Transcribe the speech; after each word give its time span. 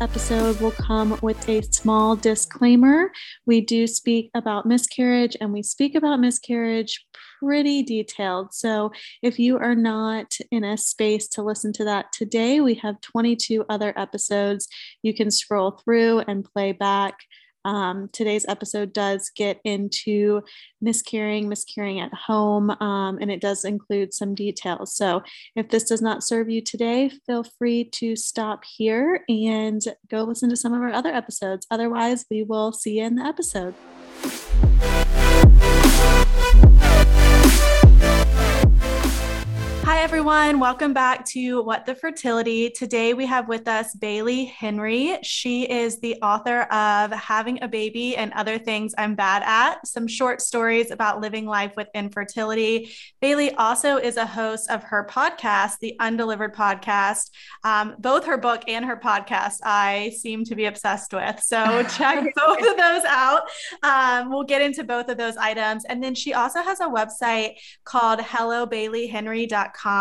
episode 0.00 0.60
will 0.60 0.72
come 0.72 1.18
with 1.22 1.48
a 1.48 1.62
small 1.62 2.14
disclaimer. 2.14 3.10
We 3.46 3.60
do 3.60 3.86
speak 3.86 4.30
about 4.34 4.66
miscarriage 4.66 5.36
and 5.40 5.52
we 5.52 5.62
speak 5.62 5.94
about 5.94 6.20
miscarriage 6.20 7.04
pretty 7.40 7.82
detailed. 7.82 8.54
So 8.54 8.92
if 9.22 9.38
you 9.38 9.58
are 9.58 9.74
not 9.74 10.36
in 10.50 10.64
a 10.64 10.76
space 10.76 11.28
to 11.28 11.42
listen 11.42 11.72
to 11.74 11.84
that 11.84 12.06
today, 12.12 12.60
we 12.60 12.74
have 12.74 13.00
22 13.00 13.64
other 13.68 13.92
episodes 13.96 14.68
you 15.02 15.14
can 15.14 15.30
scroll 15.30 15.72
through 15.72 16.20
and 16.20 16.44
play 16.44 16.72
back. 16.72 17.18
Um, 17.64 18.08
today's 18.12 18.46
episode 18.48 18.92
does 18.92 19.30
get 19.34 19.60
into 19.64 20.42
miscarrying, 20.80 21.48
miscarrying 21.48 22.00
at 22.00 22.14
home, 22.14 22.70
um, 22.70 23.18
and 23.20 23.30
it 23.30 23.40
does 23.40 23.64
include 23.64 24.14
some 24.14 24.34
details. 24.34 24.94
So 24.94 25.22
if 25.56 25.68
this 25.68 25.84
does 25.84 26.02
not 26.02 26.22
serve 26.22 26.48
you 26.48 26.62
today, 26.62 27.10
feel 27.26 27.44
free 27.44 27.84
to 27.94 28.16
stop 28.16 28.64
here 28.64 29.24
and 29.28 29.82
go 30.10 30.22
listen 30.22 30.50
to 30.50 30.56
some 30.56 30.72
of 30.72 30.80
our 30.80 30.92
other 30.92 31.12
episodes. 31.12 31.66
Otherwise, 31.70 32.24
we 32.30 32.42
will 32.42 32.72
see 32.72 32.98
you 32.98 33.04
in 33.04 33.16
the 33.16 33.24
episode. 33.24 33.74
Everyone. 40.08 40.58
Welcome 40.58 40.94
back 40.94 41.26
to 41.26 41.62
What 41.62 41.84
the 41.84 41.94
Fertility. 41.94 42.70
Today 42.70 43.12
we 43.12 43.26
have 43.26 43.46
with 43.46 43.68
us 43.68 43.94
Bailey 43.94 44.46
Henry. 44.46 45.18
She 45.22 45.64
is 45.70 46.00
the 46.00 46.16
author 46.22 46.62
of 46.62 47.12
Having 47.12 47.62
a 47.62 47.68
Baby 47.68 48.16
and 48.16 48.32
Other 48.32 48.58
Things 48.58 48.94
I'm 48.96 49.14
Bad 49.14 49.42
At, 49.44 49.86
some 49.86 50.06
short 50.06 50.40
stories 50.40 50.90
about 50.90 51.20
living 51.20 51.44
life 51.44 51.74
with 51.76 51.88
infertility. 51.94 52.90
Bailey 53.20 53.52
also 53.56 53.98
is 53.98 54.16
a 54.16 54.24
host 54.24 54.70
of 54.70 54.82
her 54.84 55.06
podcast, 55.10 55.74
the 55.82 55.94
Undelivered 56.00 56.54
Podcast. 56.54 57.28
Um, 57.62 57.94
both 57.98 58.24
her 58.24 58.38
book 58.38 58.62
and 58.66 58.86
her 58.86 58.96
podcast, 58.96 59.56
I 59.62 60.14
seem 60.16 60.42
to 60.44 60.54
be 60.54 60.64
obsessed 60.64 61.12
with. 61.12 61.38
So 61.42 61.82
check 61.98 62.32
both 62.34 62.66
of 62.66 62.76
those 62.78 63.04
out. 63.04 63.42
Um, 63.82 64.30
we'll 64.30 64.44
get 64.44 64.62
into 64.62 64.84
both 64.84 65.10
of 65.10 65.18
those 65.18 65.36
items. 65.36 65.84
And 65.84 66.02
then 66.02 66.14
she 66.14 66.32
also 66.32 66.62
has 66.62 66.80
a 66.80 66.86
website 66.86 67.56
called 67.84 68.20
HelloBaileyHenry.com 68.20 69.97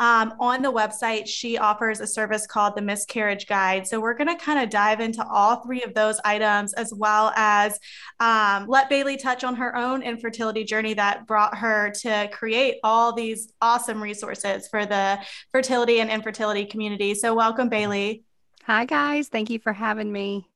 um, 0.00 0.34
on 0.40 0.62
the 0.62 0.72
website, 0.72 1.26
she 1.26 1.58
offers 1.58 2.00
a 2.00 2.06
service 2.06 2.46
called 2.46 2.76
the 2.76 2.82
Miscarriage 2.82 3.46
Guide. 3.46 3.86
So 3.86 4.00
we're 4.00 4.14
going 4.14 4.28
to 4.28 4.42
kind 4.42 4.58
of 4.58 4.70
dive 4.70 5.00
into 5.00 5.26
all 5.26 5.56
three 5.56 5.82
of 5.82 5.94
those 5.94 6.20
items 6.24 6.72
as 6.74 6.92
well 6.94 7.32
as 7.36 7.78
um, 8.20 8.66
let 8.68 8.88
Bailey 8.88 9.16
touch 9.16 9.44
on 9.44 9.54
her 9.56 9.76
own 9.76 10.02
infertility 10.02 10.64
journey 10.64 10.94
that 10.94 11.26
brought 11.26 11.56
her 11.56 11.90
to 12.02 12.28
create 12.32 12.76
all 12.82 13.12
these 13.12 13.52
awesome 13.60 14.02
resources 14.02 14.68
for 14.68 14.86
the 14.86 15.18
fertility 15.52 16.00
and 16.00 16.10
infertility 16.10 16.64
community. 16.64 17.14
So 17.14 17.34
welcome, 17.34 17.68
Bailey. 17.68 18.24
Hi, 18.64 18.84
guys. 18.84 19.28
Thank 19.28 19.50
you 19.50 19.58
for 19.58 19.72
having 19.72 20.12
me. 20.12 20.46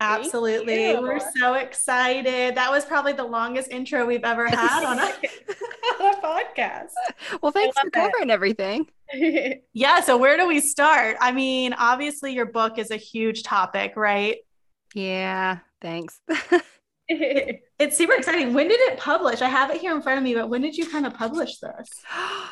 Absolutely. 0.00 0.94
We're 0.96 1.20
so 1.38 1.54
excited. 1.54 2.54
That 2.54 2.70
was 2.70 2.84
probably 2.84 3.14
the 3.14 3.24
longest 3.24 3.70
intro 3.70 4.04
we've 4.04 4.24
ever 4.24 4.46
had 4.46 4.84
on 4.84 4.98
a, 4.98 5.02
on 5.02 5.08
a 5.08 5.75
podcast. 6.26 6.90
Well, 7.42 7.52
thanks 7.52 7.78
for 7.78 7.90
covering 7.90 8.30
it. 8.30 8.32
everything. 8.32 8.88
yeah. 9.72 10.00
So, 10.00 10.16
where 10.16 10.36
do 10.36 10.46
we 10.46 10.60
start? 10.60 11.16
I 11.20 11.32
mean, 11.32 11.74
obviously, 11.74 12.32
your 12.32 12.46
book 12.46 12.78
is 12.78 12.90
a 12.90 12.96
huge 12.96 13.42
topic, 13.42 13.92
right? 13.96 14.38
Yeah. 14.94 15.58
Thanks. 15.80 16.20
it's 17.08 17.96
super 17.96 18.14
exciting. 18.14 18.54
When 18.54 18.68
did 18.68 18.80
it 18.80 18.98
publish? 18.98 19.42
I 19.42 19.48
have 19.48 19.70
it 19.70 19.80
here 19.80 19.94
in 19.94 20.02
front 20.02 20.18
of 20.18 20.24
me, 20.24 20.34
but 20.34 20.48
when 20.48 20.62
did 20.62 20.76
you 20.76 20.88
kind 20.88 21.06
of 21.06 21.14
publish 21.14 21.58
this? 21.58 21.88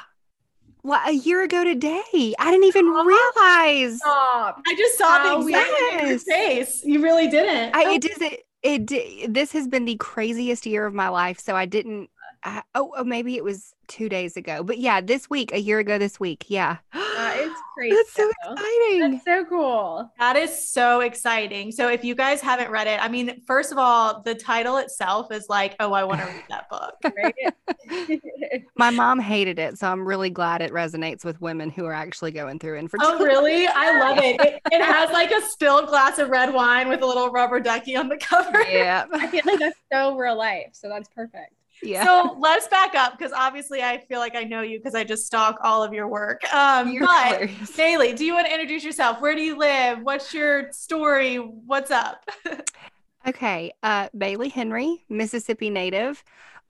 well, 0.82 1.00
a 1.06 1.12
year 1.12 1.42
ago 1.42 1.64
today. 1.64 2.34
I 2.38 2.50
didn't 2.50 2.64
even 2.64 2.86
oh, 2.86 3.04
realize. 3.04 3.96
Stop. 3.96 4.62
I 4.66 4.74
just 4.76 4.98
saw 4.98 5.18
How 5.18 5.42
the 5.42 5.46
exact 5.48 5.70
yes. 5.70 6.22
face. 6.24 6.84
You 6.84 7.02
really 7.02 7.28
didn't. 7.28 7.74
I, 7.74 7.94
it 7.94 8.02
does 8.02 8.20
it. 8.20 8.40
It 8.62 9.32
this 9.32 9.52
has 9.52 9.68
been 9.68 9.84
the 9.84 9.96
craziest 9.96 10.64
year 10.64 10.86
of 10.86 10.94
my 10.94 11.08
life. 11.08 11.38
So 11.38 11.54
I 11.54 11.66
didn't. 11.66 12.08
I, 12.44 12.62
oh, 12.74 12.92
oh, 12.96 13.04
maybe 13.04 13.36
it 13.36 13.44
was 13.44 13.74
two 13.88 14.08
days 14.08 14.36
ago. 14.36 14.62
But 14.62 14.78
yeah, 14.78 15.00
this 15.00 15.30
week, 15.30 15.52
a 15.52 15.58
year 15.58 15.78
ago 15.78 15.98
this 15.98 16.20
week. 16.20 16.44
Yeah. 16.48 16.78
That 17.14 17.38
is 17.38 17.52
crazy. 17.74 17.94
That's 17.94 18.12
so 18.12 18.28
exciting. 18.28 19.00
That's 19.00 19.24
so 19.24 19.44
cool. 19.44 20.12
That 20.18 20.36
is 20.36 20.70
so 20.70 21.00
exciting. 21.00 21.70
So 21.70 21.88
if 21.88 22.04
you 22.04 22.14
guys 22.14 22.40
haven't 22.40 22.70
read 22.70 22.86
it, 22.86 23.02
I 23.02 23.08
mean, 23.08 23.40
first 23.46 23.72
of 23.72 23.78
all, 23.78 24.20
the 24.20 24.34
title 24.34 24.78
itself 24.78 25.32
is 25.32 25.48
like, 25.48 25.76
oh, 25.80 25.92
I 25.92 26.02
want 26.04 26.20
to 26.20 26.26
read 26.26 26.44
that 26.48 26.68
book. 26.68 26.94
Right? 27.16 28.62
My 28.76 28.90
mom 28.90 29.20
hated 29.20 29.58
it. 29.58 29.78
So 29.78 29.88
I'm 29.88 30.06
really 30.06 30.28
glad 30.28 30.60
it 30.60 30.72
resonates 30.72 31.24
with 31.24 31.40
women 31.40 31.70
who 31.70 31.84
are 31.86 31.92
actually 31.92 32.32
going 32.32 32.58
through 32.58 32.78
infertility. 32.78 33.22
Oh, 33.22 33.24
really? 33.24 33.66
I 33.68 33.98
love 34.00 34.18
it. 34.18 34.40
It, 34.40 34.60
it 34.72 34.82
has 34.84 35.10
like 35.10 35.30
a 35.30 35.40
spilled 35.42 35.86
glass 35.86 36.18
of 36.18 36.30
red 36.30 36.52
wine 36.52 36.88
with 36.88 37.02
a 37.02 37.06
little 37.06 37.30
rubber 37.30 37.60
ducky 37.60 37.96
on 37.96 38.08
the 38.08 38.16
cover. 38.16 38.62
Yeah. 38.62 39.06
I 39.12 39.28
feel 39.28 39.42
like 39.46 39.60
that's 39.60 39.78
so 39.92 40.16
real 40.16 40.36
life. 40.36 40.70
So 40.72 40.88
that's 40.88 41.08
perfect. 41.08 41.54
Yeah. 41.84 42.04
So 42.04 42.36
let's 42.38 42.66
back 42.68 42.94
up 42.94 43.16
because 43.16 43.32
obviously 43.32 43.82
I 43.82 43.98
feel 43.98 44.18
like 44.18 44.34
I 44.34 44.44
know 44.44 44.62
you 44.62 44.78
because 44.78 44.94
I 44.94 45.04
just 45.04 45.26
stalk 45.26 45.58
all 45.62 45.82
of 45.82 45.92
your 45.92 46.08
work. 46.08 46.42
Um, 46.52 46.90
You're 46.90 47.06
but 47.06 47.26
hilarious. 47.26 47.76
Bailey, 47.76 48.12
do 48.14 48.24
you 48.24 48.34
want 48.34 48.46
to 48.46 48.52
introduce 48.52 48.84
yourself? 48.84 49.20
Where 49.20 49.34
do 49.34 49.42
you 49.42 49.56
live? 49.56 50.00
What's 50.02 50.32
your 50.32 50.72
story? 50.72 51.36
What's 51.36 51.90
up? 51.90 52.28
okay. 53.28 53.72
Uh, 53.82 54.08
Bailey 54.16 54.48
Henry, 54.48 55.04
Mississippi 55.08 55.70
native. 55.70 56.22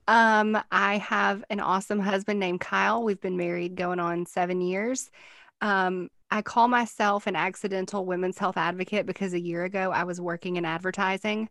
Um, 0.06 0.58
I 0.70 0.98
have 0.98 1.44
an 1.48 1.60
awesome 1.60 2.00
husband 2.00 2.38
named 2.40 2.60
Kyle. 2.60 3.02
We've 3.02 3.20
been 3.20 3.36
married 3.36 3.74
going 3.76 4.00
on 4.00 4.26
seven 4.26 4.60
years. 4.60 5.10
Um, 5.60 6.10
I 6.30 6.42
call 6.42 6.68
myself 6.68 7.26
an 7.26 7.36
accidental 7.36 8.04
women's 8.04 8.38
health 8.38 8.56
advocate 8.56 9.06
because 9.06 9.34
a 9.34 9.40
year 9.40 9.64
ago 9.64 9.90
I 9.92 10.04
was 10.04 10.20
working 10.20 10.56
in 10.56 10.64
advertising. 10.64 11.48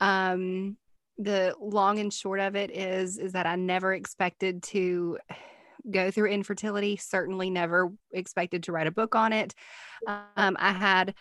Um, 0.00 0.76
the 1.18 1.54
long 1.60 1.98
and 1.98 2.12
short 2.12 2.40
of 2.40 2.54
it 2.54 2.70
is 2.70 3.18
is 3.18 3.32
that 3.32 3.46
I 3.46 3.56
never 3.56 3.92
expected 3.92 4.62
to 4.64 5.18
go 5.90 6.10
through 6.10 6.30
infertility 6.30 6.96
certainly 6.96 7.50
never 7.50 7.92
expected 8.12 8.62
to 8.64 8.72
write 8.72 8.86
a 8.86 8.92
book 8.92 9.14
on 9.14 9.32
it. 9.32 9.54
Um, 10.06 10.56
i 10.60 10.72
had 10.72 11.14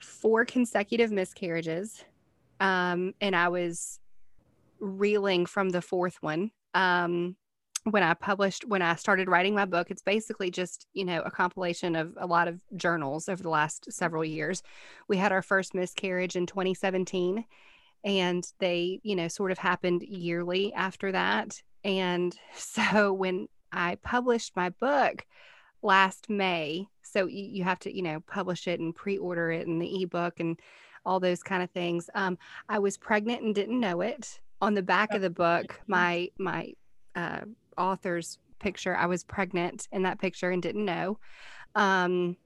four 0.00 0.44
consecutive 0.44 1.10
miscarriages 1.10 2.04
um, 2.58 3.12
and 3.20 3.36
i 3.36 3.48
was 3.48 4.00
reeling 4.80 5.46
from 5.46 5.70
the 5.70 5.82
fourth 5.82 6.16
one. 6.22 6.50
Um, 6.74 7.36
when 7.84 8.02
i 8.02 8.12
published 8.12 8.66
when 8.66 8.82
i 8.82 8.94
started 8.94 9.28
writing 9.28 9.54
my 9.54 9.64
book 9.64 9.90
it's 9.90 10.02
basically 10.02 10.50
just 10.50 10.86
you 10.92 11.02
know 11.02 11.22
a 11.22 11.30
compilation 11.30 11.96
of 11.96 12.12
a 12.18 12.26
lot 12.26 12.46
of 12.46 12.60
journals 12.76 13.26
over 13.26 13.42
the 13.42 13.48
last 13.48 13.92
several 13.92 14.24
years. 14.24 14.62
We 15.08 15.16
had 15.16 15.32
our 15.32 15.42
first 15.42 15.74
miscarriage 15.74 16.36
in 16.36 16.46
2017 16.46 17.44
and 18.04 18.44
they 18.58 19.00
you 19.02 19.16
know 19.16 19.28
sort 19.28 19.50
of 19.50 19.58
happened 19.58 20.02
yearly 20.02 20.72
after 20.74 21.12
that. 21.12 21.60
And 21.84 22.34
so 22.54 23.12
when 23.12 23.48
i 23.72 23.96
published 24.02 24.56
my 24.56 24.68
book 24.68 25.24
last 25.82 26.28
may 26.28 26.86
so 27.02 27.26
you, 27.26 27.64
have 27.64 27.78
to 27.78 27.94
you 27.94 28.02
know 28.02 28.20
publish 28.26 28.66
it 28.68 28.80
and 28.80 28.94
pre-order 28.94 29.50
it 29.50 29.66
in 29.66 29.78
the 29.78 30.02
ebook 30.02 30.40
and 30.40 30.58
all 31.06 31.20
those 31.20 31.42
kind 31.42 31.62
of 31.62 31.70
things 31.70 32.10
um, 32.14 32.36
i 32.68 32.78
was 32.78 32.96
pregnant 32.96 33.42
and 33.42 33.54
didn't 33.54 33.80
know 33.80 34.00
it. 34.00 34.40
On 34.60 34.74
the 34.74 34.82
back 34.82 35.14
of 35.14 35.22
the 35.22 35.30
book 35.30 35.80
my 35.86 36.28
my 36.38 36.72
uh, 37.14 37.40
author's 37.78 38.38
picture 38.58 38.96
i 38.96 39.06
was 39.06 39.24
pregnant 39.24 39.88
in 39.92 40.02
that 40.02 40.18
picture 40.18 40.50
and 40.50 40.62
didn't 40.62 40.84
know. 40.84 41.18
Um, 41.74 42.36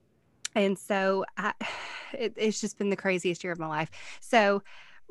and 0.55 0.79
so 0.79 1.25
I, 1.37 1.53
it, 2.13 2.35
it's 2.37 2.61
just 2.61 2.79
been 2.79 2.91
the 2.91 2.97
craziest 2.97 3.45
year 3.45 3.53
of 3.53 3.59
my 3.59 3.67
life. 3.67 3.91
So 4.21 4.63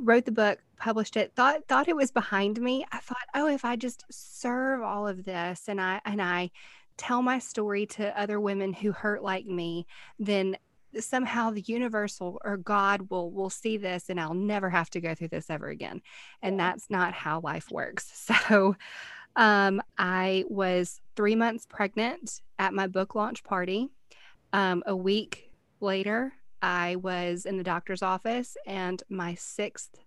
wrote 0.04 0.26
the 0.26 0.32
book, 0.32 0.60
published 0.78 1.18
it, 1.18 1.34
thought 1.36 1.68
thought 1.68 1.88
it 1.88 1.96
was 1.96 2.12
behind 2.12 2.60
me. 2.60 2.86
I 2.92 3.00
thought, 3.00 3.18
oh, 3.34 3.48
if 3.48 3.66
I 3.66 3.76
just 3.76 4.06
serve 4.12 4.82
all 4.82 5.08
of 5.08 5.24
this 5.24 5.68
and 5.68 5.80
I 5.82 6.02
and 6.06 6.22
I 6.22 6.52
tell 6.98 7.22
my 7.22 7.40
story 7.40 7.86
to 7.88 8.20
other 8.20 8.40
women 8.40 8.74
who 8.74 8.92
hurt 8.92 9.24
like 9.24 9.46
me, 9.46 9.88
then 10.20 10.58
somehow 11.00 11.50
the 11.50 11.62
universal 11.62 12.40
or 12.44 12.58
God 12.58 13.10
will 13.10 13.32
will 13.32 13.50
see 13.50 13.78
this 13.78 14.10
and 14.10 14.20
I'll 14.20 14.34
never 14.34 14.70
have 14.70 14.90
to 14.92 15.02
go 15.02 15.16
through 15.16 15.30
this 15.30 15.50
ever 15.50 15.70
again. 15.70 16.02
And 16.42 16.60
that's 16.60 16.90
not 16.90 17.14
how 17.14 17.40
life 17.42 17.72
works. 17.72 18.30
So 18.50 18.76
um, 19.36 19.82
I 19.98 20.44
was 20.48 21.02
three 21.16 21.36
months 21.36 21.66
pregnant 21.68 22.42
at 22.60 22.74
my 22.74 22.88
book 22.88 23.16
launch 23.16 23.44
party. 23.44 23.90
Um, 24.52 24.84
a 24.86 24.96
week 24.96 25.52
later, 25.80 26.34
I 26.64 26.96
was 26.96 27.46
in 27.46 27.58
the 27.58 27.64
doctor's 27.64 28.02
office 28.02 28.56
and 28.66 29.04
my 29.10 29.36
sixth 29.36 30.00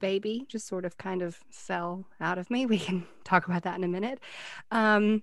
baby 0.00 0.44
just 0.48 0.66
sort 0.66 0.84
of 0.84 0.98
kind 0.98 1.22
of 1.22 1.38
fell 1.48 2.08
out 2.20 2.36
of 2.36 2.50
me. 2.50 2.66
We 2.72 2.78
can 2.78 3.06
talk 3.24 3.46
about 3.46 3.62
that 3.62 3.78
in 3.78 3.84
a 3.84 3.88
minute. 3.88 4.18
Um, 4.72 5.22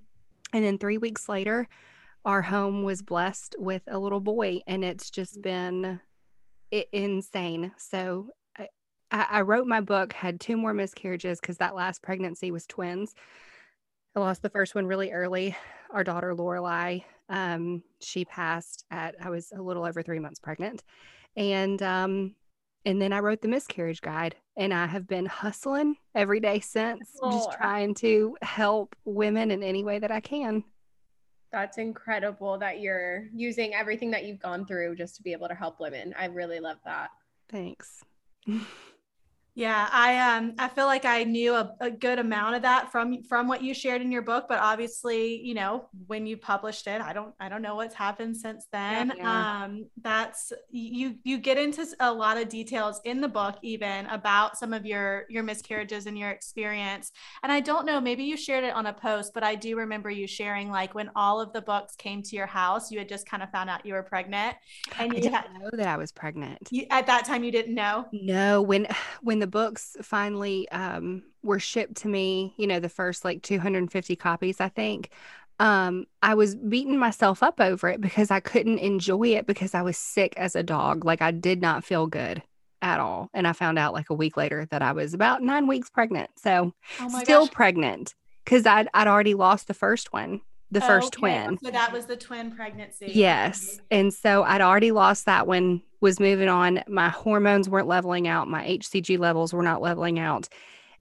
and 0.54 0.64
then 0.64 0.78
three 0.78 0.98
weeks 0.98 1.28
later, 1.28 1.68
our 2.24 2.42
home 2.42 2.84
was 2.84 3.02
blessed 3.02 3.56
with 3.60 3.84
a 3.88 4.00
little 4.00 4.22
boy, 4.22 4.62
and 4.68 4.84
it's 4.84 5.10
just 5.10 5.42
been 5.42 6.00
insane. 6.92 7.72
So 7.78 8.30
I, 8.58 8.68
I 9.12 9.42
wrote 9.42 9.68
my 9.68 9.82
book, 9.82 10.14
had 10.14 10.40
two 10.40 10.56
more 10.56 10.74
miscarriages 10.74 11.42
because 11.42 11.58
that 11.58 11.76
last 11.76 12.02
pregnancy 12.02 12.52
was 12.52 12.66
twins. 12.66 13.14
I 14.16 14.22
lost 14.22 14.42
the 14.42 14.50
first 14.50 14.76
one 14.76 14.86
really 14.86 15.12
early. 15.12 15.58
Our 15.92 16.04
daughter 16.04 16.34
Lorelai 16.34 17.04
Um, 17.30 17.84
she 18.00 18.26
passed 18.26 18.86
at 18.92 19.16
I 19.22 19.30
was 19.30 19.52
a 19.56 19.62
little 19.62 19.86
over 19.86 20.02
three 20.02 20.20
months 20.20 20.40
pregnant, 20.40 20.84
and 21.36 21.82
um, 21.82 22.36
and 22.86 23.02
then 23.02 23.14
I 23.14 23.20
wrote 23.20 23.42
the 23.42 23.48
miscarriage 23.48 24.02
guide, 24.02 24.36
and 24.58 24.74
I 24.74 24.88
have 24.88 25.08
been 25.08 25.26
hustling 25.26 25.96
every 26.16 26.40
day 26.40 26.60
since, 26.60 27.18
just 27.32 27.52
trying 27.52 27.94
to 27.96 28.36
help 28.42 28.96
women 29.06 29.52
in 29.52 29.64
any 29.64 29.84
way 29.84 30.00
that 30.00 30.12
I 30.12 30.20
can. 30.20 30.64
That's 31.52 31.78
incredible 31.78 32.58
that 32.60 32.80
you're 32.80 33.28
using 33.34 33.74
everything 33.74 34.12
that 34.12 34.26
you've 34.26 34.40
gone 34.40 34.66
through 34.66 34.96
just 34.96 35.16
to 35.16 35.24
be 35.24 35.32
able 35.32 35.48
to 35.48 35.56
help 35.56 35.80
women. 35.80 36.14
I 36.18 36.26
really 36.26 36.60
love 36.60 36.78
that. 36.86 37.10
Thanks. 37.50 38.04
Yeah, 39.56 39.90
I 39.92 40.38
um 40.38 40.54
I 40.58 40.70
feel 40.70 40.86
like 40.86 41.06
I 41.06 41.24
knew 41.24 41.54
a, 41.54 41.74
a 41.82 41.92
good 41.92 42.20
amount 42.20 42.56
of 42.56 42.62
that 42.62 42.92
from 42.92 43.24
from 43.24 43.48
what 43.48 43.62
you 43.62 43.74
shared 43.74 44.02
in 44.02 44.12
your 44.12 44.22
book, 44.22 44.46
but 44.48 44.60
obviously, 44.60 45.42
you 45.42 45.54
know, 45.54 45.90
when 46.08 46.26
you 46.26 46.38
published 46.38 46.88
it, 46.88 47.02
I 47.02 47.14
don't 47.14 47.34
I 47.40 47.50
don't 47.50 47.62
know 47.62 47.76
what's 47.76 47.96
happened 47.96 48.38
since 48.38 48.68
then. 48.72 49.14
Yeah. 49.18 49.64
Um 49.64 49.86
that's 50.02 50.54
you 50.70 51.16
you 51.24 51.38
get 51.38 51.58
into 51.58 51.86
a 52.00 52.12
lot 52.12 52.38
of 52.38 52.48
details 52.48 53.02
in 53.04 53.22
the 53.22 53.28
book 53.28 53.58
even 53.62 54.06
about 54.08 54.58
some 54.58 54.74
of 54.74 54.86
your 54.86 55.26
your 55.30 55.44
miscarriages 55.44 56.06
and 56.06 56.18
your 56.18 56.30
experience. 56.30 57.12
And 57.44 57.52
I 57.52 57.60
don't 57.60 57.86
know, 57.86 58.00
maybe 58.00 58.24
you 58.24 58.38
shared 58.38 58.64
it 58.64 58.74
on 58.74 58.86
a 58.86 58.94
post, 58.94 59.34
but 59.34 59.44
I 59.44 59.56
do 59.56 59.76
remember 59.78 60.10
you 60.10 60.28
sharing 60.28 60.70
like 60.70 60.96
when 60.96 61.10
all 61.16 61.42
of 61.42 61.52
the 61.54 61.62
books 61.62 61.96
came 61.96 62.22
to 62.24 62.36
your 62.36 62.48
house, 62.48 62.92
you 62.92 63.00
had 63.00 63.10
just 63.10 63.28
kind 63.28 63.44
of 63.44 63.50
found 63.52 63.70
out 63.70 63.86
you 63.86 63.94
were 63.94 64.04
pregnant 64.04 64.56
and 64.98 65.12
I 65.12 65.16
you 65.16 65.22
didn't 65.22 65.34
had 65.34 65.46
know 65.52 65.70
that 65.74 65.88
I 65.88 65.98
was 65.98 66.12
pregnant. 66.12 66.70
you, 66.70 66.86
at 66.90 67.08
that 67.08 67.26
time 67.26 67.44
you 67.44 67.52
didn't 67.52 67.76
know. 67.76 68.06
No, 68.12 68.62
when 68.62 68.88
when 69.22 69.39
the 69.40 69.48
books 69.48 69.96
finally 70.02 70.68
um 70.70 71.24
were 71.44 71.60
shipped 71.60 71.96
to 71.98 72.08
me, 72.08 72.54
you 72.58 72.68
know, 72.68 72.80
the 72.80 72.90
first 72.90 73.24
like 73.26 73.42
250 73.44 74.16
copies, 74.16 74.60
I 74.60 74.70
think. 74.70 75.10
Um, 75.60 76.06
I 76.22 76.36
was 76.36 76.56
beating 76.56 76.98
myself 76.98 77.44
up 77.44 77.60
over 77.60 77.90
it 77.90 78.00
because 78.02 78.32
I 78.32 78.40
couldn't 78.40 78.80
enjoy 78.80 79.30
it 79.30 79.46
because 79.46 79.74
I 79.76 79.82
was 79.82 79.98
sick 79.98 80.34
as 80.38 80.56
a 80.56 80.64
dog. 80.64 81.04
Like 81.06 81.22
I 81.22 81.32
did 81.32 81.62
not 81.62 81.84
feel 81.84 82.08
good 82.08 82.42
at 82.82 83.00
all. 83.00 83.30
And 83.34 83.46
I 83.48 83.54
found 83.54 83.78
out 83.78 83.94
like 83.94 84.10
a 84.10 84.14
week 84.14 84.38
later 84.38 84.68
that 84.72 84.82
I 84.82 84.94
was 84.94 85.14
about 85.14 85.42
nine 85.44 85.68
weeks 85.68 85.90
pregnant. 85.90 86.30
So 86.38 86.74
Oh 87.00 87.10
still 87.10 87.48
gosh. 87.50 87.50
pregnant 87.50 88.16
because 88.46 88.66
I'd 88.66 88.88
I'd 88.94 89.08
already 89.08 89.34
lost 89.34 89.68
the 89.68 89.74
first 89.74 90.14
one, 90.14 90.42
the 90.72 90.82
first 90.82 91.16
Okay, 91.18 91.20
twin. 91.46 91.58
So 91.64 91.72
that 91.72 91.92
was 91.92 92.06
the 92.06 92.16
twin 92.16 92.52
pregnancy. 92.52 93.12
Yes. 93.14 93.80
And 93.90 94.14
so 94.14 94.44
I'd 94.44 94.62
already 94.62 94.92
lost 94.92 95.26
that 95.26 95.48
one, 95.48 95.82
was 96.02 96.20
moving 96.20 96.48
on. 96.50 96.84
My 96.88 97.10
hormones 97.10 97.70
weren't 97.70 97.88
leveling 97.88 98.28
out. 98.28 98.48
My 98.48 98.64
HCG 98.66 99.18
levels 99.18 99.54
were 99.54 99.64
not 99.64 99.82
leveling 99.82 100.20
out. 100.20 100.48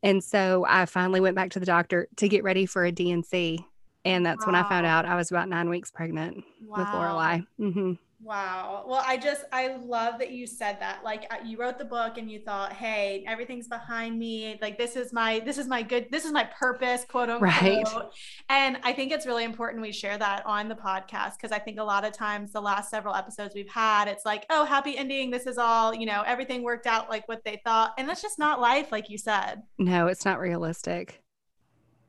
And 0.03 0.23
so 0.23 0.65
I 0.69 0.87
finally 0.87 1.21
went 1.21 1.37
back 1.37 1.51
to 1.51 1.61
the 1.61 1.67
doctor 1.67 2.09
to 2.17 2.29
get 2.29 2.45
ready 2.45 2.67
for 2.67 2.85
a 2.85 2.93
D&C. 2.93 3.65
And 4.05 4.25
that's 4.25 4.47
when 4.47 4.55
I 4.55 4.63
found 4.69 4.87
out 4.87 5.05
I 5.05 5.17
was 5.17 5.31
about 5.31 5.49
nine 5.49 5.69
weeks 5.69 5.91
pregnant 5.91 6.37
with 6.37 6.45
Wow. 6.77 6.93
Lorelai. 6.93 7.47
hmm 7.59 7.93
Wow. 8.21 8.85
Well, 8.89 9.03
I 9.07 9.17
just 9.17 9.45
I 9.53 9.77
love 9.77 10.19
that 10.19 10.33
you 10.33 10.45
said 10.45 10.81
that. 10.81 11.05
Like 11.05 11.27
uh, 11.31 11.37
you 11.45 11.57
wrote 11.57 11.79
the 11.79 11.85
book 11.85 12.19
and 12.19 12.29
you 12.29 12.41
thought, 12.41 12.73
"Hey, 12.73 13.25
everything's 13.29 13.69
behind 13.69 14.19
me. 14.19 14.59
Like 14.61 14.77
this 14.77 14.97
is 14.97 15.13
my 15.13 15.39
this 15.41 15.57
is 15.57 15.69
my 15.69 15.83
good 15.83 16.09
this 16.11 16.25
is 16.25 16.33
my 16.33 16.43
purpose, 16.45 17.05
quote 17.09 17.31
unquote." 17.31 17.53
Right. 17.53 18.05
And 18.49 18.79
I 18.83 18.93
think 18.93 19.13
it's 19.13 19.25
really 19.25 19.45
important 19.45 19.83
we 19.83 19.93
share 19.93 20.19
that 20.19 20.45
on 20.47 20.69
the 20.69 20.75
podcast 20.75 21.37
because 21.37 21.53
I 21.53 21.61
think 21.61 21.79
a 21.79 21.85
lot 21.85 22.05
of 22.05 22.13
times 22.13 22.51
the 22.51 22.61
last 22.61 22.91
several 22.91 23.15
episodes 23.15 23.55
we've 23.55 23.71
had, 23.71 24.09
it's 24.09 24.27
like, 24.27 24.47
"Oh, 24.51 24.65
happy 24.65 24.99
ending. 24.99 25.31
This 25.31 25.47
is 25.47 25.57
all, 25.57 25.95
you 25.95 26.07
know, 26.07 26.25
everything 26.27 26.65
worked 26.65 26.89
out 26.89 27.09
like 27.09 27.29
what 27.29 27.45
they 27.45 27.61
thought." 27.65 27.93
And 27.99 28.09
that's 28.09 28.23
just 28.23 28.39
not 28.39 28.61
life 28.61 28.91
like 28.91 29.11
you 29.11 29.19
said. 29.19 29.63
No, 29.79 30.09
it's 30.09 30.25
not 30.25 30.41
realistic. 30.41 31.23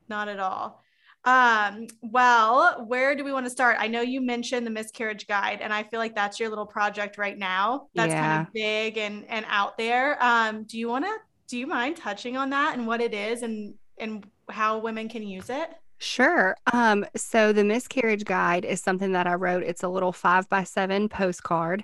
Not 0.07 0.27
at 0.27 0.39
all. 0.39 0.83
Um, 1.25 1.88
well, 2.01 2.86
where 2.88 3.16
do 3.16 3.24
we 3.24 3.33
want 3.33 3.45
to 3.45 3.50
start? 3.50 3.77
I 3.80 3.88
know 3.88 4.01
you 4.01 4.21
mentioned 4.21 4.66
the 4.66 4.71
miscarriage 4.71 5.27
guide, 5.27 5.60
and 5.62 5.74
I 5.74 5.83
feel 5.83 6.00
like 6.00 6.16
that's 6.16 6.39
your 6.39 6.50
little 6.50 6.66
project 6.66 7.18
right 7.18 7.38
now. 7.38 7.88
That's 7.94 8.13
kind 8.13 8.48
of 8.48 8.54
big 8.54 8.98
and 8.98 9.25
and 9.27 9.45
out 9.50 9.77
there. 9.77 10.21
Um, 10.24 10.63
do 10.63 10.77
you 10.80 10.88
want 10.88 11.06
to 11.06 11.16
do 11.48 11.57
you 11.57 11.68
mind 11.68 11.98
touching 11.98 12.38
on 12.38 12.51
that 12.51 12.77
and 12.77 12.88
what 12.88 13.01
it 13.01 13.13
is 13.13 13.42
and 13.42 13.74
and 13.98 14.25
how 14.50 14.80
women 14.80 15.10
can 15.10 15.24
use 15.24 15.50
it? 15.50 15.69
Sure. 15.98 16.56
Um, 16.71 17.06
so 17.16 17.51
the 17.51 17.65
miscarriage 17.65 18.24
guide 18.24 18.63
is 18.63 18.81
something 18.81 19.12
that 19.12 19.27
I 19.27 19.33
wrote. 19.33 19.63
It's 19.63 19.83
a 19.83 19.89
little 19.89 20.13
five 20.13 20.48
by 20.48 20.63
seven 20.63 21.10
postcard. 21.10 21.83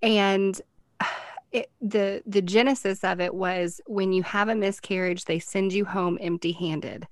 And 0.00 0.60
it, 1.52 1.70
the 1.80 2.22
the 2.26 2.42
genesis 2.42 3.02
of 3.02 3.20
it 3.20 3.34
was 3.34 3.80
when 3.86 4.12
you 4.12 4.22
have 4.22 4.48
a 4.48 4.54
miscarriage, 4.54 5.24
they 5.24 5.40
send 5.40 5.72
you 5.72 5.84
home 5.84 6.18
empty 6.20 6.52
handed. 6.52 7.08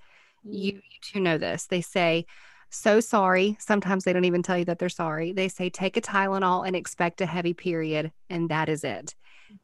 Mm. 0.47 0.53
You, 0.55 0.73
you 0.75 0.81
two 1.03 1.21
know 1.21 1.39
this. 1.39 1.67
They 1.67 1.81
say, 1.81 2.27
so 2.71 3.01
sorry. 3.01 3.57
Sometimes 3.61 4.05
they 4.05 4.13
don't 4.13 4.25
even 4.25 4.43
tell 4.43 4.59
you 4.59 4.65
that 4.67 4.79
they're 4.79 4.89
sorry. 4.89 5.33
They 5.33 5.49
say, 5.49 5.71
take 5.71 5.97
a 5.97 6.01
Tylenol 6.01 6.67
and 6.67 6.75
expect 6.77 7.21
a 7.21 7.27
heavy 7.27 7.55
period. 7.55 8.13
And 8.29 8.49
that 8.51 8.69
is 8.69 8.85
it. 8.85 9.15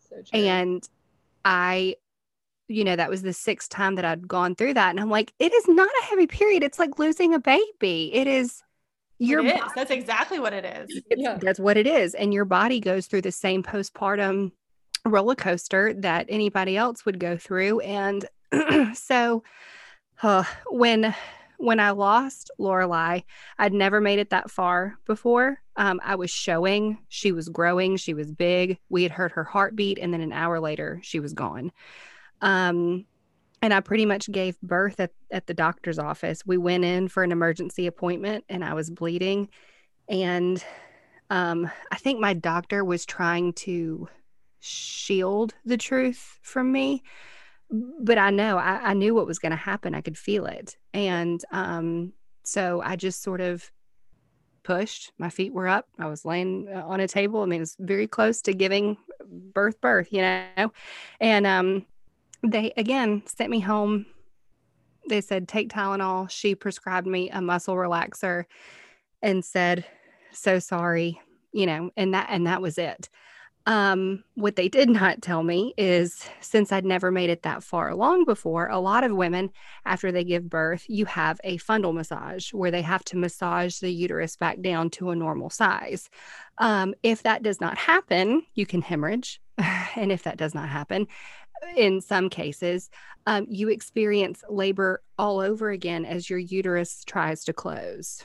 So. 0.08 0.16
And 0.32 0.88
I, 1.44 1.96
you 2.68 2.84
know, 2.84 2.94
that 2.96 3.10
was 3.10 3.22
the 3.22 3.32
sixth 3.32 3.68
time 3.70 3.96
that 3.96 4.04
I'd 4.04 4.28
gone 4.28 4.54
through 4.54 4.74
that. 4.74 4.90
And 4.90 5.00
I'm 5.00 5.10
like, 5.10 5.32
it 5.38 5.52
is 5.52 5.66
not 5.68 5.88
a 6.02 6.04
heavy 6.06 6.26
period. 6.26 6.62
It's 6.62 6.78
like 6.78 6.98
losing 6.98 7.34
a 7.34 7.40
baby. 7.40 8.10
It 8.14 8.26
is 8.28 8.62
your 9.18 9.40
It 9.40 9.46
is. 9.56 9.60
body- 9.60 9.72
That's 9.74 9.90
exactly 9.90 10.38
what 10.38 10.52
it 10.52 10.64
is. 10.64 11.02
Yeah. 11.10 11.38
that's 11.40 11.58
what 11.60 11.76
it 11.76 11.86
is. 11.86 12.14
And 12.14 12.32
your 12.32 12.44
body 12.44 12.80
goes 12.80 13.06
through 13.06 13.22
the 13.22 13.32
same 13.32 13.62
postpartum 13.62 14.52
roller 15.04 15.34
coaster 15.34 15.92
that 15.94 16.26
anybody 16.28 16.76
else 16.76 17.04
would 17.04 17.18
go 17.18 17.36
through. 17.36 17.80
And 17.80 18.24
so 18.94 19.42
when 20.70 21.14
when 21.58 21.78
I 21.78 21.90
lost 21.90 22.50
Lorelai, 22.58 23.22
I'd 23.56 23.72
never 23.72 24.00
made 24.00 24.18
it 24.18 24.30
that 24.30 24.50
far 24.50 24.98
before. 25.06 25.58
Um, 25.76 26.00
I 26.02 26.16
was 26.16 26.28
showing 26.28 26.98
she 27.08 27.30
was 27.30 27.48
growing, 27.48 27.96
she 27.96 28.14
was 28.14 28.32
big. 28.32 28.78
We 28.88 29.04
had 29.04 29.12
heard 29.12 29.30
her 29.32 29.44
heartbeat, 29.44 29.98
and 30.00 30.12
then 30.12 30.20
an 30.20 30.32
hour 30.32 30.58
later, 30.58 30.98
she 31.04 31.20
was 31.20 31.32
gone. 31.32 31.70
Um, 32.40 33.06
and 33.62 33.72
I 33.72 33.78
pretty 33.78 34.06
much 34.06 34.30
gave 34.32 34.60
birth 34.60 34.98
at, 34.98 35.12
at 35.30 35.46
the 35.46 35.54
doctor's 35.54 36.00
office. 36.00 36.44
We 36.44 36.58
went 36.58 36.84
in 36.84 37.06
for 37.06 37.22
an 37.22 37.30
emergency 37.30 37.86
appointment, 37.86 38.44
and 38.48 38.64
I 38.64 38.74
was 38.74 38.90
bleeding. 38.90 39.48
And 40.08 40.62
um, 41.30 41.70
I 41.92 41.96
think 41.96 42.18
my 42.18 42.34
doctor 42.34 42.84
was 42.84 43.06
trying 43.06 43.52
to 43.52 44.08
shield 44.58 45.54
the 45.64 45.76
truth 45.76 46.40
from 46.42 46.72
me 46.72 47.04
but 47.72 48.18
I 48.18 48.30
know 48.30 48.58
I, 48.58 48.90
I 48.90 48.94
knew 48.94 49.14
what 49.14 49.26
was 49.26 49.38
going 49.38 49.50
to 49.50 49.56
happen. 49.56 49.94
I 49.94 50.02
could 50.02 50.18
feel 50.18 50.46
it. 50.46 50.76
And 50.92 51.42
um, 51.50 52.12
so 52.44 52.82
I 52.84 52.96
just 52.96 53.22
sort 53.22 53.40
of 53.40 53.70
pushed. 54.62 55.12
My 55.18 55.30
feet 55.30 55.52
were 55.52 55.68
up. 55.68 55.88
I 55.98 56.06
was 56.06 56.24
laying 56.24 56.68
uh, 56.72 56.82
on 56.86 57.00
a 57.00 57.08
table. 57.08 57.42
I 57.42 57.46
mean, 57.46 57.58
it 57.58 57.60
was 57.60 57.76
very 57.80 58.06
close 58.06 58.42
to 58.42 58.52
giving 58.52 58.96
birth, 59.54 59.80
birth, 59.80 60.12
you 60.12 60.22
know. 60.22 60.72
And 61.20 61.46
um, 61.46 61.86
they 62.42 62.72
again 62.76 63.22
sent 63.26 63.50
me 63.50 63.60
home. 63.60 64.06
They 65.08 65.20
said, 65.20 65.48
take 65.48 65.68
Tylenol. 65.68 66.30
She 66.30 66.54
prescribed 66.54 67.06
me 67.06 67.30
a 67.30 67.40
muscle 67.40 67.74
relaxer 67.74 68.44
and 69.20 69.44
said, 69.44 69.84
so 70.30 70.58
sorry, 70.58 71.20
you 71.52 71.66
know, 71.66 71.90
and 71.96 72.14
that, 72.14 72.28
and 72.30 72.46
that 72.46 72.62
was 72.62 72.78
it. 72.78 73.08
Um, 73.66 74.24
what 74.34 74.56
they 74.56 74.68
did 74.68 74.88
not 74.90 75.22
tell 75.22 75.42
me 75.42 75.74
is 75.76 76.24
since 76.40 76.72
I'd 76.72 76.84
never 76.84 77.10
made 77.10 77.30
it 77.30 77.42
that 77.42 77.62
far 77.62 77.88
along 77.88 78.24
before, 78.24 78.68
a 78.68 78.78
lot 78.78 79.04
of 79.04 79.12
women, 79.12 79.50
after 79.84 80.12
they 80.12 80.24
give 80.24 80.48
birth, 80.48 80.84
you 80.88 81.04
have 81.06 81.40
a 81.44 81.58
fundal 81.58 81.94
massage 81.94 82.52
where 82.52 82.70
they 82.70 82.82
have 82.82 83.04
to 83.06 83.16
massage 83.16 83.78
the 83.78 83.92
uterus 83.92 84.36
back 84.36 84.60
down 84.60 84.90
to 84.90 85.10
a 85.10 85.16
normal 85.16 85.50
size. 85.50 86.08
Um, 86.58 86.94
if 87.02 87.22
that 87.22 87.42
does 87.42 87.60
not 87.60 87.78
happen, 87.78 88.42
you 88.54 88.66
can 88.66 88.82
hemorrhage. 88.82 89.40
And 89.94 90.10
if 90.10 90.22
that 90.22 90.38
does 90.38 90.54
not 90.54 90.70
happen, 90.70 91.06
in 91.76 92.00
some 92.00 92.30
cases, 92.30 92.88
um, 93.26 93.46
you 93.48 93.68
experience 93.68 94.42
labor 94.48 95.02
all 95.18 95.38
over 95.38 95.70
again 95.70 96.06
as 96.06 96.30
your 96.30 96.38
uterus 96.38 97.04
tries 97.04 97.44
to 97.44 97.52
close. 97.52 98.24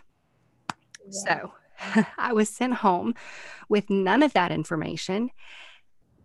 So 1.10 1.52
I 2.18 2.34
was 2.34 2.50
sent 2.50 2.76
home 2.76 3.16
with 3.70 3.90
none 3.90 4.24
of 4.24 4.34
that 4.34 4.52
information. 4.52 5.30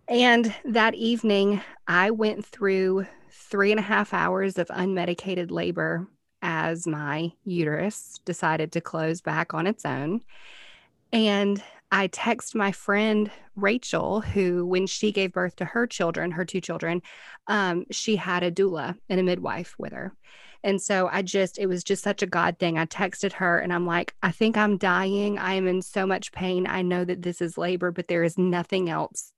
And 0.08 0.54
that 0.64 0.94
evening, 0.94 1.62
I 1.86 2.10
went 2.10 2.44
through 2.44 3.06
three 3.30 3.70
and 3.70 3.80
a 3.80 3.82
half 3.82 4.12
hours 4.12 4.58
of 4.58 4.68
unmedicated 4.68 5.50
labor 5.50 6.08
as 6.42 6.86
my 6.86 7.32
uterus 7.44 8.18
decided 8.24 8.72
to 8.72 8.80
close 8.80 9.20
back 9.20 9.54
on 9.54 9.66
its 9.66 9.84
own. 9.84 10.20
And 11.12 11.62
I 11.90 12.08
text 12.08 12.54
my 12.54 12.72
friend 12.72 13.30
Rachel, 13.54 14.22
who, 14.22 14.66
when 14.66 14.86
she 14.86 15.12
gave 15.12 15.32
birth 15.32 15.56
to 15.56 15.64
her 15.66 15.86
children, 15.86 16.32
her 16.32 16.44
two 16.44 16.60
children, 16.60 17.02
um, 17.46 17.84
she 17.90 18.16
had 18.16 18.42
a 18.42 18.50
doula 18.50 18.96
and 19.08 19.20
a 19.20 19.22
midwife 19.22 19.74
with 19.78 19.92
her. 19.92 20.14
And 20.64 20.80
so 20.80 21.08
I 21.10 21.22
just, 21.22 21.58
it 21.58 21.66
was 21.66 21.82
just 21.82 22.02
such 22.02 22.22
a 22.22 22.26
God 22.26 22.58
thing. 22.58 22.78
I 22.78 22.86
texted 22.86 23.32
her 23.34 23.58
and 23.58 23.72
I'm 23.72 23.86
like, 23.86 24.14
I 24.22 24.30
think 24.30 24.56
I'm 24.56 24.78
dying. 24.78 25.38
I 25.38 25.54
am 25.54 25.66
in 25.66 25.82
so 25.82 26.06
much 26.06 26.32
pain. 26.32 26.66
I 26.66 26.82
know 26.82 27.04
that 27.04 27.22
this 27.22 27.40
is 27.40 27.58
labor, 27.58 27.90
but 27.90 28.08
there 28.08 28.22
is 28.22 28.38
nothing 28.38 28.88
else 28.88 29.32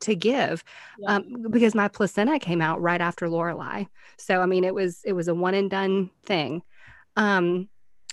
to 0.00 0.14
give 0.14 0.62
Yeah. 0.98 1.16
um, 1.16 1.46
because 1.50 1.74
my 1.74 1.88
placenta 1.88 2.38
came 2.38 2.62
out 2.62 2.80
right 2.80 3.00
after 3.00 3.26
Lorelai. 3.26 3.88
So, 4.16 4.40
I 4.40 4.46
mean, 4.46 4.62
it 4.62 4.74
was, 4.74 5.00
it 5.04 5.12
was 5.12 5.26
a 5.28 5.34
one 5.34 5.54
and 5.54 5.68
done 5.68 6.10
thing. 6.24 6.62
Um, 7.16 7.68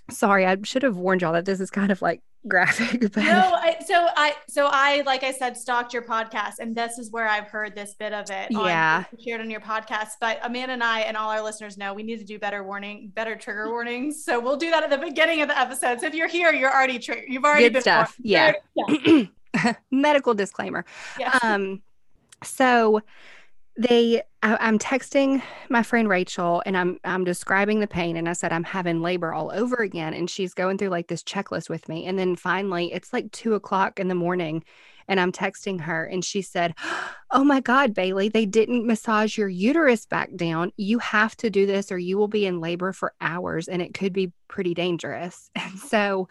sorry, 0.10 0.46
I 0.48 0.58
should 0.64 0.82
have 0.84 0.98
warned 0.98 1.22
y'all 1.22 1.34
that 1.34 1.46
this 1.46 1.60
is 1.60 1.70
kind 1.70 1.92
of 1.92 2.02
like 2.02 2.22
graphic. 2.48 3.02
But 3.14 3.24
no, 3.24 3.54
I, 3.56 3.78
so 3.86 4.08
I 4.16 4.36
so 4.48 4.68
I 4.72 5.02
like 5.06 5.24
I 5.24 5.32
said 5.32 5.58
stalked 5.58 5.94
your 5.94 6.02
podcast, 6.04 6.60
and 6.60 6.76
this 6.76 6.98
is 6.98 7.12
where 7.12 7.28
I've 7.28 7.48
heard 7.48 7.76
this 7.76 7.94
bit 7.94 8.14
of 8.14 8.30
it. 8.30 8.48
yeah 8.52 8.58
on, 8.60 8.66
Yeah. 8.68 9.04
shared 9.24 9.42
on 9.42 9.50
your 9.50 9.62
podcast. 9.62 10.12
But 10.22 10.40
Amanda 10.44 10.74
and 10.74 10.84
I 10.84 11.02
and 11.02 11.16
all 11.18 11.30
our 11.32 11.42
listeners 11.42 11.78
know 11.78 11.94
we 11.94 12.04
need 12.04 12.18
to 12.20 12.26
do 12.26 12.40
better 12.40 12.64
warning, 12.64 13.12
better 13.14 13.36
trigger 13.36 13.70
warnings. 13.70 14.24
So 14.24 14.40
we'll 14.40 14.58
do 14.58 14.70
that 14.72 14.84
at 14.84 14.90
the 14.90 14.98
beginning 14.98 15.42
of 15.42 15.48
the 15.50 15.58
episode. 15.58 16.00
So 16.02 16.08
if 16.08 16.14
you're 16.14 16.28
here, 16.28 16.54
you're 16.54 16.74
already 16.74 17.00
triggered. 17.00 17.26
You've 17.28 17.44
already 17.46 17.66
good 17.66 17.74
been 17.74 17.82
stuff. 17.82 18.16
warned. 18.24 18.58
Yeah. 19.56 19.74
Medical 19.92 20.34
disclaimer. 20.34 20.86
Yeah. 21.20 21.38
Um, 21.42 21.82
so 22.44 23.02
they, 23.78 24.22
I, 24.42 24.58
I'm 24.60 24.80
texting 24.80 25.42
my 25.70 25.84
friend 25.84 26.08
Rachel, 26.08 26.64
and 26.66 26.78
I'm 26.78 27.00
I'm 27.04 27.24
describing 27.24 27.80
the 27.80 27.88
pain, 27.88 28.16
and 28.16 28.30
I 28.30 28.34
said 28.34 28.54
I'm 28.54 28.64
having 28.64 29.02
labor 29.02 29.34
all 29.34 29.52
over 29.54 29.76
again, 29.78 30.14
and 30.14 30.30
she's 30.30 30.54
going 30.54 30.78
through 30.78 30.90
like 30.90 31.08
this 31.08 31.24
checklist 31.24 31.70
with 31.70 31.90
me, 31.90 32.06
and 32.06 32.18
then 32.18 32.36
finally 32.36 32.94
it's 32.94 33.12
like 33.12 33.32
two 33.32 33.54
o'clock 33.54 34.00
in 34.00 34.08
the 34.08 34.16
morning. 34.16 34.64
And 35.08 35.20
I'm 35.20 35.32
texting 35.32 35.82
her, 35.82 36.06
and 36.06 36.26
she 36.26 36.42
said, 36.42 36.74
Oh 37.30 37.44
my 37.44 37.60
God, 37.60 37.94
Bailey, 37.94 38.28
they 38.28 38.48
didn't 38.48 38.88
massage 38.88 39.38
your 39.38 39.50
uterus 39.50 40.08
back 40.08 40.30
down. 40.36 40.72
You 40.78 40.98
have 40.98 41.36
to 41.38 41.52
do 41.52 41.68
this, 41.68 41.92
or 41.92 41.98
you 42.00 42.18
will 42.18 42.28
be 42.28 42.48
in 42.48 42.60
labor 42.60 42.92
for 42.92 43.14
hours, 43.22 43.68
and 43.68 43.84
it 43.84 43.94
could 43.94 44.14
be 44.14 44.32
pretty 44.48 44.74
dangerous. 44.74 45.52
And 45.56 45.78
so 45.78 46.28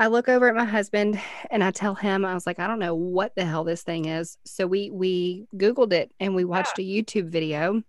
I 0.00 0.06
look 0.06 0.30
over 0.30 0.48
at 0.48 0.54
my 0.54 0.64
husband 0.64 1.20
and 1.50 1.62
I 1.62 1.70
tell 1.72 1.94
him, 1.94 2.24
I 2.24 2.32
was 2.32 2.46
like, 2.46 2.58
I 2.58 2.66
don't 2.66 2.78
know 2.78 2.94
what 2.94 3.34
the 3.34 3.44
hell 3.44 3.64
this 3.64 3.82
thing 3.82 4.06
is. 4.06 4.38
So 4.46 4.66
we 4.66 4.90
we 4.90 5.44
Googled 5.54 5.92
it 5.92 6.10
and 6.18 6.34
we 6.34 6.42
watched 6.46 6.78
a 6.78 6.82
YouTube 6.82 7.28
video 7.28 7.82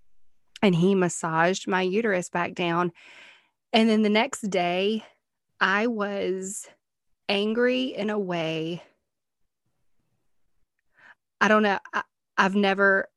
and 0.62 0.76
he 0.76 0.94
massaged 0.94 1.70
my 1.70 1.82
uterus 1.82 2.28
back 2.30 2.54
down. 2.54 2.92
And 3.72 3.90
then 3.90 4.02
the 4.02 4.10
next 4.10 4.42
day, 4.50 5.06
I 5.62 5.88
was 5.88 6.68
angry 7.30 7.96
in 7.96 8.10
a 8.10 8.20
way. 8.20 8.84
I 11.40 11.48
don't 11.48 11.64
know. 11.64 11.80
I, 11.94 12.04
I've 12.38 12.56
never 12.56 13.08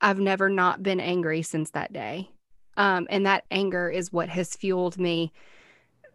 I've 0.00 0.20
never 0.20 0.48
not 0.48 0.80
been 0.80 1.00
angry 1.00 1.42
since 1.42 1.72
that 1.72 1.92
day. 1.92 2.30
Um, 2.76 3.08
and 3.10 3.26
that 3.26 3.46
anger 3.50 3.90
is 3.90 4.12
what 4.12 4.28
has 4.28 4.54
fueled 4.54 4.96
me 4.96 5.32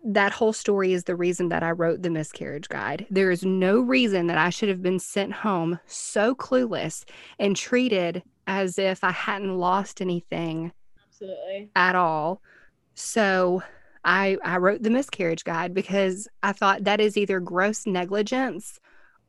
that 0.03 0.31
whole 0.31 0.53
story 0.53 0.93
is 0.93 1.03
the 1.03 1.15
reason 1.15 1.49
that 1.49 1.63
I 1.63 1.71
wrote 1.71 2.01
the 2.01 2.09
miscarriage 2.09 2.69
guide. 2.69 3.05
There 3.09 3.31
is 3.31 3.43
no 3.43 3.79
reason 3.79 4.27
that 4.27 4.37
I 4.37 4.49
should 4.49 4.69
have 4.69 4.81
been 4.81 4.99
sent 4.99 5.33
home 5.33 5.79
so 5.85 6.35
clueless 6.35 7.03
and 7.37 7.55
treated 7.55 8.23
as 8.47 8.79
if 8.79 9.03
I 9.03 9.11
hadn't 9.11 9.57
lost 9.57 10.01
anything 10.01 10.71
Absolutely. 11.07 11.69
at 11.75 11.95
all. 11.95 12.41
So 12.93 13.61
I 14.03 14.37
I 14.43 14.57
wrote 14.57 14.81
the 14.81 14.89
miscarriage 14.89 15.43
guide 15.43 15.73
because 15.73 16.27
I 16.41 16.53
thought 16.53 16.85
that 16.85 17.01
is 17.01 17.17
either 17.17 17.39
gross 17.39 17.85
negligence 17.85 18.79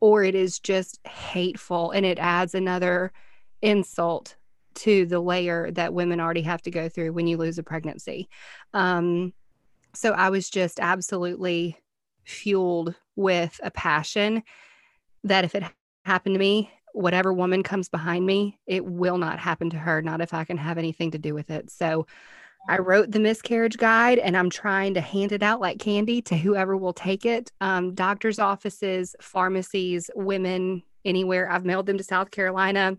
or 0.01 0.25
it 0.25 0.35
is 0.35 0.59
just 0.59 1.05
hateful 1.07 1.91
and 1.91 2.07
it 2.07 2.19
adds 2.19 2.55
another 2.55 3.13
insult 3.61 4.37
to 4.75 5.05
the 5.07 5.21
layer 5.21 5.71
that 5.73 5.93
women 5.93 6.21
already 6.21 6.43
have 6.43 6.63
to 6.63 6.71
go 6.71 6.89
through 6.89 7.13
when 7.13 7.27
you 7.27 7.37
lose 7.37 7.59
a 7.59 7.63
pregnancy. 7.63 8.29
Um, 8.73 9.35
so 9.95 10.13
I 10.13 10.31
was 10.31 10.49
just 10.51 10.81
absolutely 10.81 11.79
fueled 12.25 12.95
with 13.17 13.61
a 13.63 13.71
passion 13.71 14.43
that 15.25 15.45
if 15.45 15.55
it 15.55 15.65
happened 16.05 16.35
to 16.35 16.39
me, 16.39 16.71
whatever 16.93 17.33
woman 17.33 17.63
comes 17.63 17.89
behind 17.89 18.27
me, 18.27 18.59
it 18.67 18.85
will 18.85 19.19
not 19.19 19.39
happen 19.39 19.71
to 19.71 19.79
her, 19.79 20.03
not 20.03 20.21
if 20.21 20.35
I 20.35 20.45
can 20.45 20.57
have 20.57 20.79
anything 20.79 21.11
to 21.13 21.19
do 21.19 21.35
with 21.35 21.51
it. 21.51 21.71
So 21.71 22.07
I 22.69 22.79
wrote 22.79 23.11
the 23.11 23.21
miscarriage 23.21 23.79
guide 23.79 24.19
and 24.19 24.37
I'm 24.37 24.51
trying 24.51 24.95
to 24.95 25.01
hand 25.01 25.33
it 25.33 25.43
out 25.43 25.61
like 25.61 25.79
candy 25.79 26.21
to 26.23 26.37
whoever 26.37 26.77
will 26.77 26.93
take 26.93 27.25
it. 27.25 27.51
Um, 27.61 27.95
doctors' 27.95 28.39
offices, 28.39 29.17
pharmacies, 29.21 30.11
women, 30.15 30.83
anywhere. 31.05 31.51
I've 31.51 31.65
mailed 31.65 31.87
them 31.87 31.99
to 31.99 32.05
South 32.05 32.31
Carolina. 32.31 32.97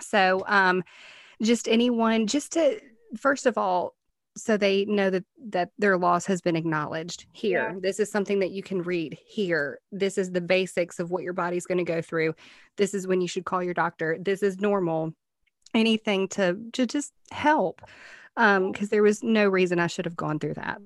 So 0.00 0.44
um, 0.46 0.82
just 1.40 1.68
anyone, 1.68 2.26
just 2.26 2.52
to, 2.52 2.80
first 3.16 3.46
of 3.46 3.56
all, 3.56 3.94
so 4.36 4.56
they 4.56 4.84
know 4.84 5.08
that 5.10 5.24
that 5.48 5.70
their 5.78 5.96
loss 5.96 6.26
has 6.26 6.40
been 6.40 6.56
acknowledged 6.56 7.26
here 7.32 7.70
Yeah. 7.72 7.78
this 7.80 7.98
is 7.98 8.10
something 8.10 8.38
that 8.40 8.50
you 8.50 8.62
can 8.62 8.82
read 8.82 9.18
here 9.26 9.80
this 9.92 10.18
is 10.18 10.30
the 10.30 10.40
basics 10.40 10.98
of 10.98 11.10
what 11.10 11.22
your 11.22 11.32
body's 11.32 11.66
going 11.66 11.78
to 11.78 11.84
go 11.84 12.02
through 12.02 12.34
this 12.76 12.92
is 12.94 13.06
when 13.06 13.20
you 13.20 13.28
should 13.28 13.44
call 13.44 13.62
your 13.62 13.74
doctor 13.74 14.16
this 14.20 14.42
is 14.42 14.60
normal 14.60 15.12
anything 15.74 16.28
to 16.28 16.58
to 16.72 16.86
just 16.86 17.12
help 17.30 17.80
um 18.36 18.72
because 18.72 18.88
there 18.90 19.02
was 19.02 19.22
no 19.22 19.48
reason 19.48 19.78
i 19.78 19.86
should 19.86 20.04
have 20.04 20.16
gone 20.16 20.38
through 20.38 20.54
that 20.54 20.80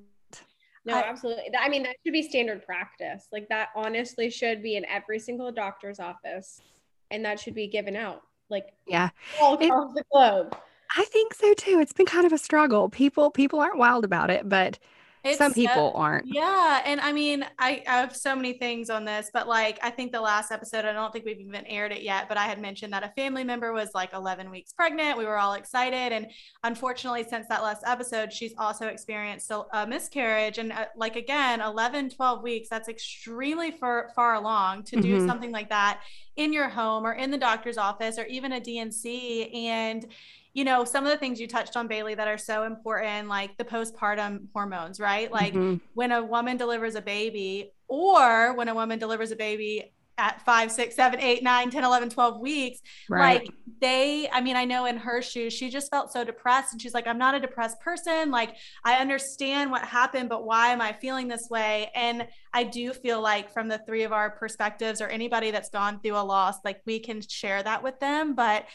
No, 0.85 0.95
I- 0.95 1.03
absolutely. 1.11 1.45
I 1.59 1.69
mean, 1.69 1.83
that 1.83 1.97
should 2.03 2.15
be 2.15 2.23
standard 2.23 2.65
practice. 2.65 3.27
Like 3.31 3.51
that 3.51 3.69
honestly 3.77 4.31
should 4.31 4.63
be 4.63 4.77
in 4.77 4.87
every 4.87 5.19
single 5.19 5.53
doctor's 5.53 6.01
office. 6.01 6.63
And 7.11 7.23
that 7.27 7.39
should 7.39 7.55
be 7.55 7.67
given 7.69 7.97
out. 7.97 8.23
Like 8.49 8.69
yeah 8.87 9.11
all 9.41 9.59
It- 9.59 9.67
across 9.67 9.93
the 9.95 10.05
globe. 10.11 10.57
I 10.97 11.05
think 11.05 11.35
so 11.35 11.55
too 11.55 11.79
it's 11.81 11.93
been 11.93 12.07
kind 12.07 12.27
of 12.27 12.33
a 12.33 12.39
struggle 12.39 12.89
people 12.89 13.31
people 13.31 13.61
aren't 13.61 13.79
wild 13.79 14.05
about 14.05 14.31
it 14.31 14.49
but 14.49 14.79
It's 15.23 15.39
some 15.39 15.53
so- 15.53 15.55
people 15.55 15.93
aren't 15.95 16.27
Yeah. 16.27 16.83
And 16.85 16.99
I 17.01 17.13
mean, 17.13 17.45
I, 17.59 17.83
I 17.87 17.93
have 18.01 18.17
so 18.17 18.35
many 18.35 18.55
things 18.55 18.89
on 18.89 19.05
this, 19.05 19.31
but 19.35 19.47
like, 19.47 19.79
I 19.83 19.91
think 19.91 20.13
the 20.13 20.21
last 20.21 20.51
episode, 20.51 20.87
I 20.87 20.93
don't 20.95 21.13
think 21.13 21.27
we've 21.27 21.39
even 21.41 21.67
aired 21.67 21.93
it 21.93 22.03
yet, 22.03 22.27
but 22.27 22.39
I 22.39 22.47
had 22.47 22.59
mentioned 22.59 22.93
that 22.95 23.03
a 23.05 23.13
family 23.21 23.45
member 23.45 23.73
was 23.75 23.91
like 23.95 24.15
11 24.15 24.51
weeks 24.51 24.73
pregnant. 24.73 25.19
We 25.19 25.27
were 25.27 25.37
all 25.37 25.53
excited. 25.55 26.13
And 26.17 26.29
unfortunately, 26.65 27.25
since 27.29 27.47
that 27.49 27.63
last 27.63 27.83
episode, 27.87 28.33
she's 28.33 28.55
also 28.57 28.87
experienced 28.87 29.51
a, 29.51 29.65
a 29.75 29.87
miscarriage. 29.87 30.57
And 30.57 30.73
uh, 30.73 30.87
like, 30.97 31.17
again, 31.17 31.61
11, 31.61 32.11
12 32.11 32.43
weeks, 32.43 32.69
that's 32.71 32.89
extremely 32.89 33.73
far, 33.73 34.09
far 34.17 34.35
along 34.37 34.85
to 34.85 35.01
do 35.03 35.19
Mhm. 35.19 35.27
something 35.27 35.53
like 35.53 35.69
that 35.69 36.01
in 36.37 36.51
your 36.55 36.69
home 36.71 37.05
or 37.05 37.13
in 37.13 37.31
the 37.31 37.39
doctor's 37.39 37.77
office 37.77 38.17
or 38.19 38.25
even 38.25 38.53
a 38.53 38.61
D&C. 38.61 39.51
And 39.69 40.07
you 40.53 40.65
know, 40.65 40.85
some 40.85 41.05
of 41.05 41.11
the 41.13 41.17
things 41.17 41.41
you 41.41 41.47
touched 41.47 41.77
on, 41.77 41.87
Bailey, 41.87 42.15
that 42.15 42.29
are 42.29 42.39
so 42.39 42.65
important, 42.65 43.29
like 43.29 43.57
the 43.57 43.65
postpartum 43.65 44.47
hormones, 44.53 44.99
right? 44.99 45.31
Like 45.31 45.55
Mhm. 45.55 45.81
when 45.95 46.13
a 46.13 46.23
woman 46.23 46.57
delivers 46.57 46.95
a 46.97 47.03
baby, 47.03 47.73
or 47.89 48.55
when 48.55 48.69
a 48.69 48.75
woman 48.75 48.99
delivers 48.99 49.31
a 49.31 49.37
baby 49.37 49.93
at 50.19 50.43
five, 50.45 50.71
six, 50.71 50.95
seven, 50.95 51.19
eight, 51.19 51.43
nine, 51.43 51.71
10, 51.71 51.83
11, 51.83 52.11
12 52.11 52.41
weeks, 52.41 52.81
right 53.09 53.41
like 53.43 53.51
they, 53.81 54.29
I 54.29 54.43
mean, 54.43 54.57
I 54.57 54.67
know 54.67 54.85
in 54.85 54.99
her 54.99 55.23
shoes, 55.23 55.55
she 55.55 55.71
just 55.71 55.91
felt 55.91 56.13
so 56.13 56.23
depressed. 56.23 56.75
And 56.75 56.83
she's 56.83 56.93
like, 56.93 57.07
I'm 57.07 57.17
not 57.17 57.35
a 57.35 57.41
depressed 57.41 57.81
person. 57.81 58.31
Like, 58.31 58.57
I 58.85 58.97
understand 58.97 59.71
what 59.71 59.81
happened, 59.83 60.29
but 60.29 60.45
why 60.45 60.69
am 60.69 60.83
I 60.83 60.93
feeling 60.93 61.29
this 61.29 61.49
way? 61.49 61.91
And 61.95 62.29
I 62.53 62.65
do 62.65 62.93
feel 62.93 63.23
like, 63.23 63.51
from 63.51 63.69
the 63.69 63.79
three 63.87 64.03
of 64.03 64.13
our 64.13 64.29
perspectives, 64.29 65.01
or 65.01 65.07
anybody 65.09 65.51
that's 65.51 65.71
gone 65.71 66.01
through 66.01 66.19
a 66.19 66.21
loss, 66.23 66.57
like 66.63 66.83
we 66.85 67.01
can 67.01 67.23
share 67.27 67.63
that 67.63 67.83
with 67.83 67.99
them. 68.01 68.35
But 68.35 68.67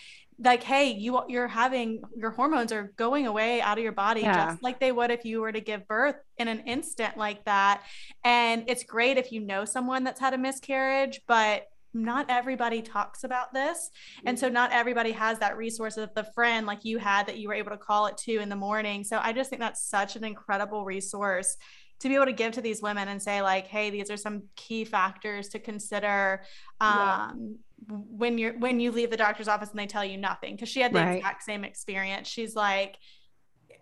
like 0.44 0.64
hey 0.64 0.92
you 0.92 1.22
you're 1.30 1.48
having 1.48 2.02
your 2.16 2.32
hormones 2.32 2.72
are 2.74 2.92
going 2.98 3.26
away 3.26 3.62
out 3.62 3.78
of 3.78 3.84
your 3.84 3.94
body 3.94 4.22
Yeah. 4.22 4.48
just 4.52 4.62
like 4.62 4.80
they 4.80 4.92
would 4.92 5.10
if 5.12 5.24
you 5.24 5.40
were 5.42 5.52
to 5.52 5.62
give 5.62 5.88
birth 5.88 6.16
in 6.38 6.48
an 6.50 6.60
instant 6.62 7.16
like 7.18 7.46
that. 7.46 7.84
And 8.24 8.66
it's 8.68 8.84
great 8.84 9.18
if 9.18 9.32
you 9.32 9.40
know 9.40 9.64
someone 9.64 10.04
that's 10.04 10.20
had 10.20 10.34
a 10.34 10.38
miscarriage 10.38 11.22
but 11.28 11.68
not 11.94 12.26
everybody 12.30 12.82
talks 12.82 13.24
about 13.24 13.54
this. 13.54 13.90
And 14.26 14.38
so 14.38 14.50
not 14.50 14.74
everybody 14.74 15.14
has 15.14 15.40
that 15.40 15.56
resource 15.56 15.96
of 15.96 16.14
the 16.14 16.26
friend 16.36 16.68
like 16.68 16.84
you 16.84 16.98
had 16.98 17.26
that 17.28 17.38
you 17.38 17.48
were 17.48 17.54
able 17.54 17.72
to 17.72 17.78
call 17.78 18.08
at 18.08 18.18
two 18.18 18.40
in 18.42 18.50
the 18.50 18.56
morning. 18.58 19.06
So 19.06 19.18
i 19.24 19.32
just 19.32 19.50
think 19.50 19.62
that's 19.62 19.88
such 19.88 20.18
an 20.18 20.26
incredible 20.26 20.84
resource 20.84 21.56
to 22.00 22.10
be 22.10 22.16
able 22.16 22.26
to 22.26 22.34
give 22.34 22.54
to 22.54 22.62
these 22.62 22.82
women 22.82 23.08
and 23.08 23.22
say 23.22 23.42
like 23.42 23.68
hey 23.68 23.90
these 23.90 24.10
are 24.12 24.18
some 24.18 24.44
key 24.56 24.86
factors 24.86 25.50
to 25.50 25.60
consider 25.60 26.42
Yeah. 26.80 27.30
um, 27.32 27.58
when 27.88 28.38
you're 28.38 28.58
when 28.58 28.80
you 28.80 28.92
leave 28.92 29.12
the 29.12 29.18
doctor's 29.18 29.48
office 29.48 29.70
and 29.70 29.80
they 29.80 29.86
tell 29.88 30.04
you 30.06 30.18
nothing 30.18 30.56
because 30.56 30.70
she 30.70 30.82
had 30.82 30.94
the 30.94 31.00
Right. 31.00 31.18
exact 31.18 31.44
same 31.44 31.64
experience 31.64 32.28
she's 32.28 32.56
like 32.56 32.98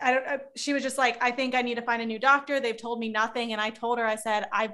i 0.01 0.12
don't 0.13 0.27
uh, 0.27 0.38
she 0.55 0.74
was 0.74 0.84
just 0.84 0.98
like 0.98 1.22
i 1.24 1.32
think 1.32 1.55
i 1.55 1.62
need 1.62 1.75
to 1.75 1.82
find 1.82 2.01
a 2.01 2.05
new 2.05 2.20
doctor 2.20 2.60
they've 2.60 2.77
told 2.77 3.00
me 3.00 3.10
nothing 3.10 3.51
and 3.53 3.62
i 3.62 3.70
told 3.70 4.00
her 4.00 4.05
i 4.05 4.15
said 4.15 4.46
i 4.51 4.70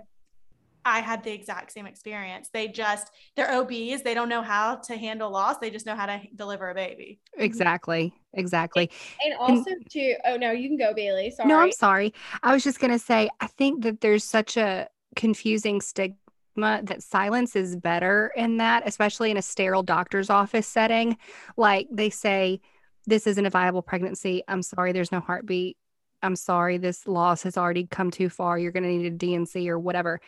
i 0.86 1.00
had 1.00 1.24
the 1.24 1.32
exact 1.32 1.72
same 1.72 1.86
experience 1.86 2.50
they 2.54 2.68
just 2.68 3.12
they're 3.36 3.52
obs 3.52 4.02
they 4.04 4.14
don't 4.14 4.30
know 4.30 4.42
how 4.42 4.76
to 4.76 4.96
handle 4.96 5.32
loss 5.32 5.58
they 5.60 5.70
just 5.70 5.86
know 5.86 5.96
how 5.96 6.06
to 6.06 6.20
deliver 6.36 6.70
a 6.70 6.76
baby 6.76 7.20
exactly 7.38 8.14
exactly 8.34 8.90
And 9.26 9.36
also 9.40 9.72
to 9.92 10.16
oh 10.26 10.38
no, 10.38 10.52
you 10.52 10.70
can 10.70 10.78
go, 10.78 10.94
Bailey. 10.94 11.32
Sorry. 11.32 11.50
No, 11.50 11.60
I'm 11.60 11.72
sorry. 11.72 12.14
I 12.44 12.54
was 12.54 12.64
just 12.64 12.80
going 12.80 12.92
to 12.92 13.00
say, 13.00 13.30
I 13.40 13.48
think 13.48 13.84
that 13.84 14.02
there's 14.02 14.24
such 14.24 14.58
a 14.58 14.88
confusing 15.16 15.82
stigma 15.82 16.16
that 16.56 17.04
silence 17.04 17.56
is 17.56 17.76
better 17.76 18.32
in 18.36 18.58
that, 18.58 18.84
especially 18.86 19.32
in 19.32 19.38
a 19.38 19.42
sterile 19.42 19.84
doctor's 19.84 20.30
office 20.30 20.68
setting. 20.68 21.18
Like 21.58 21.88
they 21.92 22.10
say, 22.10 22.62
this 23.06 23.28
isn't 23.28 23.46
a 23.46 23.50
viable 23.50 23.82
pregnancy. 23.82 24.44
I'm 24.48 24.62
sorry, 24.62 24.92
there's 24.92 25.12
no 25.12 25.20
heartbeat. 25.20 25.78
I'm 26.22 26.36
sorry, 26.36 26.78
this 26.78 27.08
loss 27.08 27.44
has 27.44 27.58
already 27.58 27.86
come 27.86 28.12
too 28.12 28.30
far. 28.30 28.60
You're 28.60 28.74
going 28.74 28.84
to 28.84 28.90
need 28.90 29.06
a 29.06 29.12
D&C 29.12 29.70
or 29.70 29.80
whatever. 29.80 30.20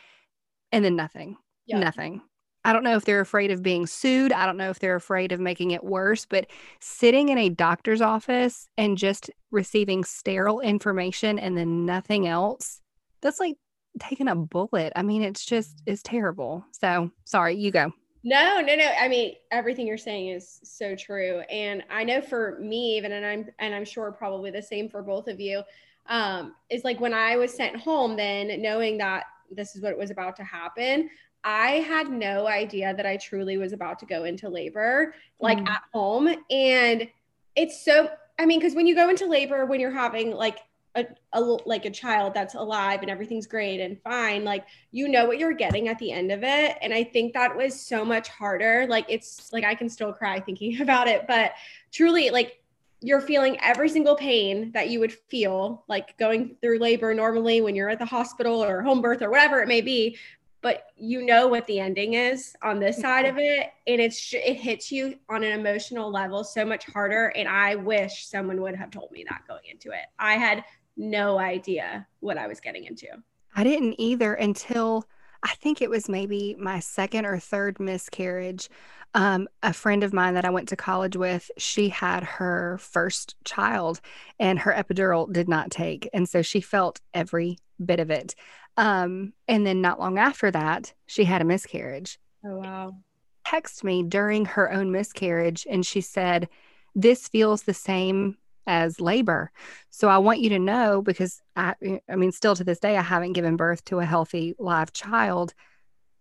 And 0.72 0.84
then 0.84 0.96
nothing, 0.96 1.36
Yeah. 1.66 1.78
nothing. 1.78 2.22
I 2.64 2.72
don't 2.72 2.84
know 2.84 2.96
if 2.96 3.04
they're 3.04 3.20
afraid 3.20 3.50
of 3.50 3.62
being 3.62 3.86
sued. 3.86 4.32
I 4.32 4.46
don't 4.46 4.56
know 4.56 4.70
if 4.70 4.78
they're 4.78 4.94
afraid 4.94 5.32
of 5.32 5.40
making 5.40 5.72
it 5.72 5.82
worse, 5.82 6.24
but 6.24 6.46
sitting 6.80 7.28
in 7.28 7.38
a 7.38 7.48
doctor's 7.48 8.00
office 8.00 8.68
and 8.78 8.96
just 8.96 9.30
receiving 9.50 10.04
sterile 10.04 10.60
information 10.60 11.38
and 11.40 11.58
then 11.58 11.84
nothing 11.84 12.28
else, 12.28 12.80
that's 13.20 13.40
like 13.40 13.56
taking 13.98 14.28
a 14.28 14.36
bullet. 14.36 14.92
I 14.94 15.02
mean, 15.02 15.22
it's 15.22 15.44
just 15.44 15.82
it's 15.86 16.02
terrible. 16.02 16.64
So 16.70 17.10
sorry, 17.24 17.56
you 17.56 17.70
go. 17.72 17.92
No, 18.24 18.60
no, 18.60 18.76
no. 18.76 18.88
I 19.00 19.08
mean, 19.08 19.34
everything 19.50 19.86
you're 19.86 19.98
saying 19.98 20.28
is 20.28 20.60
so 20.62 20.94
true. 20.94 21.40
And 21.50 21.82
I 21.90 22.04
know 22.04 22.20
for 22.20 22.58
me, 22.60 22.96
even 22.96 23.10
and 23.10 23.26
I'm 23.26 23.46
and 23.58 23.74
I'm 23.74 23.84
sure 23.84 24.12
probably 24.12 24.52
the 24.52 24.62
same 24.62 24.88
for 24.88 25.02
both 25.02 25.26
of 25.26 25.40
you, 25.40 25.62
um, 26.06 26.54
is 26.70 26.84
like 26.84 27.00
when 27.00 27.12
I 27.12 27.36
was 27.36 27.52
sent 27.52 27.76
home, 27.76 28.16
then 28.16 28.62
knowing 28.62 28.98
that 28.98 29.24
this 29.56 29.76
is 29.76 29.82
what 29.82 29.96
was 29.98 30.10
about 30.10 30.36
to 30.36 30.44
happen, 30.44 31.10
I 31.44 31.80
had 31.80 32.08
no 32.08 32.46
idea 32.46 32.94
that 32.94 33.06
I 33.06 33.16
truly 33.16 33.56
was 33.56 33.72
about 33.72 33.98
to 34.00 34.06
go 34.06 34.24
into 34.24 34.48
labor, 34.48 35.14
like 35.40 35.58
mm. 35.58 35.68
at 35.68 35.82
home. 35.92 36.28
And 36.50 37.08
it's 37.56 37.84
so, 37.84 38.08
I 38.38 38.46
mean, 38.46 38.60
because 38.60 38.74
when 38.74 38.86
you 38.86 38.94
go 38.94 39.08
into 39.08 39.26
labor, 39.26 39.66
when 39.66 39.80
you're 39.80 39.90
having 39.90 40.32
like 40.32 40.58
a, 40.94 41.06
a, 41.32 41.40
like 41.40 41.84
a 41.84 41.90
child 41.90 42.34
that's 42.34 42.54
alive 42.54 43.00
and 43.02 43.10
everything's 43.10 43.46
great 43.46 43.80
and 43.80 44.00
fine 44.02 44.44
like 44.44 44.66
you 44.90 45.08
know 45.08 45.26
what 45.26 45.38
you're 45.38 45.54
getting 45.54 45.88
at 45.88 45.98
the 45.98 46.12
end 46.12 46.30
of 46.30 46.42
it 46.42 46.76
and 46.82 46.92
i 46.92 47.02
think 47.02 47.32
that 47.32 47.56
was 47.56 47.80
so 47.80 48.04
much 48.04 48.28
harder 48.28 48.86
like 48.88 49.06
it's 49.08 49.50
like 49.52 49.64
i 49.64 49.74
can 49.74 49.88
still 49.88 50.12
cry 50.12 50.38
thinking 50.38 50.80
about 50.82 51.08
it 51.08 51.26
but 51.26 51.52
truly 51.92 52.30
like 52.30 52.61
you're 53.02 53.20
feeling 53.20 53.58
every 53.60 53.88
single 53.88 54.16
pain 54.16 54.70
that 54.72 54.88
you 54.88 55.00
would 55.00 55.12
feel 55.12 55.84
like 55.88 56.16
going 56.18 56.56
through 56.60 56.78
labor 56.78 57.12
normally 57.12 57.60
when 57.60 57.74
you're 57.74 57.90
at 57.90 57.98
the 57.98 58.04
hospital 58.04 58.62
or 58.62 58.82
home 58.82 59.00
birth 59.00 59.22
or 59.22 59.30
whatever 59.30 59.60
it 59.60 59.68
may 59.68 59.80
be 59.80 60.16
but 60.60 60.84
you 60.96 61.26
know 61.26 61.48
what 61.48 61.66
the 61.66 61.80
ending 61.80 62.14
is 62.14 62.54
on 62.62 62.78
this 62.78 62.96
mm-hmm. 62.96 63.02
side 63.02 63.26
of 63.26 63.36
it 63.38 63.72
and 63.86 64.00
it's 64.00 64.32
it 64.32 64.54
hits 64.54 64.92
you 64.92 65.18
on 65.28 65.42
an 65.42 65.58
emotional 65.58 66.10
level 66.10 66.44
so 66.44 66.64
much 66.64 66.86
harder 66.86 67.28
and 67.36 67.48
i 67.48 67.74
wish 67.74 68.26
someone 68.26 68.60
would 68.60 68.76
have 68.76 68.90
told 68.90 69.10
me 69.10 69.24
that 69.28 69.42
going 69.48 69.64
into 69.68 69.90
it 69.90 70.06
i 70.18 70.34
had 70.34 70.64
no 70.96 71.38
idea 71.38 72.06
what 72.20 72.38
I 72.38 72.46
was 72.46 72.60
getting 72.60 72.84
into. 72.84 73.08
I 73.54 73.64
didn't 73.64 73.94
either 73.98 74.34
until 74.34 75.04
I 75.42 75.54
think 75.54 75.82
it 75.82 75.90
was 75.90 76.08
maybe 76.08 76.56
my 76.58 76.80
second 76.80 77.26
or 77.26 77.38
third 77.38 77.80
miscarriage. 77.80 78.68
Um, 79.14 79.48
a 79.62 79.72
friend 79.72 80.02
of 80.04 80.12
mine 80.12 80.34
that 80.34 80.44
I 80.44 80.50
went 80.50 80.68
to 80.70 80.76
college 80.76 81.16
with, 81.16 81.50
she 81.58 81.90
had 81.90 82.24
her 82.24 82.78
first 82.78 83.36
child 83.44 84.00
and 84.38 84.58
her 84.60 84.72
epidural 84.72 85.30
did 85.30 85.48
not 85.48 85.70
take. 85.70 86.08
And 86.14 86.28
so 86.28 86.40
she 86.40 86.60
felt 86.60 87.00
every 87.12 87.58
bit 87.84 88.00
of 88.00 88.10
it. 88.10 88.34
Um, 88.76 89.34
and 89.48 89.66
then 89.66 89.80
not 89.82 90.00
long 90.00 90.18
after 90.18 90.50
that, 90.50 90.94
she 91.06 91.24
had 91.24 91.42
a 91.42 91.44
miscarriage. 91.44 92.18
Oh, 92.44 92.56
wow. 92.58 92.96
Text 93.44 93.84
me 93.84 94.02
during 94.02 94.46
her 94.46 94.72
own 94.72 94.92
miscarriage 94.92 95.66
and 95.68 95.84
she 95.84 96.00
said, 96.00 96.48
This 96.94 97.28
feels 97.28 97.62
the 97.62 97.74
same 97.74 98.38
as 98.66 99.00
labor. 99.00 99.50
So 99.90 100.08
I 100.08 100.18
want 100.18 100.40
you 100.40 100.48
to 100.50 100.58
know 100.58 101.02
because 101.02 101.42
I 101.56 101.74
I 102.08 102.16
mean 102.16 102.32
still 102.32 102.54
to 102.56 102.64
this 102.64 102.78
day 102.78 102.96
I 102.96 103.02
haven't 103.02 103.32
given 103.32 103.56
birth 103.56 103.84
to 103.86 103.98
a 103.98 104.04
healthy 104.04 104.54
live 104.58 104.92
child. 104.92 105.54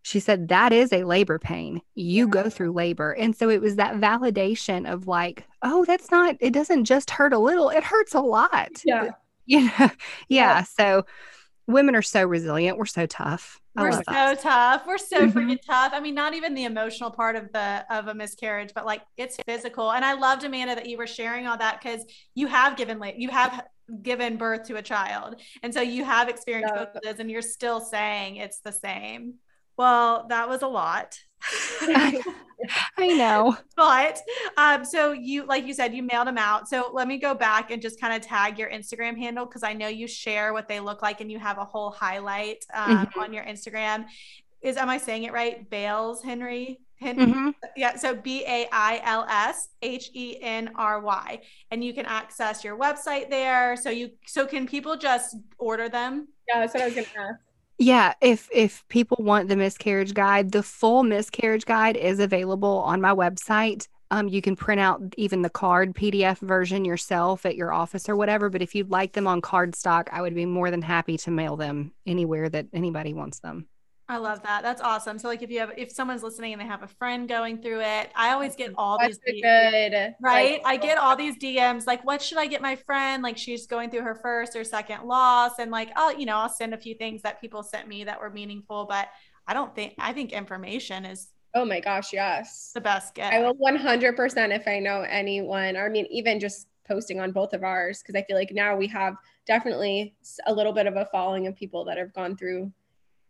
She 0.03 0.19
said 0.19 0.47
that 0.47 0.73
is 0.73 0.91
a 0.91 1.03
labor 1.03 1.37
pain. 1.37 1.81
You 1.95 2.27
go 2.27 2.49
through 2.49 2.71
labor. 2.71 3.11
And 3.11 3.35
so 3.35 3.49
it 3.49 3.61
was 3.61 3.75
that 3.75 3.95
validation 3.95 4.91
of 4.91 5.07
like, 5.07 5.45
oh, 5.61 5.85
that's 5.85 6.09
not 6.09 6.35
it 6.39 6.53
doesn't 6.53 6.85
just 6.85 7.11
hurt 7.11 7.33
a 7.33 7.39
little, 7.39 7.69
it 7.69 7.83
hurts 7.83 8.13
a 8.13 8.21
lot. 8.21 8.81
Yeah. 8.85 9.11
You 9.47 9.65
know? 9.65 9.71
yeah. 9.79 9.89
yeah. 10.29 10.63
So 10.63 11.03
women 11.67 11.95
are 11.95 12.01
so 12.01 12.23
resilient. 12.23 12.77
We're 12.77 12.85
so 12.85 13.05
tough. 13.05 13.59
We're 13.75 13.91
so 13.91 14.01
that. 14.07 14.39
tough. 14.39 14.83
We're 14.85 14.97
so 14.97 15.21
mm-hmm. 15.21 15.37
freaking 15.37 15.61
tough. 15.65 15.93
I 15.93 15.99
mean, 15.99 16.13
not 16.13 16.33
even 16.33 16.53
the 16.53 16.65
emotional 16.65 17.09
part 17.09 17.35
of 17.35 17.51
the 17.53 17.85
of 17.89 18.07
a 18.07 18.13
miscarriage, 18.13 18.71
but 18.75 18.85
like 18.85 19.01
it's 19.17 19.37
physical. 19.45 19.91
And 19.91 20.03
I 20.03 20.13
loved 20.13 20.43
Amanda 20.43 20.75
that 20.75 20.87
you 20.87 20.97
were 20.97 21.07
sharing 21.07 21.47
all 21.47 21.57
that 21.57 21.81
because 21.81 22.05
you 22.35 22.47
have 22.47 22.75
given 22.75 23.01
you 23.17 23.29
have 23.29 23.65
given 24.01 24.37
birth 24.37 24.67
to 24.67 24.75
a 24.75 24.81
child, 24.81 25.41
and 25.63 25.73
so 25.73 25.81
you 25.81 26.03
have 26.03 26.27
experienced 26.27 26.73
both 26.75 26.95
of 26.95 27.01
those, 27.01 27.19
and 27.19 27.31
you're 27.31 27.41
still 27.41 27.79
saying 27.79 28.35
it's 28.37 28.59
the 28.59 28.71
same. 28.71 29.35
Well, 29.77 30.25
that 30.29 30.49
was 30.49 30.61
a 30.61 30.67
lot. 30.67 31.17
I 32.97 33.07
know. 33.07 33.57
But 33.75 34.19
um, 34.57 34.85
so 34.85 35.11
you, 35.11 35.45
like 35.45 35.65
you 35.65 35.73
said, 35.73 35.93
you 35.93 36.03
mailed 36.03 36.27
them 36.27 36.37
out. 36.37 36.67
So 36.67 36.91
let 36.93 37.07
me 37.07 37.17
go 37.17 37.33
back 37.33 37.71
and 37.71 37.81
just 37.81 37.99
kind 37.99 38.13
of 38.13 38.21
tag 38.21 38.57
your 38.57 38.69
Instagram 38.69 39.17
handle 39.17 39.45
because 39.45 39.63
I 39.63 39.73
know 39.73 39.87
you 39.87 40.07
share 40.07 40.53
what 40.53 40.67
they 40.67 40.79
look 40.79 41.01
like 41.01 41.21
and 41.21 41.31
you 41.31 41.39
have 41.39 41.57
a 41.57 41.65
whole 41.65 41.91
highlight 41.91 42.65
um, 42.73 43.05
mm-hmm. 43.05 43.19
on 43.19 43.33
your 43.33 43.43
Instagram. 43.43 44.05
Is 44.61 44.77
am 44.77 44.89
I 44.89 44.97
saying 44.97 45.23
it 45.23 45.33
right? 45.33 45.67
Bails 45.69 46.23
Henry. 46.23 46.79
Henry? 46.99 47.25
Mm-hmm. 47.25 47.49
Yeah. 47.75 47.95
So 47.95 48.13
B 48.13 48.43
A 48.45 48.67
I 48.71 49.01
L 49.03 49.25
S 49.27 49.69
H 49.81 50.11
E 50.13 50.37
N 50.39 50.69
R 50.75 50.99
Y, 51.01 51.39
and 51.71 51.83
you 51.83 51.93
can 51.95 52.05
access 52.05 52.63
your 52.63 52.77
website 52.77 53.31
there. 53.31 53.75
So 53.75 53.89
you, 53.89 54.11
so 54.27 54.45
can 54.45 54.67
people 54.67 54.95
just 54.97 55.35
order 55.57 55.89
them? 55.89 56.27
Yeah, 56.47 56.59
that's 56.59 56.75
what 56.75 56.83
I 56.83 56.85
was 56.85 56.93
gonna 56.93 57.07
ask. 57.17 57.39
Yeah, 57.77 58.13
if 58.21 58.47
if 58.53 58.87
people 58.89 59.17
want 59.21 59.49
the 59.49 59.55
miscarriage 59.55 60.13
guide, 60.13 60.51
the 60.51 60.61
full 60.63 61.03
miscarriage 61.03 61.65
guide 61.65 61.97
is 61.97 62.19
available 62.19 62.77
on 62.79 63.01
my 63.01 63.13
website. 63.13 63.87
Um, 64.11 64.27
you 64.27 64.41
can 64.41 64.55
print 64.55 64.81
out 64.81 65.01
even 65.17 65.41
the 65.41 65.49
card 65.49 65.95
PDF 65.95 66.39
version 66.39 66.85
yourself 66.85 67.45
at 67.45 67.55
your 67.55 67.71
office 67.71 68.09
or 68.09 68.15
whatever. 68.15 68.49
But 68.49 68.61
if 68.61 68.75
you'd 68.75 68.91
like 68.91 69.13
them 69.13 69.25
on 69.25 69.41
card 69.41 69.73
stock, 69.73 70.09
I 70.11 70.21
would 70.21 70.35
be 70.35 70.45
more 70.45 70.69
than 70.69 70.81
happy 70.81 71.17
to 71.19 71.31
mail 71.31 71.55
them 71.55 71.93
anywhere 72.05 72.49
that 72.49 72.67
anybody 72.73 73.13
wants 73.13 73.39
them. 73.39 73.67
I 74.11 74.17
love 74.17 74.43
that. 74.43 74.61
That's 74.61 74.81
awesome. 74.81 75.17
So 75.17 75.29
like 75.29 75.41
if 75.41 75.49
you 75.49 75.59
have 75.59 75.71
if 75.77 75.89
someone's 75.89 76.21
listening 76.21 76.51
and 76.51 76.61
they 76.61 76.65
have 76.65 76.83
a 76.83 76.87
friend 76.87 77.29
going 77.29 77.61
through 77.61 77.79
it, 77.79 78.09
I 78.13 78.33
always 78.33 78.57
get 78.57 78.73
all 78.77 78.97
That's 78.99 79.17
these 79.25 79.41
DMs, 79.41 79.89
good 79.91 80.15
right. 80.21 80.61
Like, 80.61 80.61
I 80.65 80.75
get 80.75 80.97
all 80.97 81.15
these 81.15 81.37
DMs 81.37 81.87
like, 81.87 82.03
what 82.03 82.21
should 82.21 82.37
I 82.37 82.47
get 82.47 82.61
my 82.61 82.75
friend? 82.75 83.23
Like 83.23 83.37
she's 83.37 83.67
going 83.67 83.89
through 83.89 84.01
her 84.01 84.15
first 84.15 84.53
or 84.57 84.65
second 84.65 85.05
loss, 85.05 85.59
and 85.59 85.71
like 85.71 85.91
I'll 85.95 86.13
you 86.13 86.25
know 86.25 86.35
I'll 86.35 86.49
send 86.49 86.73
a 86.73 86.77
few 86.77 86.93
things 86.93 87.21
that 87.21 87.39
people 87.39 87.63
sent 87.63 87.87
me 87.87 88.03
that 88.03 88.19
were 88.19 88.29
meaningful, 88.29 88.83
but 88.83 89.07
I 89.47 89.53
don't 89.53 89.73
think 89.73 89.93
I 89.97 90.11
think 90.11 90.33
information 90.33 91.05
is 91.05 91.29
Oh 91.55 91.63
my 91.63 91.79
gosh, 91.79 92.11
yes. 92.11 92.71
The 92.73 92.81
best 92.81 93.15
gift. 93.15 93.33
I 93.33 93.39
will 93.39 93.55
100% 93.55 94.55
if 94.55 94.67
I 94.67 94.79
know 94.79 95.01
anyone, 95.01 95.77
or 95.77 95.85
I 95.85 95.89
mean, 95.89 96.05
even 96.09 96.39
just 96.39 96.67
posting 96.85 97.19
on 97.19 97.31
both 97.31 97.53
of 97.53 97.63
ours, 97.63 98.01
because 98.01 98.15
I 98.15 98.23
feel 98.23 98.37
like 98.37 98.51
now 98.51 98.75
we 98.75 98.87
have 98.87 99.15
definitely 99.47 100.15
a 100.47 100.53
little 100.53 100.73
bit 100.73 100.87
of 100.87 100.95
a 100.95 101.07
following 101.11 101.47
of 101.47 101.55
people 101.55 101.85
that 101.85 101.97
have 101.97 102.13
gone 102.13 102.35
through 102.37 102.71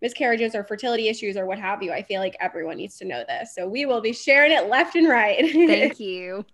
miscarriages 0.01 0.55
or 0.55 0.63
fertility 0.63 1.07
issues 1.07 1.37
or 1.37 1.45
what 1.45 1.59
have 1.59 1.83
you. 1.83 1.91
I 1.91 2.01
feel 2.03 2.19
like 2.19 2.35
everyone 2.39 2.77
needs 2.77 2.97
to 2.97 3.05
know 3.05 3.23
this. 3.27 3.53
So 3.55 3.67
we 3.67 3.85
will 3.85 4.01
be 4.01 4.13
sharing 4.13 4.51
it 4.51 4.67
left 4.67 4.95
and 4.95 5.07
right. 5.07 5.39
Thank 5.51 5.99
you. 5.99 6.45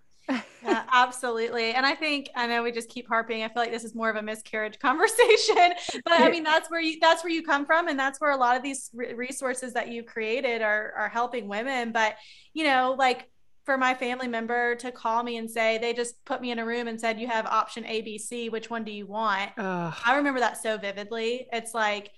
yeah, 0.62 0.84
absolutely. 0.92 1.72
And 1.72 1.86
I 1.86 1.94
think 1.94 2.28
I 2.36 2.46
know 2.46 2.62
we 2.62 2.70
just 2.70 2.90
keep 2.90 3.08
harping. 3.08 3.42
I 3.42 3.48
feel 3.48 3.62
like 3.62 3.72
this 3.72 3.84
is 3.84 3.94
more 3.94 4.10
of 4.10 4.16
a 4.16 4.22
miscarriage 4.22 4.78
conversation, 4.80 5.72
but 6.04 6.20
I 6.20 6.30
mean 6.30 6.42
that's 6.42 6.70
where 6.70 6.80
you 6.80 6.98
that's 7.00 7.24
where 7.24 7.32
you 7.32 7.42
come 7.42 7.64
from, 7.64 7.88
and 7.88 7.98
that's 7.98 8.20
where 8.20 8.32
a 8.32 8.36
lot 8.36 8.54
of 8.54 8.62
these 8.62 8.90
resources 8.92 9.72
that 9.72 9.88
you 9.88 10.02
created 10.02 10.60
are 10.60 10.92
are 10.98 11.08
helping 11.08 11.48
women. 11.48 11.92
But 11.92 12.16
you 12.52 12.64
know, 12.64 12.94
like 12.98 13.30
for 13.64 13.78
my 13.78 13.94
family 13.94 14.28
member 14.28 14.74
to 14.76 14.92
call 14.92 15.22
me 15.22 15.38
and 15.38 15.50
say 15.50 15.78
they 15.78 15.94
just 15.94 16.22
put 16.26 16.42
me 16.42 16.50
in 16.50 16.58
a 16.58 16.64
room 16.64 16.88
and 16.88 17.00
said 17.00 17.18
you 17.18 17.26
have 17.26 17.46
option 17.46 17.86
A, 17.86 18.02
B, 18.02 18.18
C. 18.18 18.50
Which 18.50 18.68
one 18.68 18.84
do 18.84 18.92
you 18.92 19.06
want? 19.06 19.50
Ugh. 19.56 19.94
I 20.04 20.16
remember 20.16 20.40
that 20.40 20.62
so 20.62 20.76
vividly. 20.76 21.46
It's 21.52 21.72
like 21.72 22.10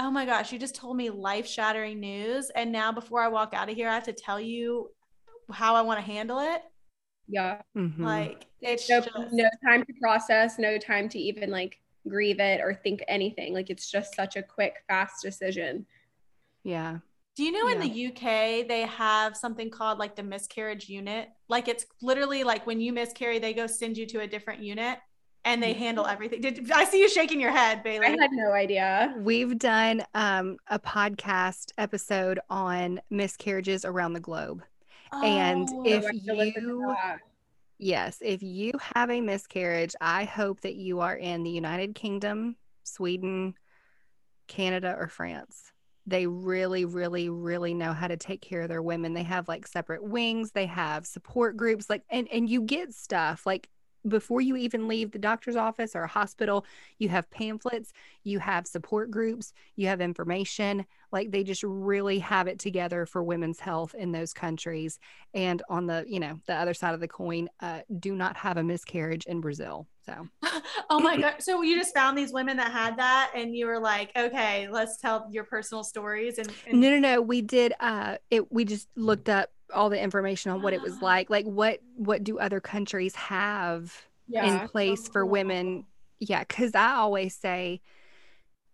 oh 0.00 0.10
my 0.10 0.24
gosh, 0.24 0.50
you 0.50 0.58
just 0.58 0.74
told 0.74 0.96
me 0.96 1.10
life 1.10 1.46
shattering 1.46 2.00
news. 2.00 2.50
And 2.54 2.72
now 2.72 2.90
before 2.90 3.20
I 3.20 3.28
walk 3.28 3.52
out 3.52 3.68
of 3.68 3.76
here, 3.76 3.88
I 3.88 3.94
have 3.94 4.04
to 4.04 4.12
tell 4.12 4.40
you 4.40 4.90
how 5.52 5.74
I 5.74 5.82
want 5.82 5.98
to 5.98 6.04
handle 6.04 6.40
it. 6.40 6.62
Yeah. 7.28 7.60
Mm-hmm. 7.76 8.02
Like 8.02 8.46
it's 8.62 8.88
no, 8.88 9.00
just... 9.00 9.10
no 9.32 9.48
time 9.64 9.84
to 9.84 9.92
process, 10.00 10.58
no 10.58 10.78
time 10.78 11.08
to 11.10 11.18
even 11.18 11.50
like 11.50 11.78
grieve 12.08 12.40
it 12.40 12.60
or 12.62 12.74
think 12.74 13.04
anything. 13.08 13.52
Like 13.52 13.68
it's 13.68 13.90
just 13.90 14.14
such 14.14 14.36
a 14.36 14.42
quick, 14.42 14.76
fast 14.88 15.22
decision. 15.22 15.84
Yeah. 16.64 16.98
Do 17.36 17.44
you 17.44 17.52
know 17.52 17.68
yeah. 17.68 17.74
in 17.74 17.80
the 17.80 18.06
UK 18.06 18.68
they 18.68 18.86
have 18.88 19.36
something 19.36 19.70
called 19.70 19.98
like 19.98 20.16
the 20.16 20.22
miscarriage 20.22 20.88
unit? 20.88 21.28
Like 21.48 21.68
it's 21.68 21.84
literally 22.00 22.42
like 22.42 22.66
when 22.66 22.80
you 22.80 22.92
miscarry, 22.92 23.38
they 23.38 23.52
go 23.52 23.66
send 23.66 23.98
you 23.98 24.06
to 24.06 24.20
a 24.20 24.26
different 24.26 24.62
unit 24.62 24.98
and 25.44 25.62
they 25.62 25.72
handle 25.72 26.06
everything. 26.06 26.40
Did 26.40 26.70
I 26.70 26.84
see 26.84 27.00
you 27.00 27.08
shaking 27.08 27.40
your 27.40 27.50
head, 27.50 27.82
Bailey? 27.82 28.06
I 28.06 28.10
had 28.10 28.32
no 28.32 28.52
idea. 28.52 29.14
We've 29.18 29.58
done 29.58 30.02
um, 30.14 30.58
a 30.68 30.78
podcast 30.78 31.72
episode 31.78 32.40
on 32.50 33.00
miscarriages 33.10 33.84
around 33.84 34.12
the 34.12 34.20
globe. 34.20 34.62
Oh, 35.12 35.22
and 35.22 35.68
if 35.86 36.04
you 36.12 36.94
Yes, 37.82 38.18
if 38.20 38.42
you 38.42 38.72
have 38.94 39.10
a 39.10 39.22
miscarriage, 39.22 39.94
I 40.02 40.24
hope 40.24 40.60
that 40.60 40.74
you 40.74 41.00
are 41.00 41.16
in 41.16 41.42
the 41.42 41.50
United 41.50 41.94
Kingdom, 41.94 42.56
Sweden, 42.84 43.54
Canada, 44.48 44.94
or 44.98 45.08
France. 45.08 45.72
They 46.06 46.26
really, 46.26 46.84
really, 46.84 47.30
really 47.30 47.72
know 47.72 47.94
how 47.94 48.08
to 48.08 48.18
take 48.18 48.42
care 48.42 48.60
of 48.60 48.68
their 48.68 48.82
women. 48.82 49.14
They 49.14 49.22
have 49.22 49.48
like 49.48 49.66
separate 49.66 50.04
wings, 50.04 50.50
they 50.52 50.66
have 50.66 51.06
support 51.06 51.56
groups, 51.56 51.88
like 51.88 52.02
and 52.10 52.28
and 52.30 52.50
you 52.50 52.60
get 52.62 52.92
stuff 52.92 53.46
like 53.46 53.70
before 54.08 54.40
you 54.40 54.56
even 54.56 54.88
leave 54.88 55.10
the 55.10 55.18
doctor's 55.18 55.56
office 55.56 55.94
or 55.94 56.02
a 56.02 56.08
hospital, 56.08 56.64
you 56.98 57.08
have 57.08 57.30
pamphlets, 57.30 57.92
you 58.24 58.38
have 58.38 58.66
support 58.66 59.10
groups, 59.10 59.52
you 59.76 59.86
have 59.86 60.00
information. 60.00 60.86
Like 61.12 61.30
they 61.30 61.42
just 61.42 61.62
really 61.62 62.18
have 62.20 62.46
it 62.46 62.58
together 62.58 63.04
for 63.06 63.22
women's 63.22 63.60
health 63.60 63.94
in 63.94 64.12
those 64.12 64.32
countries. 64.32 64.98
And 65.34 65.62
on 65.68 65.86
the, 65.86 66.04
you 66.06 66.20
know, 66.20 66.40
the 66.46 66.54
other 66.54 66.74
side 66.74 66.94
of 66.94 67.00
the 67.00 67.08
coin, 67.08 67.48
uh, 67.60 67.80
do 67.98 68.14
not 68.14 68.36
have 68.36 68.56
a 68.56 68.62
miscarriage 68.62 69.26
in 69.26 69.40
Brazil. 69.40 69.86
So, 70.06 70.28
oh 70.90 71.00
my 71.00 71.16
God. 71.16 71.34
So 71.40 71.62
you 71.62 71.76
just 71.76 71.94
found 71.94 72.16
these 72.16 72.32
women 72.32 72.56
that 72.56 72.72
had 72.72 72.96
that 72.98 73.32
and 73.34 73.54
you 73.54 73.66
were 73.66 73.78
like, 73.78 74.12
okay, 74.16 74.68
let's 74.68 74.96
tell 74.96 75.28
your 75.30 75.44
personal 75.44 75.84
stories. 75.84 76.38
And, 76.38 76.52
and- 76.66 76.80
no, 76.80 76.90
no, 76.90 76.98
no. 76.98 77.22
We 77.22 77.42
did, 77.42 77.74
uh, 77.80 78.16
it, 78.30 78.50
we 78.52 78.64
just 78.64 78.88
looked 78.96 79.28
up 79.28 79.50
all 79.74 79.90
the 79.90 80.00
information 80.00 80.50
on 80.50 80.62
what 80.62 80.72
it 80.72 80.80
was 80.80 81.00
like 81.00 81.30
like 81.30 81.44
what 81.46 81.80
what 81.96 82.24
do 82.24 82.38
other 82.38 82.60
countries 82.60 83.14
have 83.14 84.06
yeah. 84.28 84.62
in 84.62 84.68
place 84.68 85.08
for 85.08 85.24
women? 85.24 85.84
Yeah 86.18 86.40
because 86.40 86.74
i 86.74 86.92
always 86.96 87.34
say 87.34 87.80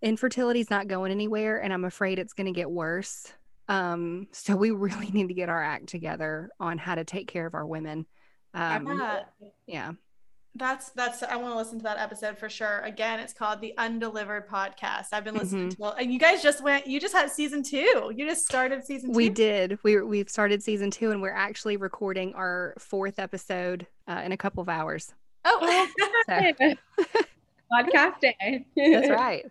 infertility 0.02 0.60
is 0.60 0.70
not 0.70 0.88
going 0.88 1.12
anywhere 1.12 1.62
and 1.62 1.72
i'm 1.72 1.84
afraid 1.84 2.18
it's 2.18 2.32
going 2.32 2.46
to 2.46 2.52
get 2.52 2.70
worse. 2.70 3.32
Um 3.68 4.28
so 4.32 4.56
we 4.56 4.70
really 4.70 5.10
need 5.12 5.28
to 5.28 5.34
get 5.34 5.48
our 5.48 5.62
act 5.62 5.88
together 5.88 6.50
on 6.60 6.78
how 6.78 6.94
to 6.94 7.04
take 7.04 7.28
care 7.28 7.46
of 7.46 7.54
our 7.54 7.66
women. 7.66 8.06
Um 8.54 9.00
yeah 9.66 9.92
that's 10.58 10.90
that's 10.90 11.22
I 11.22 11.36
want 11.36 11.52
to 11.52 11.58
listen 11.58 11.78
to 11.78 11.84
that 11.84 11.98
episode 11.98 12.38
for 12.38 12.48
sure. 12.48 12.80
Again, 12.80 13.20
it's 13.20 13.32
called 13.32 13.60
the 13.60 13.74
Undelivered 13.78 14.48
Podcast. 14.48 15.08
I've 15.12 15.24
been 15.24 15.34
listening 15.34 15.70
mm-hmm. 15.70 15.82
to 15.82 15.94
and 15.96 16.12
you 16.12 16.18
guys 16.18 16.42
just 16.42 16.62
went 16.62 16.86
you 16.86 17.00
just 17.00 17.14
had 17.14 17.30
season 17.30 17.62
2. 17.62 18.12
You 18.14 18.26
just 18.26 18.44
started 18.44 18.84
season 18.84 19.12
2. 19.12 19.16
We 19.16 19.28
did. 19.28 19.78
We 19.82 20.00
we've 20.02 20.28
started 20.28 20.62
season 20.62 20.90
2 20.90 21.10
and 21.10 21.22
we're 21.22 21.30
actually 21.30 21.76
recording 21.76 22.34
our 22.34 22.74
fourth 22.78 23.18
episode 23.18 23.86
uh, 24.08 24.22
in 24.24 24.32
a 24.32 24.36
couple 24.36 24.60
of 24.60 24.68
hours. 24.68 25.12
Oh, 25.44 25.88
so. 26.26 26.34
podcast 27.72 28.20
day. 28.20 28.64
That's 28.76 29.10
right. 29.10 29.46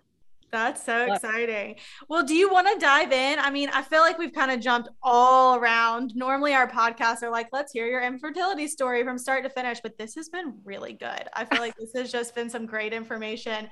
That's 0.56 0.86
so 0.86 1.14
exciting. 1.14 1.76
Well, 2.08 2.24
do 2.24 2.34
you 2.34 2.50
want 2.50 2.68
to 2.72 2.80
dive 2.80 3.12
in? 3.12 3.40
I 3.40 3.50
mean, 3.50 3.70
I 3.74 3.82
feel 3.82 4.00
like 4.00 4.18
we've 4.18 4.32
kind 4.32 4.52
of 4.52 4.62
jumped 4.62 4.88
all 5.04 5.58
around. 5.58 6.16
Normally, 6.16 6.54
our 6.54 6.66
podcasts 6.66 7.24
are 7.24 7.30
like, 7.30 7.50
let's 7.52 7.74
hear 7.74 7.88
your 7.88 8.02
infertility 8.02 8.68
story 8.68 9.04
from 9.04 9.18
start 9.18 9.44
to 9.44 9.50
finish, 9.50 9.82
but 9.82 9.98
this 9.98 10.16
has 10.16 10.30
been 10.30 10.54
really 10.64 10.94
good. 10.94 11.28
I 11.34 11.44
feel 11.44 11.60
like 11.60 11.76
this 11.76 11.92
has 11.96 12.10
just 12.10 12.34
been 12.34 12.50
some 12.50 12.66
great 12.66 12.94
information. 12.94 13.68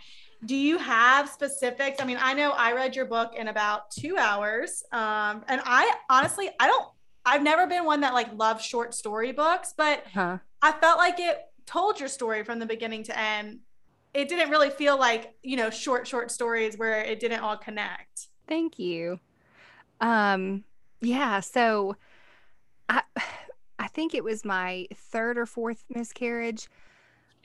Do 0.45 0.57
you 0.57 0.77
have 0.77 1.29
specifics? 1.29 2.01
I 2.01 2.05
mean, 2.05 2.17
I 2.19 2.33
know 2.33 2.51
I 2.51 2.73
read 2.73 2.97
your 2.97 3.05
book 3.05 3.33
in 3.33 3.47
about 3.47 3.89
two 3.91 4.17
hours. 4.17 4.83
Um, 4.91 5.45
and 5.47 5.61
I 5.63 5.89
honestly, 6.09 6.49
I 6.59 6.67
don't, 6.67 6.85
I've 7.25 7.43
never 7.43 7.65
been 7.65 7.85
one 7.85 8.01
that 8.01 8.13
like 8.13 8.27
loves 8.33 8.65
short 8.65 8.93
story 8.93 9.31
books, 9.31 9.73
but 9.77 10.03
huh. 10.13 10.39
I 10.61 10.73
felt 10.73 10.97
like 10.97 11.17
it 11.17 11.37
told 11.65 12.01
your 12.01 12.09
story 12.09 12.43
from 12.43 12.59
the 12.59 12.65
beginning 12.65 13.03
to 13.03 13.17
end 13.17 13.59
it 14.13 14.29
didn't 14.29 14.49
really 14.49 14.69
feel 14.69 14.97
like 14.97 15.35
you 15.43 15.57
know 15.57 15.69
short 15.69 16.07
short 16.07 16.31
stories 16.31 16.77
where 16.77 17.01
it 17.01 17.19
didn't 17.19 17.39
all 17.41 17.57
connect. 17.57 18.27
Thank 18.47 18.79
you. 18.79 19.19
Um 20.01 20.63
yeah 21.01 21.41
so 21.41 21.97
i 22.87 23.01
i 23.77 23.87
think 23.87 24.13
it 24.13 24.23
was 24.23 24.45
my 24.45 24.87
third 24.95 25.37
or 25.37 25.45
fourth 25.45 25.83
miscarriage. 25.93 26.69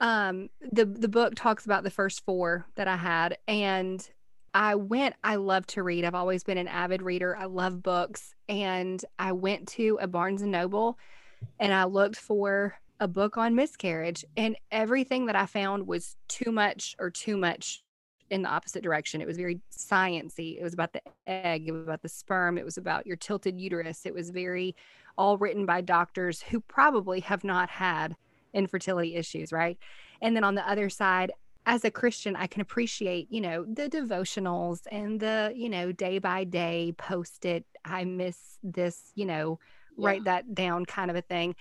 Um 0.00 0.50
the 0.72 0.84
the 0.84 1.08
book 1.08 1.34
talks 1.34 1.64
about 1.64 1.84
the 1.84 1.90
first 1.90 2.24
four 2.24 2.66
that 2.76 2.86
i 2.86 2.96
had 2.96 3.38
and 3.48 4.08
i 4.54 4.74
went 4.74 5.14
i 5.24 5.36
love 5.36 5.66
to 5.68 5.82
read. 5.82 6.04
I've 6.04 6.14
always 6.14 6.44
been 6.44 6.58
an 6.58 6.68
avid 6.68 7.02
reader. 7.02 7.36
I 7.36 7.46
love 7.46 7.82
books 7.82 8.34
and 8.48 9.04
i 9.18 9.32
went 9.32 9.68
to 9.68 9.98
a 10.00 10.06
barnes 10.06 10.42
and 10.42 10.52
noble 10.52 10.98
and 11.58 11.72
i 11.72 11.84
looked 11.84 12.16
for 12.16 12.78
a 13.00 13.08
book 13.08 13.36
on 13.36 13.54
miscarriage 13.54 14.24
and 14.36 14.56
everything 14.70 15.26
that 15.26 15.36
I 15.36 15.46
found 15.46 15.86
was 15.86 16.16
too 16.28 16.50
much 16.50 16.96
or 16.98 17.10
too 17.10 17.36
much 17.36 17.82
in 18.30 18.42
the 18.42 18.48
opposite 18.48 18.82
direction. 18.82 19.20
It 19.20 19.26
was 19.26 19.36
very 19.36 19.60
sciency. 19.76 20.58
It 20.58 20.62
was 20.62 20.74
about 20.74 20.92
the 20.92 21.00
egg, 21.26 21.66
it 21.66 21.72
was 21.72 21.82
about 21.82 22.02
the 22.02 22.08
sperm, 22.08 22.58
it 22.58 22.64
was 22.64 22.76
about 22.76 23.06
your 23.06 23.16
tilted 23.16 23.58
uterus. 23.60 24.04
It 24.04 24.14
was 24.14 24.30
very 24.30 24.74
all 25.16 25.38
written 25.38 25.64
by 25.64 25.80
doctors 25.80 26.42
who 26.42 26.60
probably 26.60 27.20
have 27.20 27.44
not 27.44 27.70
had 27.70 28.16
infertility 28.52 29.14
issues, 29.14 29.52
right? 29.52 29.78
And 30.20 30.36
then 30.36 30.44
on 30.44 30.54
the 30.54 30.68
other 30.68 30.90
side, 30.90 31.32
as 31.66 31.84
a 31.84 31.90
Christian, 31.90 32.34
I 32.34 32.46
can 32.46 32.62
appreciate, 32.62 33.28
you 33.30 33.40
know, 33.40 33.64
the 33.64 33.88
devotionals 33.88 34.80
and 34.90 35.20
the, 35.20 35.52
you 35.54 35.68
know, 35.68 35.92
day 35.92 36.18
by 36.18 36.44
day 36.44 36.94
post 36.96 37.44
it, 37.44 37.64
I 37.84 38.04
miss 38.04 38.58
this, 38.62 39.12
you 39.14 39.26
know, 39.26 39.58
yeah. 39.96 40.06
write 40.06 40.24
that 40.24 40.54
down 40.54 40.86
kind 40.86 41.10
of 41.10 41.16
a 41.16 41.22
thing 41.22 41.54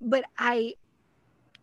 but 0.00 0.24
I 0.38 0.74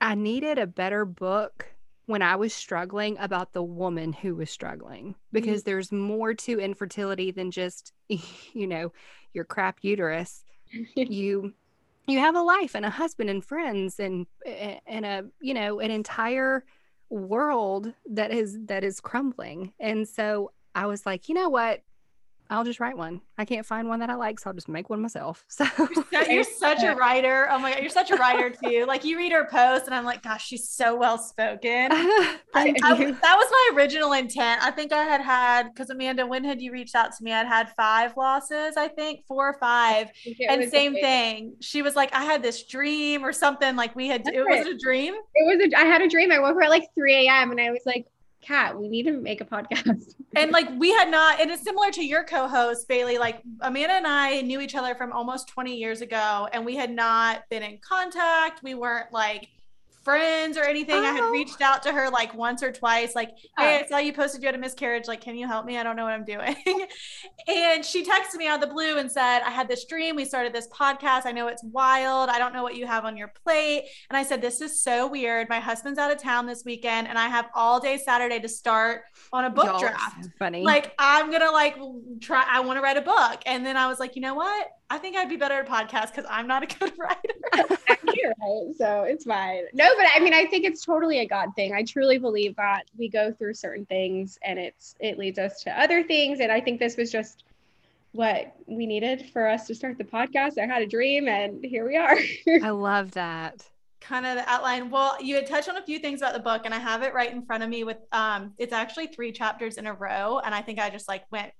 I 0.01 0.15
needed 0.15 0.57
a 0.57 0.67
better 0.67 1.05
book 1.05 1.67
when 2.05 2.21
I 2.21 2.35
was 2.35 2.53
struggling 2.53 3.17
about 3.17 3.53
the 3.53 3.63
woman 3.63 4.13
who 4.13 4.35
was 4.35 4.49
struggling 4.49 5.15
because 5.31 5.61
mm-hmm. 5.61 5.69
there's 5.69 5.91
more 5.91 6.33
to 6.33 6.59
infertility 6.59 7.31
than 7.31 7.51
just 7.51 7.93
you 8.07 8.67
know 8.67 8.91
your 9.33 9.45
crap 9.45 9.79
uterus. 9.81 10.43
you 10.95 11.53
you 12.07 12.19
have 12.19 12.35
a 12.35 12.41
life 12.41 12.75
and 12.75 12.85
a 12.85 12.89
husband 12.89 13.29
and 13.29 13.43
friends 13.43 13.99
and 13.99 14.27
and 14.45 15.05
a 15.05 15.25
you 15.39 15.53
know 15.53 15.79
an 15.79 15.91
entire 15.91 16.63
world 17.09 17.93
that 18.09 18.31
is 18.31 18.57
that 18.65 18.83
is 18.83 18.99
crumbling. 18.99 19.73
And 19.79 20.07
so 20.07 20.51
I 20.73 20.87
was 20.87 21.05
like, 21.05 21.29
you 21.29 21.35
know 21.35 21.49
what? 21.49 21.81
I'll 22.49 22.63
just 22.63 22.79
write 22.79 22.97
one. 22.97 23.21
I 23.37 23.45
can't 23.45 23.65
find 23.65 23.87
one 23.87 23.99
that 23.99 24.09
I 24.09 24.15
like, 24.15 24.39
so 24.39 24.49
I'll 24.49 24.53
just 24.53 24.69
make 24.69 24.89
one 24.89 25.01
myself. 25.01 25.43
So 26.15 26.31
you're 26.31 26.43
such 26.43 26.83
a 26.83 26.95
writer. 26.95 27.47
Oh 27.49 27.59
my 27.59 27.71
god, 27.73 27.81
you're 27.81 27.89
such 27.89 28.09
a 28.09 28.15
writer 28.15 28.49
too. 28.63 28.85
Like 28.87 29.03
you 29.03 29.17
read 29.17 29.31
her 29.31 29.45
post, 29.45 29.85
and 29.85 29.93
I'm 29.93 30.05
like, 30.05 30.23
gosh, 30.23 30.45
she's 30.45 30.69
so 30.69 30.95
well 30.95 31.17
spoken. 31.17 31.89
I, 31.91 32.39
I, 32.83 33.11
that 33.11 33.35
was 33.35 33.47
my 33.51 33.71
original 33.75 34.13
intent. 34.13 34.61
I 34.63 34.71
think 34.71 34.93
I 34.93 35.03
had 35.03 35.21
had 35.21 35.73
because 35.73 35.89
Amanda, 35.89 36.25
when 36.25 36.43
had 36.43 36.61
you 36.61 36.71
reached 36.71 36.95
out 36.95 37.15
to 37.15 37.23
me? 37.23 37.33
I'd 37.33 37.47
had 37.47 37.69
five 37.75 38.15
losses, 38.17 38.77
I 38.77 38.87
think 38.87 39.25
four 39.27 39.49
or 39.49 39.57
five, 39.59 40.09
and 40.47 40.69
same 40.69 40.93
thing. 40.93 41.53
She 41.61 41.81
was 41.81 41.95
like, 41.95 42.13
I 42.13 42.23
had 42.23 42.41
this 42.41 42.63
dream 42.63 43.23
or 43.23 43.33
something. 43.33 43.75
Like 43.75 43.95
we 43.95 44.07
had. 44.07 44.23
That's 44.23 44.37
it 44.37 44.41
was 44.41 44.65
it 44.65 44.75
a 44.75 44.77
dream. 44.77 45.13
It 45.13 45.45
was. 45.45 45.73
A, 45.73 45.77
I 45.77 45.85
had 45.85 46.01
a 46.01 46.07
dream. 46.07 46.31
I 46.31 46.39
woke 46.39 46.55
up 46.55 46.63
at 46.63 46.69
like 46.69 46.93
3 46.95 47.27
a.m. 47.27 47.51
and 47.51 47.59
I 47.59 47.71
was 47.71 47.81
like, 47.85 48.07
Kat, 48.45 48.79
we 48.79 48.87
need 48.87 49.03
to 49.03 49.13
make 49.13 49.41
a 49.41 49.45
podcast. 49.45 50.15
and 50.35 50.51
like 50.51 50.67
we 50.77 50.91
had 50.91 51.09
not, 51.09 51.41
and 51.41 51.49
it's 51.49 51.63
similar 51.63 51.89
to 51.91 52.03
your 52.03 52.23
co-host 52.23 52.87
Bailey. 52.87 53.17
Like 53.17 53.41
Amanda 53.61 53.93
and 53.93 54.07
I 54.07 54.41
knew 54.41 54.61
each 54.61 54.75
other 54.75 54.93
from 54.95 55.11
almost 55.11 55.47
20 55.47 55.75
years 55.75 56.01
ago, 56.01 56.47
and 56.53 56.65
we 56.65 56.75
had 56.75 56.91
not 56.91 57.49
been 57.49 57.63
in 57.63 57.79
contact. 57.79 58.61
We 58.61 58.75
weren't 58.75 59.11
like 59.11 59.49
friends 60.05 60.55
or 60.57 60.63
anything. 60.63 60.95
Oh. 60.95 61.03
I 61.03 61.11
had 61.11 61.23
oh. 61.23 61.31
reached 61.31 61.61
out 61.61 61.83
to 61.83 61.91
her 61.91 62.09
like 62.09 62.33
once 62.33 62.63
or 62.63 62.71
twice, 62.71 63.15
like, 63.15 63.31
hey, 63.57 63.81
I 63.83 63.87
saw 63.87 63.97
you 63.97 64.13
posted 64.13 64.41
you 64.41 64.47
had 64.47 64.55
a 64.55 64.59
miscarriage. 64.59 65.07
Like, 65.07 65.19
can 65.19 65.35
you 65.35 65.47
help 65.47 65.65
me? 65.65 65.77
I 65.77 65.83
don't 65.83 65.95
know 65.95 66.05
what 66.05 66.13
I'm 66.13 66.23
doing. 66.23 66.55
and 67.47 67.83
she 67.83 68.05
texted 68.05 68.35
me 68.35 68.47
out 68.47 68.63
of 68.63 68.69
the 68.69 68.73
blue 68.73 68.97
and 68.97 69.11
said, 69.11 69.41
I 69.41 69.49
had 69.49 69.67
this 69.67 69.85
dream. 69.85 70.15
We 70.15 70.23
started 70.23 70.53
this 70.53 70.67
podcast. 70.69 71.25
I 71.25 71.31
know 71.31 71.47
it's 71.47 71.63
wild. 71.63 72.29
I 72.29 72.37
don't 72.37 72.53
know 72.53 72.63
what 72.63 72.75
you 72.75 72.85
have 72.85 73.03
on 73.03 73.17
your 73.17 73.33
plate. 73.43 73.85
And 74.09 74.15
I 74.15 74.23
said, 74.23 74.41
This 74.41 74.61
is 74.61 74.81
so 74.81 75.07
weird. 75.07 75.49
My 75.49 75.59
husband's 75.59 75.99
out 75.99 76.11
of 76.11 76.21
town 76.21 76.45
this 76.45 76.63
weekend, 76.63 77.07
and 77.07 77.17
I 77.17 77.27
have 77.27 77.47
all 77.55 77.79
day 77.79 77.97
Saturday 77.97 78.39
to 78.39 78.47
start 78.47 79.01
on 79.33 79.45
a 79.45 79.49
book 79.49 79.65
Y'all, 79.65 79.79
draft. 79.79 80.29
Funny. 80.37 80.61
Like, 80.61 80.93
I'm 80.99 81.31
gonna 81.31 81.51
like 81.51 81.77
try, 82.21 82.45
I 82.47 82.59
want 82.59 82.77
to 82.77 82.81
write 82.81 82.97
a 82.97 83.01
book. 83.01 83.41
And 83.45 83.65
then 83.65 83.75
I 83.75 83.87
was 83.87 83.99
like, 83.99 84.15
you 84.15 84.21
know 84.21 84.35
what? 84.35 84.67
I 84.89 84.99
think 84.99 85.17
I'd 85.17 85.29
be 85.29 85.35
better 85.35 85.55
at 85.55 85.67
podcast 85.67 86.11
because 86.13 86.25
I'm 86.29 86.47
not 86.47 86.63
a 86.63 86.67
good 86.79 86.93
writer. 86.97 87.19
Right, 87.57 88.73
so 88.77 89.03
it's 89.03 89.25
fine. 89.25 89.63
No, 89.73 89.89
but 89.97 90.07
I 90.13 90.19
mean, 90.19 90.33
I 90.33 90.45
think 90.45 90.65
it's 90.65 90.83
totally 90.83 91.19
a 91.19 91.27
God 91.27 91.49
thing. 91.55 91.73
I 91.73 91.83
truly 91.83 92.17
believe 92.17 92.55
that 92.55 92.83
We 92.97 93.09
go 93.09 93.31
through 93.31 93.53
certain 93.53 93.85
things, 93.85 94.37
and 94.43 94.59
it's 94.59 94.95
it 94.99 95.17
leads 95.17 95.39
us 95.39 95.61
to 95.63 95.79
other 95.79 96.03
things. 96.03 96.39
And 96.39 96.51
I 96.51 96.61
think 96.61 96.79
this 96.79 96.97
was 96.97 97.11
just 97.11 97.43
what 98.11 98.55
we 98.67 98.85
needed 98.85 99.29
for 99.33 99.47
us 99.47 99.67
to 99.67 99.75
start 99.75 99.97
the 99.97 100.03
podcast. 100.03 100.57
I 100.57 100.65
had 100.65 100.81
a 100.81 100.87
dream, 100.87 101.27
and 101.27 101.63
here 101.63 101.85
we 101.87 101.97
are. 101.97 102.17
I 102.63 102.69
love 102.69 103.11
that 103.11 103.65
kind 104.01 104.25
of 104.25 104.35
the 104.35 104.47
outline. 104.49 104.89
Well, 104.89 105.17
you 105.21 105.35
had 105.35 105.47
touched 105.47 105.67
on 105.67 105.77
a 105.77 105.81
few 105.81 105.99
things 105.99 106.21
about 106.21 106.33
the 106.33 106.39
book, 106.39 106.61
and 106.65 106.73
I 106.73 106.79
have 106.79 107.01
it 107.01 107.13
right 107.13 107.31
in 107.31 107.45
front 107.45 107.63
of 107.63 107.69
me. 107.69 107.83
With 107.83 107.97
um, 108.11 108.53
it's 108.57 108.73
actually 108.73 109.07
three 109.07 109.31
chapters 109.31 109.77
in 109.77 109.87
a 109.87 109.93
row, 109.93 110.39
and 110.39 110.53
I 110.53 110.61
think 110.61 110.79
I 110.79 110.89
just 110.89 111.07
like 111.07 111.23
went 111.31 111.51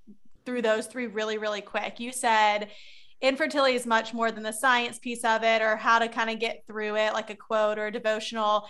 through 0.46 0.62
those 0.62 0.88
three 0.88 1.08
really, 1.08 1.38
really 1.38 1.62
quick. 1.62 2.00
You 2.00 2.12
said 2.12 2.70
infertility 3.28 3.76
is 3.76 3.86
much 3.86 4.14
more 4.14 4.32
than 4.32 4.44
the 4.44 4.52
science 4.52 5.00
piece 5.00 5.24
of 5.24 5.44
it 5.44 5.62
or 5.62 5.76
how 5.76 6.00
to 6.00 6.08
kind 6.08 6.30
of 6.30 6.40
get 6.40 6.66
through 6.68 6.96
it 6.96 7.14
like 7.14 7.30
a 7.30 7.36
quote 7.36 7.78
or 7.78 7.88
a 7.88 7.92
devotional 7.92 8.68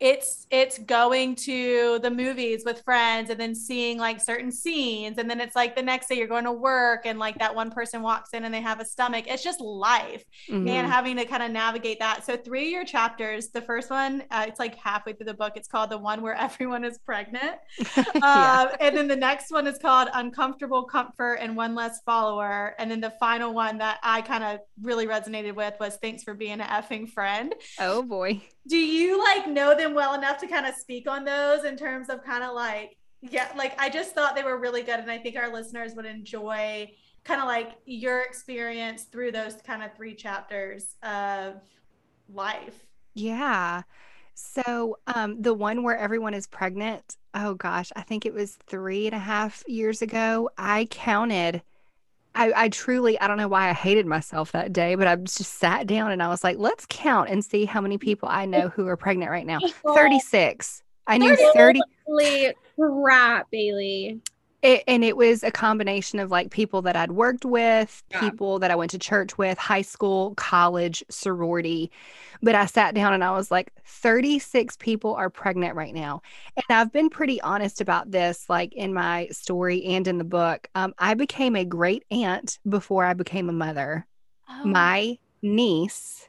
it's 0.00 0.46
it's 0.50 0.78
going 0.78 1.34
to 1.34 1.98
the 2.02 2.10
movies 2.10 2.62
with 2.64 2.82
friends 2.82 3.30
and 3.30 3.38
then 3.38 3.54
seeing 3.54 3.98
like 3.98 4.20
certain 4.20 4.50
scenes. 4.50 5.18
And 5.18 5.28
then 5.28 5.40
it's 5.40 5.56
like 5.56 5.76
the 5.76 5.82
next 5.82 6.08
day 6.08 6.16
you're 6.16 6.26
going 6.26 6.44
to 6.44 6.52
work 6.52 7.02
and 7.04 7.18
like 7.18 7.38
that 7.38 7.54
one 7.54 7.70
person 7.70 8.02
walks 8.02 8.30
in 8.32 8.44
and 8.44 8.52
they 8.52 8.60
have 8.60 8.80
a 8.80 8.84
stomach. 8.84 9.26
It's 9.28 9.42
just 9.42 9.60
life 9.60 10.24
mm-hmm. 10.48 10.68
and 10.68 10.90
having 10.90 11.16
to 11.16 11.24
kind 11.24 11.42
of 11.42 11.50
navigate 11.50 11.98
that. 12.00 12.24
So 12.24 12.36
three 12.36 12.70
year 12.70 12.84
chapters 12.84 13.48
the 13.48 13.62
first 13.62 13.90
one 13.90 14.22
uh, 14.30 14.44
it's 14.48 14.58
like 14.58 14.76
halfway 14.76 15.12
through 15.12 15.26
the 15.26 15.34
book. 15.34 15.52
It's 15.56 15.68
called 15.68 15.90
the 15.90 15.98
one 15.98 16.22
where 16.22 16.34
everyone 16.34 16.84
is 16.84 16.98
pregnant. 16.98 17.56
Yeah. 18.14 18.66
um, 18.68 18.76
and 18.80 18.96
then 18.96 19.08
the 19.08 19.16
next 19.16 19.50
one 19.50 19.66
is 19.66 19.78
called 19.78 20.08
uncomfortable 20.12 20.84
comfort 20.84 21.36
and 21.36 21.56
one 21.56 21.74
less 21.74 22.00
follower. 22.04 22.74
And 22.78 22.90
then 22.90 23.00
the 23.00 23.12
final 23.20 23.52
one 23.54 23.78
that 23.78 23.98
i 24.02 24.22
kind 24.22 24.44
of 24.44 24.60
really 24.80 25.06
resonated 25.06 25.54
with 25.54 25.74
was 25.78 25.96
thanks 25.96 26.22
for 26.22 26.34
being 26.34 26.60
an 26.60 26.60
effing 26.60 27.08
friend. 27.08 27.54
Oh 27.78 28.02
boy 28.02 28.42
do 28.68 28.76
you 28.76 29.18
like 29.18 29.48
know 29.48 29.76
them 29.76 29.94
well 29.94 30.14
enough 30.14 30.38
to 30.38 30.46
kind 30.46 30.66
of 30.66 30.74
speak 30.74 31.08
on 31.08 31.24
those 31.24 31.64
in 31.64 31.76
terms 31.76 32.08
of 32.08 32.22
kind 32.24 32.44
of 32.44 32.54
like 32.54 32.96
yeah 33.20 33.48
like 33.56 33.78
i 33.80 33.88
just 33.88 34.14
thought 34.14 34.34
they 34.34 34.42
were 34.42 34.58
really 34.58 34.82
good 34.82 35.00
and 35.00 35.10
i 35.10 35.18
think 35.18 35.36
our 35.36 35.52
listeners 35.52 35.94
would 35.94 36.06
enjoy 36.06 36.88
kind 37.24 37.40
of 37.40 37.46
like 37.46 37.72
your 37.84 38.22
experience 38.22 39.04
through 39.04 39.32
those 39.32 39.54
kind 39.62 39.82
of 39.82 39.94
three 39.96 40.14
chapters 40.14 40.96
of 41.02 41.60
life. 42.28 42.84
Yeah. 43.14 43.82
So 44.34 44.98
um 45.06 45.40
the 45.40 45.54
one 45.54 45.82
where 45.82 45.96
everyone 45.96 46.34
is 46.34 46.46
pregnant 46.46 47.16
oh 47.34 47.54
gosh 47.54 47.92
i 47.96 48.02
think 48.02 48.26
it 48.26 48.32
was 48.32 48.56
three 48.66 49.06
and 49.06 49.14
a 49.14 49.18
half 49.18 49.62
years 49.66 50.02
ago 50.02 50.48
i 50.58 50.86
counted 50.90 51.62
I, 52.34 52.52
I 52.56 52.68
truly, 52.70 53.20
I 53.20 53.26
don't 53.26 53.36
know 53.36 53.48
why 53.48 53.68
I 53.68 53.72
hated 53.72 54.06
myself 54.06 54.52
that 54.52 54.72
day, 54.72 54.94
but 54.94 55.06
I 55.06 55.16
just 55.16 55.58
sat 55.58 55.86
down 55.86 56.12
and 56.12 56.22
I 56.22 56.28
was 56.28 56.42
like, 56.42 56.58
let's 56.58 56.86
count 56.88 57.28
and 57.28 57.44
see 57.44 57.64
how 57.64 57.80
many 57.80 57.98
people 57.98 58.28
I 58.28 58.46
know 58.46 58.68
who 58.68 58.86
are 58.88 58.96
pregnant 58.96 59.30
right 59.30 59.46
now. 59.46 59.60
36. 59.94 60.82
I 61.06 61.18
knew 61.18 61.36
30. 61.54 61.80
Holy 62.06 62.54
crap, 62.76 63.50
Bailey. 63.50 64.20
It, 64.62 64.84
and 64.86 65.04
it 65.04 65.16
was 65.16 65.42
a 65.42 65.50
combination 65.50 66.20
of 66.20 66.30
like 66.30 66.52
people 66.52 66.82
that 66.82 66.94
I'd 66.94 67.10
worked 67.10 67.44
with, 67.44 68.02
yeah. 68.10 68.20
people 68.20 68.60
that 68.60 68.70
I 68.70 68.76
went 68.76 68.92
to 68.92 68.98
church 68.98 69.36
with, 69.36 69.58
high 69.58 69.82
school, 69.82 70.34
college, 70.36 71.02
sorority. 71.10 71.90
But 72.42 72.54
I 72.54 72.66
sat 72.66 72.94
down 72.94 73.12
and 73.12 73.24
I 73.24 73.32
was 73.32 73.50
like, 73.50 73.72
36 73.84 74.76
people 74.76 75.14
are 75.14 75.30
pregnant 75.30 75.74
right 75.74 75.92
now. 75.92 76.22
And 76.56 76.64
I've 76.70 76.92
been 76.92 77.10
pretty 77.10 77.40
honest 77.40 77.80
about 77.80 78.12
this, 78.12 78.48
like 78.48 78.72
in 78.74 78.94
my 78.94 79.26
story 79.32 79.84
and 79.84 80.06
in 80.06 80.18
the 80.18 80.24
book. 80.24 80.68
Um, 80.76 80.94
I 80.98 81.14
became 81.14 81.56
a 81.56 81.64
great 81.64 82.04
aunt 82.12 82.60
before 82.68 83.04
I 83.04 83.14
became 83.14 83.48
a 83.48 83.52
mother. 83.52 84.06
Oh. 84.48 84.64
My 84.64 85.18
niece 85.42 86.28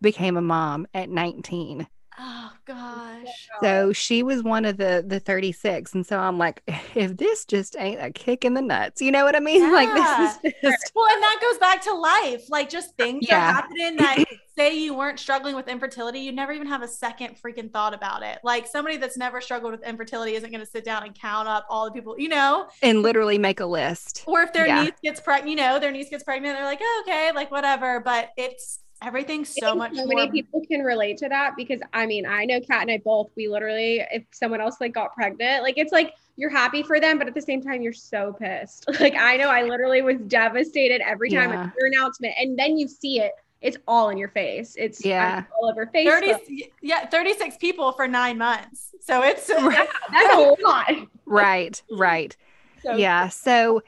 became 0.00 0.36
a 0.36 0.42
mom 0.42 0.86
at 0.94 1.10
19. 1.10 1.86
Oh 2.18 2.52
gosh. 2.64 3.48
So 3.60 3.92
she 3.92 4.22
was 4.22 4.42
one 4.42 4.64
of 4.64 4.76
the 4.76 5.04
the 5.06 5.18
36 5.18 5.94
and 5.94 6.06
so 6.06 6.18
I'm 6.18 6.38
like 6.38 6.62
if 6.94 7.16
this 7.16 7.44
just 7.44 7.76
ain't 7.78 8.00
a 8.00 8.10
kick 8.10 8.44
in 8.44 8.54
the 8.54 8.62
nuts. 8.62 9.00
You 9.00 9.10
know 9.10 9.24
what 9.24 9.36
I 9.36 9.40
mean? 9.40 9.60
Yeah. 9.60 9.70
Like 9.74 9.92
this 9.92 10.54
is 10.54 10.54
just 10.62 10.92
Well, 10.94 11.06
and 11.12 11.20
that 11.20 11.38
goes 11.40 11.58
back 11.58 11.82
to 11.82 11.94
life. 11.94 12.48
Like 12.48 12.70
just 12.70 12.90
uh, 12.90 13.04
things 13.04 13.26
yeah. 13.28 13.38
are 13.38 13.52
happening 13.54 13.96
that 13.96 14.24
say 14.56 14.78
you 14.78 14.94
weren't 14.94 15.18
struggling 15.18 15.56
with 15.56 15.68
infertility, 15.68 16.20
you 16.20 16.32
never 16.32 16.52
even 16.52 16.66
have 16.66 16.82
a 16.82 16.88
second 16.88 17.36
freaking 17.42 17.72
thought 17.72 17.92
about 17.92 18.22
it. 18.22 18.38
Like 18.44 18.66
somebody 18.66 18.96
that's 18.96 19.16
never 19.16 19.40
struggled 19.40 19.72
with 19.72 19.82
infertility 19.82 20.34
isn't 20.34 20.50
going 20.50 20.64
to 20.64 20.70
sit 20.70 20.84
down 20.84 21.02
and 21.02 21.14
count 21.14 21.48
up 21.48 21.66
all 21.68 21.86
the 21.86 21.90
people, 21.90 22.14
you 22.18 22.28
know, 22.28 22.68
and 22.82 23.02
literally 23.02 23.38
make 23.38 23.60
a 23.60 23.66
list. 23.66 24.24
Or 24.26 24.42
if 24.42 24.52
their 24.52 24.66
yeah. 24.66 24.84
niece 24.84 24.92
gets 25.02 25.20
pregnant, 25.20 25.50
you 25.50 25.56
know, 25.56 25.78
their 25.78 25.90
niece 25.90 26.10
gets 26.10 26.24
pregnant, 26.24 26.56
they're 26.56 26.64
like, 26.64 26.80
oh, 26.80 27.04
okay, 27.06 27.32
like 27.34 27.50
whatever. 27.50 28.00
But 28.00 28.30
it's 28.36 28.80
everything's 29.02 29.54
so 29.54 29.74
much 29.74 29.94
so 29.94 30.06
more... 30.06 30.16
many 30.16 30.30
people 30.30 30.62
can 30.66 30.80
relate 30.80 31.16
to 31.18 31.28
that 31.28 31.54
because 31.56 31.80
i 31.92 32.06
mean 32.06 32.24
i 32.26 32.44
know 32.44 32.60
kat 32.60 32.82
and 32.82 32.90
i 32.90 32.98
both 33.04 33.30
we 33.36 33.48
literally 33.48 34.02
if 34.10 34.24
someone 34.32 34.60
else 34.60 34.76
like 34.80 34.94
got 34.94 35.12
pregnant 35.14 35.62
like 35.62 35.76
it's 35.76 35.92
like 35.92 36.14
you're 36.36 36.50
happy 36.50 36.82
for 36.82 37.00
them 37.00 37.18
but 37.18 37.26
at 37.26 37.34
the 37.34 37.42
same 37.42 37.62
time 37.62 37.80
you're 37.80 37.92
so 37.92 38.32
pissed. 38.32 38.86
Like 39.00 39.14
i 39.14 39.36
know 39.36 39.48
i 39.50 39.62
literally 39.62 40.02
was 40.02 40.18
devastated 40.26 41.00
every 41.00 41.30
time 41.30 41.50
yeah. 41.50 41.70
hear 41.78 41.86
announcement 41.86 42.34
and 42.38 42.58
then 42.58 42.78
you 42.78 42.88
see 42.88 43.20
it 43.20 43.32
it's 43.64 43.78
all 43.88 44.10
in 44.10 44.18
your 44.18 44.28
face. 44.28 44.76
It's 44.76 45.02
yeah. 45.02 45.44
all 45.58 45.70
over 45.70 45.86
Facebook. 45.86 46.20
30 46.20 46.70
yeah 46.82 47.06
36 47.06 47.56
people 47.56 47.92
for 47.92 48.06
nine 48.06 48.36
months. 48.36 48.90
So 49.00 49.22
it's 49.22 49.48
yeah, 49.48 49.86
that's 50.12 50.34
a 50.34 50.54
lot. 50.62 50.92
Right 51.24 51.82
right. 51.90 52.36
So 52.82 52.94
yeah 52.94 53.28
so 53.30 53.82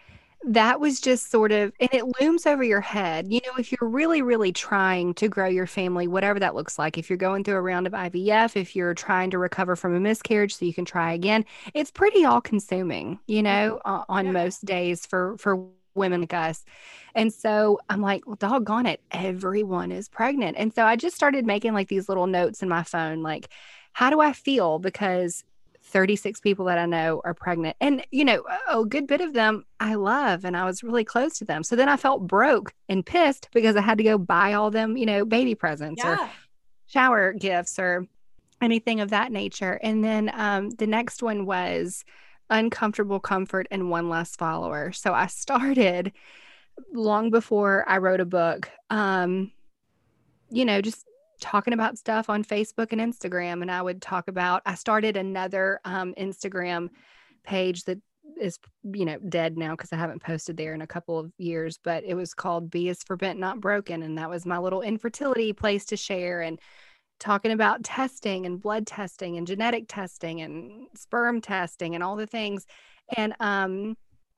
that 0.46 0.78
was 0.78 1.00
just 1.00 1.30
sort 1.30 1.50
of, 1.50 1.72
and 1.80 1.92
it 1.92 2.04
looms 2.20 2.46
over 2.46 2.62
your 2.62 2.80
head. 2.80 3.26
You 3.30 3.40
know, 3.46 3.52
if 3.58 3.72
you're 3.72 3.90
really, 3.90 4.22
really 4.22 4.52
trying 4.52 5.12
to 5.14 5.28
grow 5.28 5.48
your 5.48 5.66
family, 5.66 6.06
whatever 6.06 6.38
that 6.38 6.54
looks 6.54 6.78
like, 6.78 6.96
if 6.96 7.10
you're 7.10 7.16
going 7.16 7.42
through 7.42 7.56
a 7.56 7.60
round 7.60 7.86
of 7.86 7.92
IVF, 7.92 8.56
if 8.56 8.76
you're 8.76 8.94
trying 8.94 9.30
to 9.30 9.38
recover 9.38 9.74
from 9.74 9.94
a 9.94 10.00
miscarriage 10.00 10.54
so 10.54 10.64
you 10.64 10.72
can 10.72 10.84
try 10.84 11.12
again, 11.12 11.44
it's 11.74 11.90
pretty 11.90 12.24
all 12.24 12.40
consuming, 12.40 13.18
you 13.26 13.42
know, 13.42 13.80
uh, 13.84 14.04
on 14.08 14.26
yeah. 14.26 14.32
most 14.32 14.64
days 14.64 15.04
for, 15.04 15.36
for 15.38 15.66
women 15.94 16.20
like 16.20 16.34
us. 16.34 16.64
And 17.16 17.32
so 17.32 17.80
I'm 17.88 18.00
like, 18.00 18.24
well, 18.26 18.36
doggone 18.36 18.86
it, 18.86 19.00
everyone 19.10 19.90
is 19.90 20.08
pregnant. 20.08 20.56
And 20.58 20.72
so 20.72 20.84
I 20.84 20.94
just 20.94 21.16
started 21.16 21.44
making 21.44 21.74
like 21.74 21.88
these 21.88 22.08
little 22.08 22.28
notes 22.28 22.62
in 22.62 22.68
my 22.68 22.84
phone, 22.84 23.22
like, 23.22 23.48
how 23.92 24.10
do 24.10 24.20
I 24.20 24.32
feel? 24.32 24.78
Because 24.78 25.42
36 25.96 26.40
people 26.40 26.66
that 26.66 26.76
I 26.76 26.84
know 26.84 27.22
are 27.24 27.32
pregnant. 27.32 27.74
And, 27.80 28.06
you 28.10 28.22
know, 28.22 28.42
a 28.68 28.84
good 28.84 29.06
bit 29.06 29.22
of 29.22 29.32
them 29.32 29.64
I 29.80 29.94
love 29.94 30.44
and 30.44 30.54
I 30.54 30.66
was 30.66 30.82
really 30.82 31.04
close 31.04 31.38
to 31.38 31.46
them. 31.46 31.62
So 31.62 31.74
then 31.74 31.88
I 31.88 31.96
felt 31.96 32.26
broke 32.26 32.74
and 32.86 33.04
pissed 33.04 33.48
because 33.54 33.76
I 33.76 33.80
had 33.80 33.96
to 33.96 34.04
go 34.04 34.18
buy 34.18 34.52
all 34.52 34.70
them, 34.70 34.98
you 34.98 35.06
know, 35.06 35.24
baby 35.24 35.54
presents 35.54 36.02
yeah. 36.04 36.22
or 36.22 36.30
shower 36.86 37.32
gifts 37.32 37.78
or 37.78 38.06
anything 38.60 39.00
of 39.00 39.08
that 39.08 39.32
nature. 39.32 39.80
And 39.82 40.04
then 40.04 40.30
um, 40.34 40.68
the 40.68 40.86
next 40.86 41.22
one 41.22 41.46
was 41.46 42.04
uncomfortable 42.50 43.18
comfort 43.18 43.66
and 43.70 43.88
one 43.88 44.10
less 44.10 44.36
follower. 44.36 44.92
So 44.92 45.14
I 45.14 45.28
started 45.28 46.12
long 46.92 47.30
before 47.30 47.88
I 47.88 47.96
wrote 47.98 48.20
a 48.20 48.26
book. 48.26 48.68
Um, 48.90 49.50
you 50.50 50.66
know, 50.66 50.82
just 50.82 51.05
talking 51.40 51.72
about 51.72 51.98
stuff 51.98 52.30
on 52.30 52.44
Facebook 52.44 52.92
and 52.92 53.00
Instagram. 53.00 53.62
And 53.62 53.70
I 53.70 53.82
would 53.82 54.02
talk 54.02 54.28
about, 54.28 54.62
I 54.66 54.74
started 54.74 55.16
another 55.16 55.80
um, 55.84 56.14
Instagram 56.18 56.88
page 57.44 57.84
that 57.84 57.98
is, 58.40 58.58
you 58.92 59.04
know, 59.04 59.18
dead 59.28 59.56
now 59.56 59.72
because 59.72 59.92
I 59.92 59.96
haven't 59.96 60.22
posted 60.22 60.56
there 60.56 60.74
in 60.74 60.82
a 60.82 60.86
couple 60.86 61.18
of 61.18 61.32
years, 61.38 61.78
but 61.82 62.04
it 62.04 62.14
was 62.14 62.34
called 62.34 62.70
B 62.70 62.88
is 62.88 63.02
for 63.02 63.16
Bent, 63.16 63.38
Not 63.38 63.60
Broken. 63.60 64.02
And 64.02 64.18
that 64.18 64.30
was 64.30 64.44
my 64.44 64.58
little 64.58 64.82
infertility 64.82 65.52
place 65.52 65.84
to 65.86 65.96
share 65.96 66.42
and 66.42 66.58
talking 67.18 67.52
about 67.52 67.82
testing 67.82 68.44
and 68.44 68.60
blood 68.60 68.86
testing 68.86 69.36
and 69.38 69.46
genetic 69.46 69.84
testing 69.88 70.42
and 70.42 70.86
sperm 70.94 71.40
testing 71.40 71.94
and 71.94 72.04
all 72.04 72.16
the 72.16 72.26
things. 72.26 72.66
And, 73.16 73.34
um, 73.40 73.96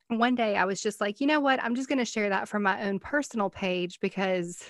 one 0.09 0.35
day 0.35 0.57
I 0.57 0.65
was 0.65 0.81
just 0.81 1.01
like, 1.01 1.21
you 1.21 1.27
know 1.27 1.41
what? 1.41 1.63
I'm 1.63 1.75
just 1.75 1.89
going 1.89 1.99
to 1.99 2.05
share 2.05 2.31
that 2.31 2.49
from 2.49 2.63
my 2.63 2.85
own 2.85 2.99
personal 2.99 3.51
page 3.51 4.01
because 4.01 4.65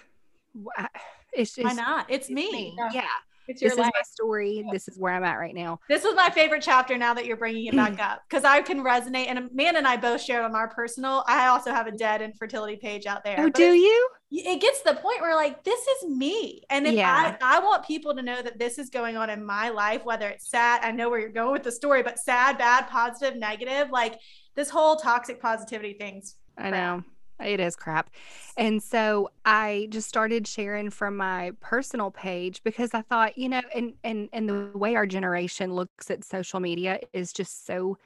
it's 1.33 1.55
just 1.55 1.65
why 1.65 1.73
not? 1.73 2.07
It's, 2.09 2.27
it's 2.27 2.31
me. 2.31 2.51
me. 2.51 2.79
Yeah. 2.93 3.05
It's 3.49 3.63
your 3.63 3.71
this 3.71 3.79
life. 3.79 3.89
is 3.89 3.93
my 3.95 4.03
story. 4.03 4.63
Yeah. 4.65 4.73
This 4.73 4.89
is 4.89 4.99
where 4.99 5.15
I'm 5.15 5.25
at 5.25 5.39
right 5.39 5.55
now. 5.55 5.81
This 5.89 6.05
was 6.05 6.15
my 6.15 6.29
favorite 6.29 6.63
chapter 6.63 6.99
now 6.99 7.15
that 7.15 7.25
you're 7.25 7.39
bringing 7.39 7.65
it 7.65 7.75
back 7.75 7.99
up 8.01 8.23
because 8.29 8.45
I 8.45 8.61
can 8.61 8.85
resonate. 8.85 9.29
And 9.29 9.51
Man 9.55 9.77
and 9.77 9.87
I 9.87 9.97
both 9.97 10.21
shared 10.21 10.45
on 10.45 10.55
our 10.55 10.69
personal. 10.69 11.25
I 11.27 11.47
also 11.47 11.71
have 11.71 11.87
a 11.87 11.93
dead 11.93 12.21
infertility 12.21 12.77
page 12.77 13.07
out 13.07 13.25
there. 13.25 13.37
Oh, 13.39 13.49
do 13.49 13.73
you? 13.73 14.09
It 14.31 14.61
gets 14.61 14.83
to 14.83 14.93
the 14.93 15.01
point 15.01 15.23
where 15.23 15.35
like 15.35 15.65
this 15.65 15.81
is 15.81 16.11
me, 16.11 16.63
and 16.69 16.87
if 16.87 16.93
yeah. 16.93 17.37
I 17.41 17.57
I 17.57 17.61
want 17.61 17.87
people 17.87 18.15
to 18.15 18.21
know 18.21 18.43
that 18.43 18.59
this 18.59 18.79
is 18.79 18.91
going 18.91 19.17
on 19.17 19.31
in 19.31 19.43
my 19.43 19.71
life, 19.71 20.05
whether 20.05 20.29
it's 20.29 20.51
sad. 20.51 20.83
I 20.85 20.93
know 20.93 21.09
where 21.09 21.19
you're 21.19 21.31
going 21.31 21.53
with 21.53 21.63
the 21.63 21.73
story, 21.73 22.03
but 22.03 22.19
sad, 22.19 22.59
bad, 22.59 22.89
positive, 22.89 23.39
negative, 23.39 23.89
like 23.91 24.19
this 24.55 24.69
whole 24.69 24.97
toxic 24.97 25.41
positivity 25.41 25.95
things. 25.95 26.35
I 26.59 26.69
know. 26.69 27.05
It 27.45 27.61
is 27.61 27.77
crap. 27.77 28.11
And 28.57 28.83
so 28.83 29.31
I 29.45 29.89
just 29.91 30.09
started 30.09 30.47
sharing 30.47 30.91
from 30.91 31.17
my 31.17 31.53
personal 31.61 32.11
page 32.11 32.63
because 32.65 32.95
I 32.95 33.03
thought, 33.03 33.39
you 33.39 33.49
know, 33.49 33.63
and 33.75 33.95
and 34.03 34.29
and 34.33 34.49
the 34.49 34.71
way 34.75 34.97
our 34.97 35.07
generation 35.07 35.73
looks 35.73 36.11
at 36.11 36.25
social 36.25 36.61
media 36.61 37.01
is 37.13 37.33
just 37.33 37.67
so 37.67 37.99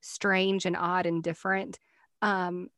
strange 0.00 0.66
and 0.66 0.76
odd 0.76 1.06
and 1.06 1.22
different. 1.22 1.78
Um 2.20 2.70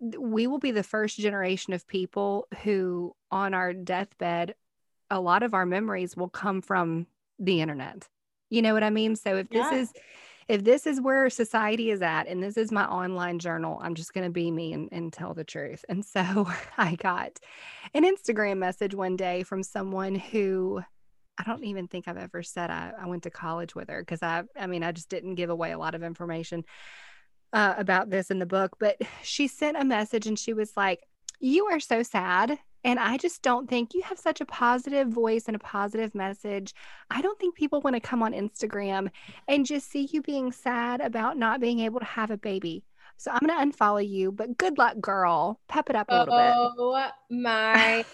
we 0.00 0.46
will 0.46 0.58
be 0.58 0.70
the 0.70 0.82
first 0.82 1.18
generation 1.18 1.72
of 1.72 1.86
people 1.86 2.48
who 2.62 3.14
on 3.30 3.54
our 3.54 3.72
deathbed 3.72 4.54
a 5.10 5.20
lot 5.20 5.42
of 5.42 5.54
our 5.54 5.66
memories 5.66 6.16
will 6.16 6.28
come 6.28 6.60
from 6.60 7.06
the 7.38 7.60
internet. 7.60 8.08
You 8.50 8.62
know 8.62 8.74
what 8.74 8.82
I 8.82 8.90
mean? 8.90 9.16
So 9.16 9.36
if 9.36 9.48
yeah. 9.50 9.70
this 9.70 9.90
is 9.90 9.94
if 10.48 10.64
this 10.64 10.86
is 10.86 11.00
where 11.00 11.28
society 11.30 11.90
is 11.90 12.02
at 12.02 12.26
and 12.26 12.42
this 12.42 12.56
is 12.56 12.70
my 12.70 12.84
online 12.86 13.38
journal, 13.38 13.78
I'm 13.82 13.94
just 13.94 14.12
going 14.12 14.24
to 14.24 14.30
be 14.30 14.50
me 14.50 14.72
and, 14.72 14.88
and 14.92 15.12
tell 15.12 15.34
the 15.34 15.44
truth. 15.44 15.84
And 15.88 16.04
so 16.04 16.48
I 16.78 16.96
got 16.96 17.38
an 17.94 18.04
Instagram 18.04 18.58
message 18.58 18.94
one 18.94 19.16
day 19.16 19.42
from 19.42 19.62
someone 19.62 20.14
who 20.14 20.82
I 21.38 21.42
don't 21.44 21.64
even 21.64 21.88
think 21.88 22.06
I've 22.06 22.16
ever 22.16 22.42
said 22.42 22.70
I, 22.70 22.92
I 23.00 23.06
went 23.06 23.24
to 23.24 23.30
college 23.30 23.74
with 23.74 23.88
her 23.88 24.00
because 24.00 24.22
I, 24.22 24.44
I 24.58 24.66
mean, 24.66 24.84
I 24.84 24.92
just 24.92 25.08
didn't 25.08 25.34
give 25.34 25.50
away 25.50 25.72
a 25.72 25.78
lot 25.78 25.94
of 25.94 26.02
information 26.02 26.64
uh, 27.52 27.74
about 27.76 28.10
this 28.10 28.30
in 28.30 28.38
the 28.38 28.46
book. 28.46 28.76
But 28.78 28.98
she 29.22 29.48
sent 29.48 29.76
a 29.76 29.84
message 29.84 30.26
and 30.26 30.38
she 30.38 30.52
was 30.52 30.72
like, 30.76 31.00
You 31.40 31.66
are 31.66 31.80
so 31.80 32.02
sad 32.02 32.58
and 32.84 33.00
I 33.00 33.16
just 33.16 33.42
don't 33.42 33.68
think 33.68 33.94
you 33.94 34.02
have 34.02 34.18
such 34.18 34.40
a 34.40 34.46
positive 34.46 35.08
voice 35.08 35.44
and 35.46 35.56
a 35.56 35.58
positive 35.58 36.14
message. 36.14 36.74
I 37.10 37.22
don't 37.22 37.38
think 37.40 37.56
people 37.56 37.80
want 37.80 37.96
to 37.96 38.00
come 38.00 38.22
on 38.22 38.32
Instagram 38.32 39.10
and 39.48 39.64
just 39.64 39.90
see 39.90 40.08
you 40.12 40.20
being 40.20 40.52
sad 40.52 41.00
about 41.00 41.38
not 41.38 41.60
being 41.60 41.80
able 41.80 42.00
to 42.00 42.06
have 42.06 42.30
a 42.30 42.36
baby. 42.36 42.84
So 43.16 43.30
I'm 43.30 43.46
going 43.46 43.70
to 43.70 43.76
unfollow 43.76 44.06
you, 44.06 44.32
but 44.32 44.58
good 44.58 44.76
luck, 44.76 45.00
girl. 45.00 45.60
Pep 45.68 45.88
it 45.88 45.96
up 45.96 46.08
a 46.10 46.18
little 46.18 46.34
bit. 46.36 46.54
Oh 46.78 47.10
my 47.30 48.04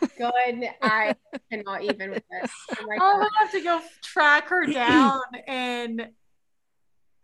good. 0.18 0.68
I 0.80 1.14
cannot 1.50 1.82
even 1.82 2.10
with 2.10 2.22
this. 2.30 2.50
Oh 2.80 2.86
my 2.86 2.98
oh, 3.00 3.20
I'll 3.20 3.44
have 3.44 3.52
to 3.52 3.60
go 3.60 3.80
track 4.02 4.48
her 4.48 4.66
down 4.66 5.20
and 5.46 6.08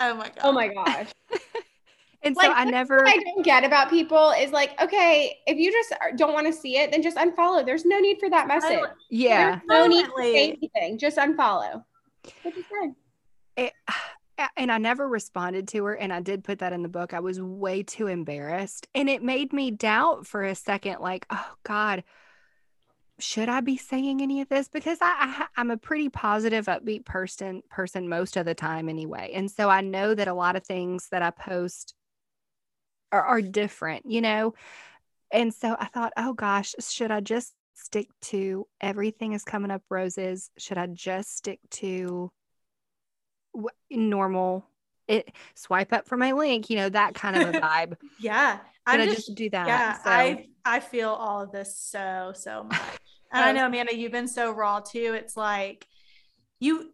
oh 0.00 0.14
my 0.14 0.24
god. 0.24 0.38
Oh 0.42 0.52
my 0.52 0.68
gosh. 0.68 1.08
And 2.22 2.36
Like, 2.36 2.46
so 2.46 2.52
I 2.52 2.64
never 2.64 2.98
what 2.98 3.08
I 3.08 3.16
don't 3.16 3.44
get 3.44 3.64
about 3.64 3.88
people 3.88 4.32
is 4.38 4.52
like, 4.52 4.80
okay, 4.80 5.38
if 5.46 5.56
you 5.56 5.72
just 5.72 5.94
don't 6.16 6.34
want 6.34 6.46
to 6.46 6.52
see 6.52 6.76
it, 6.76 6.92
then 6.92 7.02
just 7.02 7.16
unfollow. 7.16 7.64
There's 7.64 7.84
no 7.84 7.98
need 7.98 8.18
for 8.20 8.28
that 8.30 8.46
message. 8.46 8.80
yeah. 9.10 9.50
There's 9.50 9.62
no 9.66 9.86
need 9.86 10.04
to 10.04 10.12
say 10.18 10.48
anything. 10.50 10.98
Just 10.98 11.16
unfollow. 11.16 11.82
Which 12.42 12.56
is 12.56 12.64
fine. 12.66 12.94
it, 13.56 13.72
and 14.56 14.70
I 14.70 14.78
never 14.78 15.08
responded 15.08 15.68
to 15.68 15.84
her. 15.86 15.94
And 15.94 16.12
I 16.12 16.20
did 16.20 16.44
put 16.44 16.58
that 16.58 16.72
in 16.72 16.82
the 16.82 16.88
book. 16.88 17.14
I 17.14 17.20
was 17.20 17.40
way 17.40 17.82
too 17.82 18.06
embarrassed. 18.06 18.86
And 18.94 19.08
it 19.08 19.22
made 19.22 19.52
me 19.52 19.70
doubt 19.70 20.26
for 20.26 20.44
a 20.44 20.54
second, 20.54 21.00
like, 21.00 21.26
oh 21.30 21.54
God, 21.62 22.04
should 23.18 23.48
I 23.48 23.60
be 23.60 23.76
saying 23.76 24.22
any 24.22 24.40
of 24.40 24.48
this? 24.48 24.68
Because 24.68 24.98
I, 25.00 25.14
I 25.18 25.46
I'm 25.56 25.70
a 25.70 25.76
pretty 25.76 26.08
positive, 26.08 26.66
upbeat 26.66 27.04
person 27.04 27.62
person 27.70 28.08
most 28.08 28.36
of 28.36 28.46
the 28.46 28.54
time 28.54 28.88
anyway. 28.88 29.32
And 29.34 29.50
so 29.50 29.68
I 29.68 29.82
know 29.82 30.14
that 30.14 30.28
a 30.28 30.34
lot 30.34 30.56
of 30.56 30.64
things 30.64 31.08
that 31.10 31.22
I 31.22 31.30
post 31.30 31.94
are, 33.12 33.22
are 33.24 33.42
different, 33.42 34.06
you 34.06 34.20
know? 34.20 34.54
And 35.32 35.54
so 35.54 35.76
I 35.78 35.86
thought, 35.86 36.12
oh 36.16 36.32
gosh, 36.32 36.74
should 36.80 37.10
I 37.10 37.20
just 37.20 37.52
stick 37.74 38.08
to 38.22 38.66
everything 38.80 39.32
is 39.32 39.44
coming 39.44 39.70
up 39.70 39.82
roses? 39.88 40.50
Should 40.58 40.78
I 40.78 40.86
just 40.86 41.36
stick 41.36 41.60
to 41.72 42.30
w- 43.54 43.68
normal 43.90 44.64
it 45.08 45.32
swipe 45.54 45.92
up 45.92 46.06
for 46.06 46.16
my 46.16 46.32
link, 46.32 46.70
you 46.70 46.76
know, 46.76 46.88
that 46.88 47.14
kind 47.14 47.36
of 47.36 47.54
a 47.54 47.60
vibe. 47.60 47.96
Yeah. 48.20 48.58
Should 48.58 48.62
I'm 48.86 49.00
I 49.00 49.04
just, 49.06 49.26
just 49.26 49.34
do 49.34 49.50
that? 49.50 49.66
yeah, 49.66 49.94
So- 49.94 50.10
I 50.10 50.46
I 50.64 50.80
feel 50.80 51.08
all 51.08 51.40
of 51.42 51.52
this 51.52 51.76
so 51.76 52.32
so 52.34 52.64
much. 52.64 52.80
And 53.32 53.44
I 53.44 53.52
know 53.52 53.66
Amanda, 53.66 53.96
you've 53.96 54.12
been 54.12 54.28
so 54.28 54.50
raw 54.50 54.80
too. 54.80 55.14
It's 55.16 55.36
like 55.36 55.86
you 56.58 56.92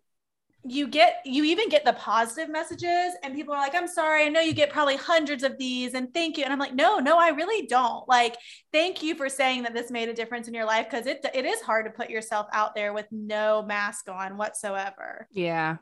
you 0.68 0.86
get 0.88 1.20
you 1.24 1.44
even 1.44 1.68
get 1.68 1.84
the 1.84 1.92
positive 1.94 2.48
messages 2.50 3.14
and 3.22 3.34
people 3.34 3.52
are 3.54 3.60
like 3.60 3.74
i'm 3.74 3.88
sorry 3.88 4.24
i 4.24 4.28
know 4.28 4.40
you 4.40 4.52
get 4.52 4.70
probably 4.70 4.96
hundreds 4.96 5.42
of 5.42 5.56
these 5.58 5.94
and 5.94 6.12
thank 6.14 6.36
you 6.36 6.44
and 6.44 6.52
i'm 6.52 6.58
like 6.58 6.74
no 6.74 6.98
no 6.98 7.18
i 7.18 7.28
really 7.28 7.66
don't 7.66 8.08
like 8.08 8.36
thank 8.72 9.02
you 9.02 9.14
for 9.14 9.28
saying 9.28 9.62
that 9.62 9.74
this 9.74 9.90
made 9.90 10.08
a 10.08 10.14
difference 10.14 10.48
in 10.48 10.54
your 10.54 10.64
life 10.64 10.86
because 10.90 11.06
it, 11.06 11.24
it 11.34 11.44
is 11.44 11.60
hard 11.60 11.84
to 11.84 11.90
put 11.90 12.10
yourself 12.10 12.46
out 12.52 12.74
there 12.74 12.92
with 12.92 13.06
no 13.10 13.62
mask 13.62 14.08
on 14.08 14.36
whatsoever 14.36 15.28
Yeah. 15.32 15.76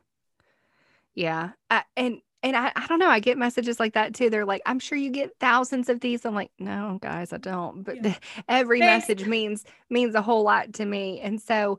Yeah. 1.15 1.51
I, 1.71 1.85
and 1.97 2.21
and 2.43 2.55
I, 2.57 2.73
I 2.77 2.87
don't 2.89 2.99
know. 2.99 3.09
I 3.09 3.21
get 3.21 3.39
messages 3.39 3.81
like 3.81 3.95
that 3.95 4.15
too. 4.15 4.29
They're 4.29 4.45
like, 4.45 4.61
I'm 4.67 4.79
sure 4.79 4.99
you 4.99 5.11
get 5.11 5.31
thousands 5.41 5.89
of 5.89 6.01
these. 6.01 6.27
I'm 6.27 6.35
like, 6.35 6.51
no, 6.59 6.99
guys, 7.01 7.33
I 7.33 7.39
don't. 7.39 7.83
But 7.83 8.05
Yeah. 8.05 8.15
every 8.49 8.81
Thanks. 8.81 9.09
message 9.09 9.27
means 9.27 9.65
means 9.89 10.15
a 10.15 10.21
whole 10.21 10.43
lot 10.43 10.75
to 10.75 10.85
me. 10.85 11.21
And 11.21 11.41
so 11.41 11.79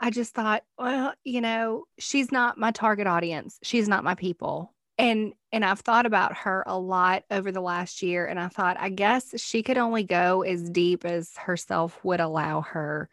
I 0.00 0.10
just 0.10 0.34
thought, 0.34 0.64
well, 0.78 1.12
you 1.24 1.40
know, 1.40 1.84
she's 1.98 2.32
not 2.32 2.58
my 2.58 2.70
target 2.70 3.06
audience. 3.06 3.58
She's 3.62 3.88
not 3.88 4.04
my 4.04 4.14
people. 4.14 4.74
And 4.98 5.34
and 5.52 5.64
I've 5.64 5.80
thought 5.80 6.06
about 6.06 6.36
her 6.38 6.64
a 6.66 6.78
lot 6.78 7.24
over 7.30 7.52
the 7.52 7.60
last 7.60 8.02
year. 8.02 8.26
And 8.26 8.38
I 8.38 8.48
thought, 8.48 8.76
I 8.78 8.88
guess 8.88 9.40
she 9.40 9.62
could 9.62 9.78
only 9.78 10.04
go 10.04 10.42
as 10.42 10.70
deep 10.70 11.04
as 11.04 11.36
herself 11.36 11.98
would 12.04 12.20
allow 12.20 12.62
her 12.62 13.08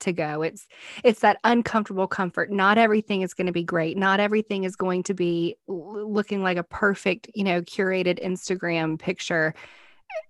to 0.00 0.12
go. 0.12 0.42
It's 0.42 0.66
it's 1.04 1.20
that 1.20 1.38
uncomfortable 1.44 2.06
comfort. 2.06 2.50
Not 2.50 2.78
everything 2.78 3.22
is 3.22 3.34
going 3.34 3.46
to 3.46 3.52
be 3.52 3.64
great. 3.64 3.96
Not 3.96 4.20
everything 4.20 4.64
is 4.64 4.76
going 4.76 5.04
to 5.04 5.14
be 5.14 5.56
looking 5.68 6.42
like 6.42 6.58
a 6.58 6.62
perfect, 6.62 7.30
you 7.34 7.44
know, 7.44 7.62
curated 7.62 8.22
Instagram 8.24 8.98
picture. 8.98 9.54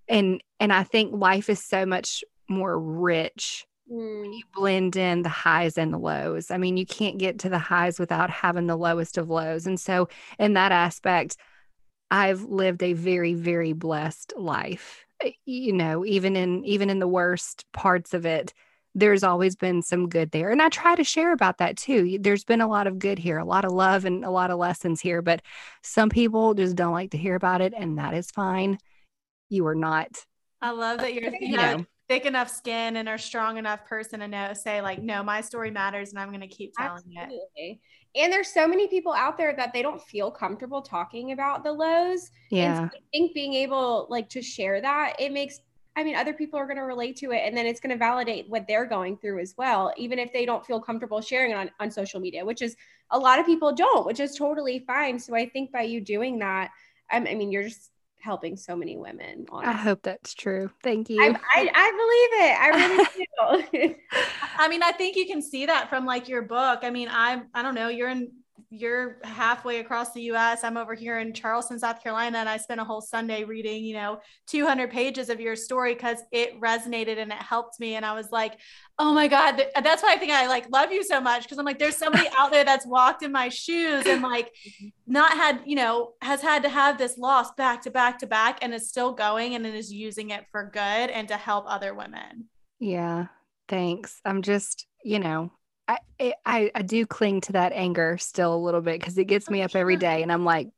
And 0.09 0.43
and 0.61 0.73
I 0.73 0.83
think 0.83 1.13
life 1.15 1.49
is 1.49 1.63
so 1.63 1.87
much 1.87 2.23
more 2.49 2.79
rich. 2.79 3.67
Mm. 3.90 4.35
You 4.35 4.42
blend 4.55 4.96
in 4.96 5.22
the 5.22 5.29
highs 5.29 5.79
and 5.79 5.92
the 5.92 5.99
lows. 5.99 6.51
I 6.51 6.57
mean, 6.59 6.77
you 6.77 6.87
can't 6.87 7.18
get 7.18 7.38
to 7.40 7.49
the 7.49 7.59
highs 7.59 7.99
without 8.01 8.31
having 8.31 8.66
the 8.66 8.77
lowest 8.77 9.16
of 9.18 9.31
lows. 9.31 9.66
And 9.66 9.79
so 9.81 10.09
in 10.38 10.55
that 10.55 10.72
aspect, 10.72 11.37
I've 12.11 12.42
lived 12.44 12.83
a 12.83 12.92
very 12.94 13.35
very 13.35 13.72
blessed 13.72 14.35
life. 14.37 15.05
Uh, 15.25 15.31
You 15.44 15.72
know, 15.72 16.05
even 16.05 16.37
in 16.37 16.64
even 16.64 16.90
in 16.90 16.99
the 17.01 17.09
worst 17.09 17.64
parts 17.72 18.14
of 18.14 18.27
it, 18.27 18.53
there's 18.94 19.25
always 19.25 19.57
been 19.57 19.83
some 19.83 20.09
good 20.09 20.31
there. 20.31 20.51
And 20.51 20.62
I 20.62 20.68
try 20.70 20.94
to 20.96 21.05
share 21.05 21.33
about 21.33 21.59
that 21.59 21.77
too. 21.77 22.18
There's 22.20 22.44
been 22.44 22.61
a 22.62 22.68
lot 22.68 22.87
of 22.87 22.99
good 22.99 23.18
here, 23.18 23.38
a 23.38 23.44
lot 23.44 23.64
of 23.64 23.72
love 23.72 24.05
and 24.05 24.25
a 24.25 24.31
lot 24.31 24.51
of 24.51 24.59
lessons 24.59 25.01
here, 25.01 25.22
but 25.22 25.42
some 25.83 26.09
people 26.09 26.55
just 26.55 26.77
don't 26.77 26.92
like 26.92 27.11
to 27.12 27.18
hear 27.18 27.35
about 27.37 27.61
it, 27.61 27.75
and 27.77 27.99
that 27.99 28.14
is 28.14 28.31
fine. 28.31 28.79
You 29.51 29.66
are 29.66 29.75
not, 29.75 30.25
i 30.62 30.70
love 30.70 30.99
that 31.01 31.14
you're 31.14 31.33
you 31.40 31.57
know, 31.57 31.87
thick 32.09 32.25
enough 32.25 32.49
skin 32.49 32.97
and 32.97 33.09
are 33.09 33.19
strong 33.19 33.57
enough 33.59 33.85
person 33.85 34.21
to 34.21 34.29
know 34.29 34.53
say 34.55 34.81
like 34.81 35.03
no 35.03 35.23
my 35.23 35.40
story 35.40 35.71
matters 35.71 36.11
and 36.11 36.19
i'm 36.19 36.29
going 36.29 36.40
to 36.40 36.47
keep 36.47 36.73
telling 36.79 37.03
it 37.11 37.19
Absolutely. 37.19 37.81
And 38.16 38.33
there's 38.33 38.49
so 38.49 38.66
many 38.66 38.88
people 38.88 39.12
out 39.12 39.37
there 39.37 39.55
that 39.55 39.75
they 39.75 39.83
don't 39.83 40.01
feel 40.01 40.31
comfortable 40.31 40.81
talking 40.81 41.33
about 41.33 41.62
the 41.62 41.73
lows. 41.73 42.31
And 42.51 42.59
yeah. 42.59 42.88
so 42.88 42.97
I 42.97 43.01
think 43.12 43.35
being 43.35 43.53
able 43.53 44.07
like 44.09 44.31
to 44.31 44.40
share 44.40 44.81
that, 44.81 45.16
it 45.19 45.33
makes 45.33 45.61
I 45.99 46.05
mean, 46.05 46.14
other 46.14 46.35
people 46.35 46.59
are 46.59 46.66
going 46.66 46.77
to 46.77 46.83
relate 46.83 47.16
to 47.16 47.33
it 47.33 47.38
and 47.38 47.57
then 47.57 47.64
it's 47.64 47.81
going 47.81 47.90
to 47.90 47.97
validate 47.97 48.51
what 48.51 48.66
they're 48.69 48.85
going 48.85 49.16
through 49.16 49.38
as 49.40 49.55
well, 49.57 49.95
even 49.97 50.19
if 50.19 50.31
they 50.31 50.45
don't 50.45 50.64
feel 50.64 50.79
comfortable 50.79 51.23
sharing 51.23 51.53
it 51.53 51.55
on, 51.55 51.71
on 51.81 51.90
social 51.90 52.21
media, 52.21 52.45
which 52.45 52.61
is 52.61 52.77
a 53.12 53.19
lot 53.19 53.38
of 53.38 53.47
people 53.47 53.73
don't, 53.73 54.05
which 54.05 54.21
is 54.21 54.35
totally 54.35 54.85
fine. 54.87 55.19
So 55.19 55.35
I 55.35 55.49
think 55.49 55.73
by 55.73 55.83
you 55.83 56.03
doing 56.03 56.38
that, 56.40 56.71
I, 57.11 57.16
I 57.16 57.35
mean, 57.35 57.51
you're 57.51 57.62
just 57.62 57.92
helping 58.27 58.57
so 58.57 58.77
many 58.77 58.97
women. 58.97 59.47
I 59.53 59.73
hope 59.73 60.03
that's 60.03 60.35
true. 60.35 60.69
Thank 60.83 61.09
you. 61.09 61.23
I, 61.23 61.29
I, 61.29 61.71
I 61.75 61.91
believe 62.03 62.33
it. 62.45 62.61
I 62.61 63.62
really 63.71 63.89
do. 63.89 63.95
I 64.59 64.69
mean, 64.69 64.83
I 64.83 64.93
think 64.93 65.17
you 65.17 65.27
can 65.27 65.41
see 65.41 65.67
that 65.67 65.89
from 65.89 66.05
like 66.05 66.29
your 66.29 66.43
book. 66.43 66.81
I 66.83 66.91
mean, 66.91 67.09
I'm 67.11 67.49
I 67.55 67.62
don't 67.62 67.75
know, 67.75 67.89
you're 67.89 68.11
in 68.11 68.33
you're 68.71 69.19
halfway 69.23 69.81
across 69.81 70.12
the 70.12 70.23
US. 70.33 70.64
I'm 70.64 70.77
over 70.77 70.95
here 70.95 71.19
in 71.19 71.33
Charleston, 71.33 71.79
South 71.79 72.03
Carolina, 72.03 72.38
and 72.38 72.49
I 72.49 72.57
spent 72.57 72.81
a 72.81 72.85
whole 72.85 73.01
Sunday 73.01 73.45
reading, 73.45 73.85
you 73.85 73.95
know, 73.95 74.21
200 74.49 74.90
pages 74.90 75.29
of 75.29 75.40
your 75.40 75.57
story 75.57 75.95
because 75.95 76.19
it 76.33 76.61
resonated 76.61 77.19
and 77.19 77.31
it 77.33 77.38
helped 77.38 77.79
me. 77.81 77.95
And 77.95 78.05
I 78.05 78.14
was 78.14 78.31
like, 78.31 78.59
oh 78.99 79.12
my 79.12 79.29
God, 79.29 79.57
th- 79.57 79.69
that's 79.83 80.03
why 80.03 80.12
I 80.12 80.16
think 80.16 80.33
I 80.33 80.47
like 80.47 80.71
love 80.71 80.92
you 80.92 81.05
so 81.05 81.21
much 81.21 81.42
because 81.42 81.59
I'm 81.59 81.64
like, 81.64 81.79
there's 81.79 81.97
somebody 81.97 82.29
out 82.37 82.51
there 82.51 82.64
that's 82.64 82.87
walked 82.87 83.23
in 83.23 83.33
my 83.33 83.49
shoes 83.49 84.07
and 84.07 84.23
like 84.23 84.47
mm-hmm. 84.66 84.88
not 85.07 85.33
had, 85.33 85.61
you 85.64 85.77
know, 85.77 86.12
has 86.23 86.42
had 86.42 86.62
to 86.62 86.69
have 86.69 86.99
this 86.99 87.19
loss 87.19 87.53
back 87.53 87.83
to 87.83 87.90
back 87.90 88.19
to 88.21 88.27
back 88.27 88.59
and 88.62 88.75
is 88.75 88.88
still 88.88 89.12
going 89.12 89.55
and 89.55 89.66
is 89.66 89.92
using 89.92 90.31
it 90.31 90.45
for 90.51 90.71
good 90.73 90.79
and 91.11 91.29
to 91.29 91.37
help 91.37 91.64
other 91.69 91.95
women. 91.95 92.47
Yeah, 92.79 93.27
thanks. 93.69 94.21
I'm 94.25 94.42
just, 94.42 94.87
you 95.05 95.19
know, 95.19 95.51
I 95.88 95.99
I 96.44 96.70
I 96.75 96.83
do 96.83 97.07
cling 97.07 97.40
to 97.42 97.53
that 97.53 97.72
anger 97.72 98.18
still 98.18 98.55
a 98.55 98.57
little 98.59 98.81
bit 98.81 99.01
because 99.01 99.16
it 99.18 99.27
gets 99.27 99.49
Oh, 99.49 99.53
me 99.53 99.62
up 99.62 99.75
every 99.75 99.96
day, 99.96 100.22
and 100.22 100.33
I'm 100.33 100.44
like, 100.44 100.68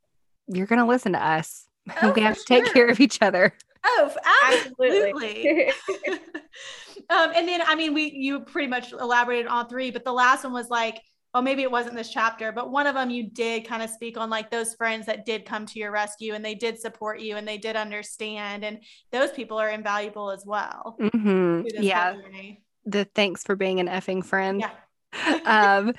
you're 0.48 0.66
gonna 0.66 0.86
listen 0.86 1.12
to 1.12 1.24
us. 1.24 1.66
Oh, 2.02 2.12
we 2.12 2.20
have 2.20 2.36
to 2.36 2.44
take 2.44 2.66
care 2.66 2.88
of 2.88 3.00
each 3.00 3.22
other. 3.22 3.54
Oh, 3.84 4.10
absolutely. 4.44 5.48
Absolutely. 5.48 5.72
um, 7.10 7.30
and 7.34 7.48
then 7.48 7.62
I 7.66 7.74
mean, 7.74 7.94
we 7.94 8.10
you 8.10 8.40
pretty 8.40 8.68
much 8.68 8.92
elaborated 8.92 9.46
on 9.46 9.68
three, 9.68 9.90
but 9.90 10.04
the 10.04 10.12
last 10.12 10.44
one 10.44 10.52
was 10.52 10.68
like, 10.68 11.00
oh, 11.34 11.40
maybe 11.40 11.62
it 11.62 11.70
wasn't 11.70 11.94
this 11.94 12.10
chapter, 12.10 12.52
but 12.52 12.70
one 12.70 12.86
of 12.86 12.94
them 12.94 13.08
you 13.10 13.30
did 13.30 13.66
kind 13.66 13.82
of 13.82 13.88
speak 13.90 14.18
on 14.18 14.28
like 14.28 14.50
those 14.50 14.74
friends 14.74 15.06
that 15.06 15.24
did 15.24 15.46
come 15.46 15.64
to 15.66 15.78
your 15.78 15.90
rescue 15.92 16.34
and 16.34 16.44
they 16.44 16.54
did 16.54 16.78
support 16.78 17.20
you 17.20 17.36
and 17.36 17.46
they 17.48 17.58
did 17.58 17.76
understand, 17.76 18.64
and 18.64 18.80
those 19.12 19.30
people 19.32 19.58
are 19.58 19.70
invaluable 19.70 20.30
as 20.30 20.44
well. 20.46 20.96
hmm 20.98 21.62
through 21.62 21.70
this 21.70 21.74
whole 21.76 21.84
Yeah, 21.84 22.12
journey. 22.12 22.62
the 22.84 23.04
thanks 23.14 23.44
for 23.44 23.56
being 23.56 23.80
an 23.80 23.86
effing 23.88 24.24
friend. 24.24 24.60
Yeah. 24.60 24.70
um, 25.44 25.92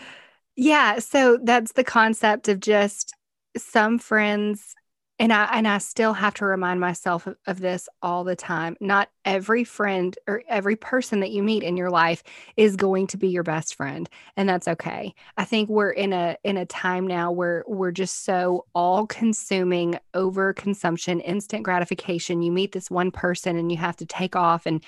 yeah. 0.55 0.99
So 0.99 1.37
that's 1.41 1.73
the 1.73 1.83
concept 1.83 2.47
of 2.47 2.59
just 2.59 3.13
some 3.57 3.97
friends, 3.97 4.75
and 5.17 5.33
I 5.33 5.45
and 5.53 5.67
I 5.67 5.79
still 5.79 6.13
have 6.13 6.33
to 6.35 6.45
remind 6.45 6.79
myself 6.79 7.27
of, 7.27 7.35
of 7.47 7.59
this 7.59 7.89
all 8.01 8.23
the 8.23 8.35
time. 8.35 8.75
Not 8.79 9.09
every 9.25 9.63
friend 9.63 10.17
or 10.27 10.43
every 10.47 10.75
person 10.75 11.21
that 11.21 11.31
you 11.31 11.43
meet 11.43 11.63
in 11.63 11.77
your 11.77 11.89
life 11.89 12.23
is 12.57 12.75
going 12.75 13.07
to 13.07 13.17
be 13.17 13.29
your 13.29 13.43
best 13.43 13.75
friend, 13.75 14.09
and 14.37 14.47
that's 14.47 14.67
okay. 14.67 15.13
I 15.37 15.45
think 15.45 15.69
we're 15.69 15.91
in 15.91 16.13
a 16.13 16.37
in 16.43 16.57
a 16.57 16.65
time 16.65 17.07
now 17.07 17.31
where 17.31 17.63
we're 17.67 17.91
just 17.91 18.23
so 18.25 18.65
all 18.75 19.07
consuming 19.07 19.97
over 20.13 20.53
consumption, 20.53 21.21
instant 21.21 21.63
gratification. 21.63 22.41
You 22.41 22.51
meet 22.51 22.71
this 22.73 22.91
one 22.91 23.11
person 23.11 23.57
and 23.57 23.71
you 23.71 23.77
have 23.77 23.97
to 23.97 24.05
take 24.05 24.35
off 24.35 24.65
and 24.65 24.83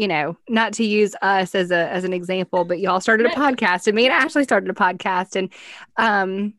you 0.00 0.08
know, 0.08 0.34
not 0.48 0.72
to 0.72 0.82
use 0.82 1.14
us 1.20 1.54
as 1.54 1.70
a 1.70 1.90
as 1.90 2.04
an 2.04 2.14
example, 2.14 2.64
but 2.64 2.80
y'all 2.80 3.02
started 3.02 3.26
a 3.26 3.30
podcast 3.30 3.86
and 3.86 3.94
me 3.94 4.06
and 4.06 4.14
Ashley 4.14 4.44
started 4.44 4.70
a 4.70 4.72
podcast 4.72 5.36
and 5.36 5.52
um 5.98 6.54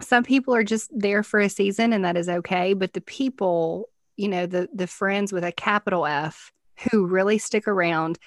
some 0.00 0.24
people 0.24 0.52
are 0.52 0.64
just 0.64 0.90
there 0.92 1.22
for 1.22 1.38
a 1.38 1.48
season 1.48 1.92
and 1.92 2.04
that 2.04 2.16
is 2.16 2.28
okay, 2.28 2.74
but 2.74 2.92
the 2.92 3.00
people, 3.00 3.88
you 4.16 4.26
know, 4.26 4.46
the 4.46 4.68
the 4.74 4.88
friends 4.88 5.32
with 5.32 5.44
a 5.44 5.52
capital 5.52 6.06
F 6.06 6.50
who 6.90 7.06
really 7.06 7.38
stick 7.38 7.68
around 7.68 8.18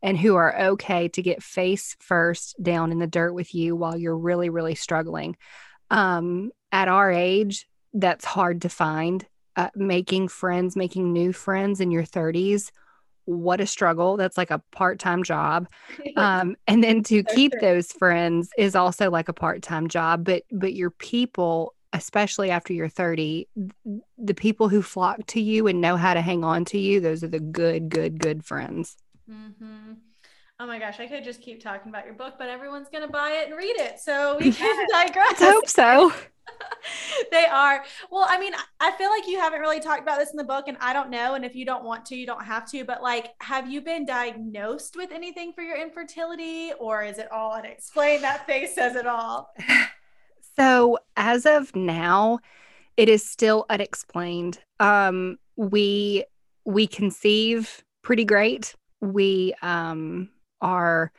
and 0.00 0.16
who 0.16 0.36
are 0.36 0.56
okay 0.66 1.08
to 1.08 1.20
get 1.20 1.42
face 1.42 1.96
first 1.98 2.54
down 2.62 2.92
in 2.92 3.00
the 3.00 3.08
dirt 3.08 3.32
with 3.32 3.52
you 3.52 3.74
while 3.74 3.98
you're 3.98 4.16
really 4.16 4.48
really 4.48 4.76
struggling. 4.76 5.36
Um 5.90 6.52
at 6.70 6.86
our 6.86 7.10
age, 7.10 7.66
that's 7.92 8.24
hard 8.24 8.62
to 8.62 8.68
find. 8.68 9.26
Uh, 9.56 9.70
making 9.76 10.26
friends, 10.26 10.76
making 10.76 11.12
new 11.12 11.32
friends 11.32 11.80
in 11.80 11.90
your 11.90 12.04
30s 12.04 12.70
what 13.26 13.60
a 13.60 13.66
struggle. 13.66 14.16
That's 14.16 14.36
like 14.36 14.50
a 14.50 14.60
part 14.72 14.98
time 14.98 15.22
job. 15.22 15.68
Um, 16.16 16.56
and 16.66 16.82
then 16.84 17.02
to 17.04 17.24
So 17.26 17.34
keep 17.34 17.52
true. 17.52 17.60
those 17.60 17.92
friends 17.92 18.52
is 18.56 18.74
also 18.76 19.10
like 19.10 19.28
a 19.28 19.32
part 19.32 19.62
time 19.62 19.88
job. 19.88 20.24
But 20.24 20.44
but 20.52 20.74
your 20.74 20.90
people, 20.90 21.74
especially 21.92 22.50
after 22.50 22.72
you're 22.72 22.88
30, 22.88 23.48
the 24.18 24.34
people 24.34 24.68
who 24.68 24.82
flock 24.82 25.26
to 25.28 25.40
you 25.40 25.66
and 25.66 25.80
know 25.80 25.96
how 25.96 26.14
to 26.14 26.20
hang 26.20 26.44
on 26.44 26.64
to 26.66 26.78
you, 26.78 27.00
those 27.00 27.24
are 27.24 27.28
the 27.28 27.40
good, 27.40 27.88
good, 27.88 28.18
good 28.18 28.44
friends. 28.44 28.96
Mm-hmm. 29.30 29.94
Oh 30.60 30.66
my 30.66 30.78
gosh, 30.78 31.00
I 31.00 31.06
could 31.06 31.24
just 31.24 31.42
keep 31.42 31.62
talking 31.62 31.90
about 31.90 32.04
your 32.04 32.14
book, 32.14 32.34
but 32.38 32.48
everyone's 32.48 32.88
going 32.88 33.04
to 33.04 33.12
buy 33.12 33.40
it 33.42 33.48
and 33.48 33.56
read 33.56 33.74
it. 33.76 33.98
So 33.98 34.38
we 34.38 34.52
can 34.52 34.86
digress. 34.88 35.42
I 35.42 35.50
hope 35.50 35.68
so. 35.68 36.12
they 37.32 37.46
are. 37.46 37.84
Well, 38.10 38.26
I 38.28 38.38
mean, 38.38 38.52
I 38.78 38.92
feel 38.92 39.10
like 39.10 39.26
you 39.26 39.38
haven't 39.38 39.60
really 39.60 39.80
talked 39.80 40.02
about 40.02 40.18
this 40.18 40.30
in 40.30 40.36
the 40.36 40.44
book, 40.44 40.68
and 40.68 40.76
I 40.80 40.92
don't 40.92 41.10
know. 41.10 41.34
And 41.34 41.44
if 41.44 41.56
you 41.56 41.64
don't 41.64 41.84
want 41.84 42.06
to, 42.06 42.16
you 42.16 42.26
don't 42.26 42.44
have 42.44 42.70
to. 42.70 42.84
But 42.84 43.02
like, 43.02 43.30
have 43.40 43.68
you 43.68 43.80
been 43.80 44.06
diagnosed 44.06 44.96
with 44.96 45.10
anything 45.10 45.52
for 45.52 45.62
your 45.62 45.76
infertility, 45.76 46.72
or 46.78 47.02
is 47.02 47.18
it 47.18 47.32
all 47.32 47.52
unexplained? 47.54 48.22
That 48.22 48.46
face 48.46 48.74
says 48.74 48.96
it 48.96 49.06
all. 49.06 49.52
So, 50.56 50.98
as 51.16 51.46
of 51.46 51.74
now, 51.74 52.38
it 52.96 53.08
is 53.08 53.28
still 53.28 53.66
unexplained. 53.68 54.60
Um, 54.78 55.36
we 55.56 56.24
we 56.64 56.86
conceive 56.86 57.82
pretty 58.02 58.24
great. 58.24 58.76
We 59.00 59.52
um, 59.62 60.28
our 60.64 61.12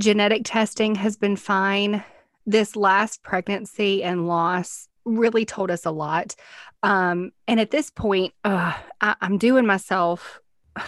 genetic 0.00 0.42
testing 0.44 0.94
has 0.94 1.16
been 1.16 1.36
fine. 1.36 2.02
This 2.46 2.76
last 2.76 3.22
pregnancy 3.22 4.02
and 4.02 4.26
loss 4.26 4.88
really 5.04 5.44
told 5.44 5.70
us 5.70 5.84
a 5.84 5.90
lot. 5.90 6.34
Um, 6.82 7.32
and 7.46 7.60
at 7.60 7.70
this 7.70 7.90
point, 7.90 8.32
uh, 8.44 8.72
I, 9.00 9.16
I'm 9.20 9.36
doing 9.36 9.66
myself 9.66 10.40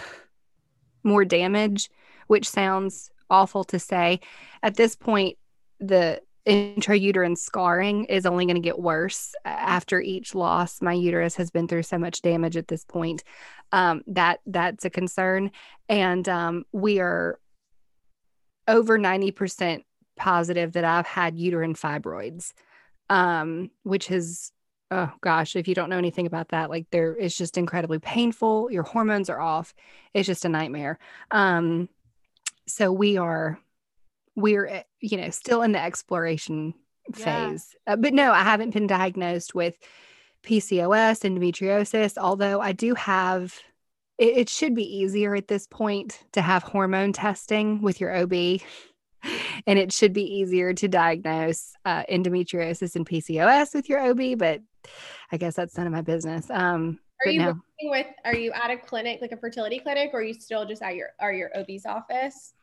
more 1.03 1.25
damage, 1.25 1.89
which 2.27 2.49
sounds 2.49 3.11
awful 3.29 3.63
to 3.65 3.79
say. 3.79 4.21
At 4.63 4.75
this 4.75 4.95
point, 4.95 5.37
the 5.79 6.21
intrauterine 6.47 7.37
scarring 7.37 8.05
is 8.05 8.25
only 8.25 8.45
going 8.45 8.55
to 8.55 8.61
get 8.61 8.79
worse 8.79 9.33
after 9.45 10.01
each 10.01 10.33
loss. 10.33 10.81
My 10.81 10.93
uterus 10.93 11.35
has 11.35 11.51
been 11.51 11.67
through 11.67 11.83
so 11.83 11.97
much 11.97 12.21
damage 12.21 12.57
at 12.57 12.67
this 12.67 12.83
point. 12.83 13.23
Um, 13.71 14.03
that 14.07 14.39
that's 14.45 14.85
a 14.85 14.89
concern, 14.89 15.51
and 15.87 16.27
um, 16.27 16.65
we 16.71 16.99
are 16.99 17.39
over 18.67 18.97
ninety 18.97 19.31
percent 19.31 19.83
positive 20.17 20.73
that 20.73 20.83
I've 20.83 21.07
had 21.07 21.37
uterine 21.37 21.73
fibroids, 21.73 22.53
um, 23.09 23.71
which 23.83 24.11
is 24.11 24.51
oh 24.91 25.11
gosh, 25.21 25.55
if 25.55 25.67
you 25.67 25.75
don't 25.75 25.89
know 25.89 25.97
anything 25.97 26.27
about 26.27 26.49
that, 26.49 26.69
like 26.69 26.85
there 26.91 27.15
it's 27.15 27.37
just 27.37 27.57
incredibly 27.57 27.99
painful. 27.99 28.71
Your 28.71 28.83
hormones 28.83 29.29
are 29.29 29.39
off. 29.39 29.73
It's 30.13 30.27
just 30.27 30.45
a 30.45 30.49
nightmare. 30.49 30.99
Um, 31.31 31.89
so 32.67 32.91
we 32.91 33.17
are 33.17 33.59
we're 34.35 34.67
eh, 34.67 34.83
you 34.99 35.17
know 35.17 35.29
still 35.29 35.61
in 35.61 35.71
the 35.71 35.81
exploration 35.81 36.73
phase 37.13 37.75
yeah. 37.87 37.93
uh, 37.93 37.95
but 37.95 38.13
no 38.13 38.31
i 38.31 38.43
haven't 38.43 38.73
been 38.73 38.87
diagnosed 38.87 39.53
with 39.53 39.75
pcos 40.43 41.21
endometriosis 41.23 42.17
although 42.17 42.61
i 42.61 42.71
do 42.71 42.95
have 42.95 43.59
it, 44.17 44.37
it 44.37 44.49
should 44.49 44.75
be 44.75 44.97
easier 44.97 45.35
at 45.35 45.47
this 45.47 45.67
point 45.67 46.23
to 46.33 46.41
have 46.41 46.63
hormone 46.63 47.13
testing 47.13 47.81
with 47.81 47.99
your 47.99 48.15
ob 48.15 48.33
and 49.67 49.79
it 49.79 49.91
should 49.91 50.13
be 50.13 50.23
easier 50.23 50.73
to 50.73 50.87
diagnose 50.87 51.73
uh, 51.85 52.03
endometriosis 52.09 52.95
and 52.95 53.07
pcos 53.07 53.73
with 53.73 53.89
your 53.89 53.99
ob 53.99 54.37
but 54.37 54.61
i 55.31 55.37
guess 55.37 55.55
that's 55.55 55.77
none 55.77 55.87
of 55.87 55.93
my 55.93 56.01
business 56.01 56.49
um 56.49 56.99
are 57.25 57.31
you 57.31 57.39
no. 57.39 57.47
working 57.47 57.91
with 57.91 58.07
are 58.25 58.35
you 58.35 58.51
at 58.51 58.71
a 58.71 58.77
clinic 58.77 59.19
like 59.21 59.31
a 59.31 59.37
fertility 59.37 59.79
clinic 59.79 60.09
or 60.13 60.19
are 60.19 60.23
you 60.23 60.33
still 60.33 60.65
just 60.65 60.81
at 60.81 60.95
your 60.95 61.09
are 61.19 61.33
your 61.33 61.51
ob's 61.55 61.85
office 61.85 62.53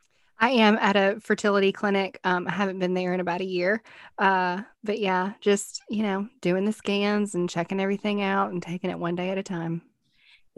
I 0.41 0.51
am 0.51 0.77
at 0.77 0.97
a 0.97 1.19
fertility 1.21 1.73
clinic. 1.73 2.21
Um, 2.23 2.47
I 2.47 2.53
haven't 2.53 2.79
been 2.79 2.95
there 2.95 3.13
in 3.13 3.21
about 3.21 3.41
a 3.41 3.45
year. 3.45 3.83
Uh, 4.19 4.63
but 4.85 5.01
yeah, 5.01 5.33
just, 5.41 5.83
you 5.89 6.05
know, 6.05 6.29
doing 6.41 6.65
the 6.65 6.73
scans 6.73 7.35
and 7.35 7.51
checking 7.51 7.81
everything 7.81 8.23
out 8.23 8.53
and 8.53 8.63
taking 8.63 8.91
it 8.91 8.99
one 8.99 9.17
day 9.17 9.31
at 9.31 9.39
a 9.39 9.43
time. 9.43 9.83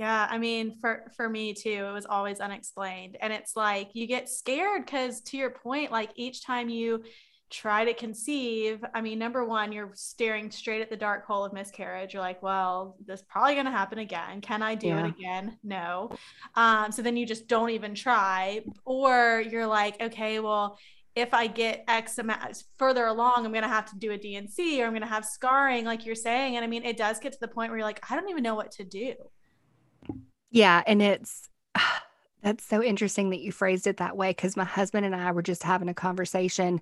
Yeah, 0.01 0.27
I 0.31 0.39
mean, 0.39 0.79
for 0.81 1.13
for 1.15 1.29
me 1.29 1.53
too, 1.53 1.87
it 1.87 1.93
was 1.93 2.07
always 2.07 2.41
unexplained, 2.41 3.19
and 3.21 3.35
it's 3.35 3.55
like 3.55 3.91
you 3.93 4.07
get 4.07 4.31
scared 4.31 4.87
because, 4.87 5.21
to 5.25 5.37
your 5.37 5.51
point, 5.51 5.93
like 5.93 6.09
each 6.17 6.43
time 6.43 6.71
you 6.71 7.05
try 7.51 7.85
to 7.85 7.93
conceive, 7.93 8.83
I 8.95 9.03
mean, 9.03 9.19
number 9.19 9.45
one, 9.45 9.73
you're 9.73 9.91
staring 9.93 10.51
straight 10.51 10.81
at 10.81 10.89
the 10.89 10.97
dark 10.97 11.27
hole 11.27 11.45
of 11.45 11.53
miscarriage. 11.53 12.15
You're 12.15 12.23
like, 12.23 12.43
well, 12.43 12.97
this 13.05 13.23
probably 13.29 13.53
going 13.53 13.67
to 13.67 13.73
happen 13.73 13.99
again. 13.99 14.41
Can 14.41 14.63
I 14.63 14.75
do 14.75 14.87
yeah. 14.87 15.05
it 15.05 15.09
again? 15.11 15.59
No. 15.63 16.17
Um, 16.55 16.93
so 16.93 17.03
then 17.03 17.19
you 17.19 17.27
just 17.27 17.47
don't 17.47 17.69
even 17.69 17.95
try. 17.95 18.63
Or 18.87 19.45
you're 19.51 19.67
like, 19.67 20.01
okay, 20.01 20.41
well, 20.41 20.79
if 21.15 21.35
I 21.35 21.47
get 21.47 21.85
X 21.89 22.17
amount 22.17 22.63
further 22.79 23.05
along, 23.05 23.45
I'm 23.45 23.53
going 23.53 23.65
to 23.65 23.69
have 23.69 23.91
to 23.91 23.99
do 23.99 24.13
a 24.13 24.17
D&C 24.17 24.81
or 24.83 24.87
I'm 24.87 24.93
going 24.93 25.03
to 25.03 25.09
have 25.09 25.27
scarring, 25.27 25.85
like 25.85 26.07
you're 26.07 26.15
saying. 26.15 26.57
And 26.57 26.65
I 26.65 26.69
mean, 26.69 26.85
it 26.85 26.97
does 26.97 27.19
get 27.19 27.33
to 27.33 27.39
the 27.39 27.49
point 27.49 27.71
where 27.71 27.79
you're 27.79 27.87
like, 27.87 28.11
I 28.11 28.15
don't 28.15 28.31
even 28.31 28.43
know 28.43 28.55
what 28.55 28.71
to 28.73 28.85
do. 28.85 29.13
Yeah. 30.51 30.83
And 30.87 31.01
it's, 31.01 31.49
ah, 31.75 32.03
that's 32.43 32.65
so 32.65 32.83
interesting 32.83 33.31
that 33.31 33.41
you 33.41 33.53
phrased 33.53 33.87
it 33.87 33.99
that 33.99 34.17
way 34.17 34.31
because 34.31 34.57
my 34.57 34.65
husband 34.65 35.07
and 35.07 35.15
I 35.15 35.33
were 35.33 35.43
just 35.43 35.63
having 35.63 35.89
a 35.89 35.95
conversation 35.95 36.81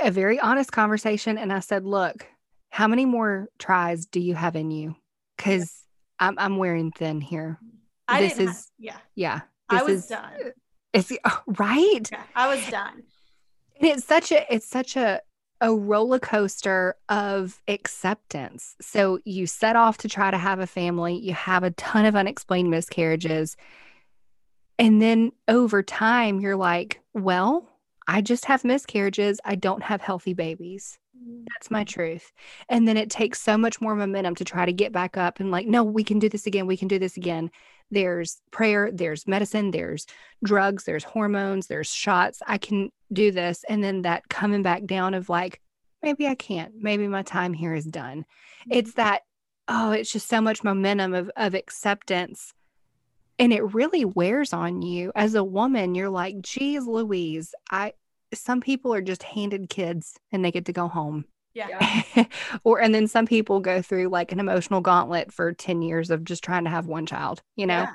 a 0.00 0.10
very 0.10 0.38
honest 0.38 0.72
conversation 0.72 1.38
and 1.38 1.52
I 1.52 1.60
said, 1.60 1.84
"Look, 1.84 2.26
how 2.70 2.88
many 2.88 3.04
more 3.04 3.48
tries 3.58 4.06
do 4.06 4.20
you 4.20 4.34
have 4.34 4.56
in 4.56 4.70
you? 4.70 4.96
Cuz 5.38 5.84
yeah. 6.20 6.26
I'm 6.28 6.38
I'm 6.38 6.56
wearing 6.56 6.92
thin 6.92 7.20
here. 7.20 7.58
I 8.08 8.20
this 8.20 8.38
is 8.38 8.48
have, 8.48 8.66
yeah. 8.78 8.98
Yeah. 9.14 9.40
I 9.68 9.82
was 9.82 10.04
is, 10.04 10.06
done. 10.06 10.52
It's 10.92 11.12
right? 11.46 12.08
Yeah, 12.10 12.22
I 12.34 12.54
was 12.54 12.66
done. 12.68 13.02
And 13.80 13.90
it's 13.90 14.04
such 14.04 14.32
a 14.32 14.52
it's 14.52 14.68
such 14.68 14.96
a 14.96 15.20
a 15.64 15.74
roller 15.74 16.18
coaster 16.18 16.94
of 17.08 17.58
acceptance. 17.68 18.76
So 18.82 19.18
you 19.24 19.46
set 19.46 19.76
off 19.76 19.96
to 19.98 20.10
try 20.10 20.30
to 20.30 20.36
have 20.36 20.58
a 20.58 20.66
family, 20.66 21.16
you 21.16 21.32
have 21.32 21.62
a 21.62 21.70
ton 21.70 22.04
of 22.04 22.14
unexplained 22.14 22.70
miscarriages. 22.70 23.56
And 24.78 25.00
then 25.00 25.32
over 25.48 25.82
time, 25.82 26.40
you're 26.40 26.54
like, 26.54 27.00
well, 27.14 27.66
I 28.06 28.20
just 28.20 28.44
have 28.44 28.62
miscarriages. 28.62 29.40
I 29.42 29.54
don't 29.54 29.82
have 29.82 30.02
healthy 30.02 30.34
babies. 30.34 30.98
Mm. 31.16 31.44
That's 31.48 31.70
my 31.70 31.84
truth. 31.84 32.30
And 32.68 32.86
then 32.86 32.98
it 32.98 33.08
takes 33.08 33.40
so 33.40 33.56
much 33.56 33.80
more 33.80 33.94
momentum 33.94 34.34
to 34.34 34.44
try 34.44 34.66
to 34.66 34.72
get 34.72 34.92
back 34.92 35.16
up 35.16 35.40
and 35.40 35.50
like, 35.50 35.66
no, 35.66 35.82
we 35.82 36.04
can 36.04 36.18
do 36.18 36.28
this 36.28 36.46
again. 36.46 36.66
We 36.66 36.76
can 36.76 36.88
do 36.88 36.98
this 36.98 37.16
again. 37.16 37.50
There's 37.90 38.40
prayer, 38.50 38.90
there's 38.92 39.26
medicine, 39.26 39.70
there's 39.70 40.06
drugs, 40.42 40.84
there's 40.84 41.04
hormones, 41.04 41.66
there's 41.66 41.88
shots. 41.88 42.40
I 42.46 42.58
can 42.58 42.90
do 43.12 43.30
this. 43.30 43.64
And 43.68 43.82
then 43.82 44.02
that 44.02 44.28
coming 44.28 44.62
back 44.62 44.84
down 44.84 45.14
of 45.14 45.28
like, 45.28 45.60
maybe 46.02 46.26
I 46.26 46.34
can't. 46.34 46.72
Maybe 46.78 47.06
my 47.06 47.22
time 47.22 47.52
here 47.52 47.74
is 47.74 47.84
done. 47.84 48.24
It's 48.70 48.92
mm. 48.92 48.96
that, 48.96 49.22
oh, 49.68 49.92
it's 49.92 50.12
just 50.12 50.28
so 50.28 50.40
much 50.40 50.64
momentum 50.64 51.14
of, 51.14 51.30
of 51.36 51.54
acceptance 51.54 52.52
and 53.38 53.52
it 53.52 53.74
really 53.74 54.04
wears 54.04 54.52
on 54.52 54.82
you 54.82 55.10
as 55.14 55.34
a 55.34 55.44
woman 55.44 55.94
you're 55.94 56.10
like 56.10 56.40
geez 56.40 56.86
louise 56.86 57.54
i 57.70 57.92
some 58.32 58.60
people 58.60 58.92
are 58.92 59.00
just 59.00 59.22
handed 59.22 59.68
kids 59.68 60.18
and 60.32 60.44
they 60.44 60.50
get 60.50 60.66
to 60.66 60.72
go 60.72 60.88
home 60.88 61.24
yeah 61.54 62.24
or 62.64 62.80
and 62.80 62.94
then 62.94 63.06
some 63.06 63.26
people 63.26 63.60
go 63.60 63.80
through 63.80 64.08
like 64.08 64.32
an 64.32 64.40
emotional 64.40 64.80
gauntlet 64.80 65.32
for 65.32 65.52
10 65.52 65.82
years 65.82 66.10
of 66.10 66.24
just 66.24 66.42
trying 66.42 66.64
to 66.64 66.70
have 66.70 66.86
one 66.86 67.06
child 67.06 67.42
you 67.56 67.66
know 67.66 67.82
yeah. 67.82 67.92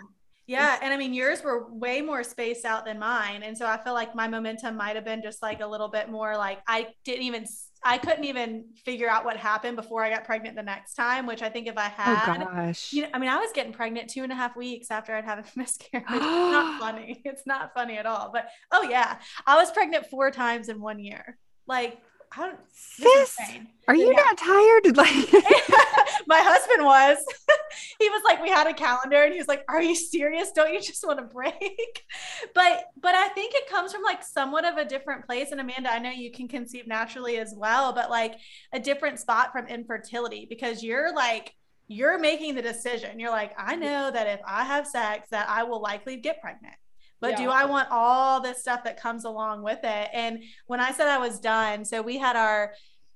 Yeah. 0.49 0.80
And 0.82 0.91
I 0.91 0.97
mean, 0.97 1.14
yours 1.14 1.43
were 1.43 1.72
way 1.72 2.01
more 2.01 2.24
spaced 2.24 2.66
out 2.66 2.84
than 2.84 2.97
mine. 2.97 3.43
And 3.43 3.55
so 3.55 3.68
I 3.68 3.78
feel 3.78 3.93
like 3.93 4.16
my 4.16 4.28
momentum 4.28 4.78
might 4.78 4.95
have 4.95 5.05
been 5.05 5.22
just 5.22 5.43
like 5.43 5.62
a 5.62 5.68
little 5.68 5.89
bit 5.89 6.10
more 6.10 6.36
like 6.36 6.57
I 6.68 6.88
didn't 7.05 7.22
even, 7.22 7.45
I 7.84 7.99
couldn't 7.99 8.24
even 8.24 8.66
figure 8.84 9.07
out 9.07 9.26
what 9.26 9.38
happened 9.38 9.76
before 9.76 10.03
I 10.03 10.10
got 10.10 10.26
pregnant 10.26 10.55
the 10.55 10.64
next 10.64 10.95
time, 10.95 11.28
which 11.28 11.43
I 11.43 11.49
think 11.49 11.68
if 11.68 11.78
I 11.78 11.86
oh, 11.86 12.01
had, 12.01 12.41
oh 12.41 12.45
gosh. 12.45 12.91
you 12.91 13.03
know, 13.03 13.10
I 13.14 13.20
mean, 13.20 13.30
I 13.30 13.38
was 13.38 13.51
getting 13.53 13.74
pregnant 13.74 14.10
two 14.10 14.24
and 14.24 14.32
a 14.32 14.36
half 14.36 14.55
weeks 14.55 14.89
after 14.89 15.14
I'd 15.14 15.24
had 15.24 15.38
a 15.38 15.43
miscarriage. 15.55 16.07
it's 16.10 16.20
not 16.20 16.80
funny. 16.82 17.22
It's 17.24 17.43
not 17.45 17.76
funny 17.76 17.99
at 17.99 18.07
all. 18.07 18.32
But 18.34 18.47
oh, 18.72 18.88
yeah. 18.89 19.20
I 19.45 19.55
was 19.55 19.70
pregnant 19.70 20.07
four 20.07 20.32
times 20.32 20.68
in 20.68 20.82
one 20.82 20.97
year. 20.97 21.38
Like, 21.68 21.99
how 22.32 22.52
sis 22.72 23.38
are 23.88 23.96
you 23.96 24.08
yeah. 24.08 24.14
not 24.14 24.38
tired? 24.38 24.96
Like 24.96 25.34
my 26.28 26.40
husband 26.40 26.86
was. 26.86 27.18
He 28.00 28.10
was 28.10 28.22
like 28.24 28.42
we 28.42 28.50
had 28.50 28.66
a 28.66 28.74
calendar 28.74 29.24
and 29.24 29.34
he 29.34 29.40
was 29.40 29.48
like 29.48 29.64
are 29.68 29.82
you 29.82 29.94
serious? 29.96 30.52
Don't 30.52 30.74
you 30.74 30.82
just 30.82 31.06
want 31.06 31.20
to 31.20 31.26
break? 31.26 32.04
But 32.56 32.86
but 33.00 33.14
i 33.14 33.28
think 33.30 33.54
it 33.54 33.70
comes 33.70 33.94
from 33.94 34.04
like 34.04 34.24
somewhat 34.24 34.66
of 34.66 34.78
a 34.78 34.86
different 34.86 35.26
place. 35.26 35.52
And 35.52 35.60
amanda 35.60 35.92
i 35.92 36.00
know 36.00 36.10
you 36.10 36.32
can 36.32 36.48
conceive 36.48 36.88
naturally 36.88 37.38
as 37.38 37.54
well 37.56 37.94
but 37.94 38.10
like 38.10 38.36
a 38.74 38.80
different 38.80 39.20
spot 39.20 39.52
from 39.52 39.68
infertility 39.68 40.48
because 40.50 40.82
you're 40.82 41.14
like 41.14 41.54
you're 41.88 42.20
making 42.20 42.56
the 42.56 42.62
decision. 42.62 43.20
You're 43.20 43.32
like 43.32 43.54
i 43.58 43.76
know 43.76 44.12
that 44.12 44.28
if 44.28 44.40
i 44.46 44.64
have 44.64 44.88
sex 44.88 45.28
that 45.32 45.50
i 45.50 45.64
will 45.64 45.82
likely 45.82 46.18
get 46.18 46.42
pregnant 46.42 46.76
but 47.22 47.32
yeah. 47.32 47.38
do 47.38 47.49
I 47.49 47.65
want 47.65 47.88
all 47.91 48.41
this 48.41 48.59
stuff 48.59 48.84
that 48.84 48.99
comes 48.99 49.26
along 49.26 49.63
with 49.63 49.80
it? 49.84 50.09
And 50.13 50.43
when 50.67 50.80
I 50.80 50.91
said 50.91 51.07
I 51.07 51.17
was 51.17 51.39
done, 51.39 51.86
so 51.86 52.01
we 52.01 52.17
had 52.17 52.36
our 52.36 52.74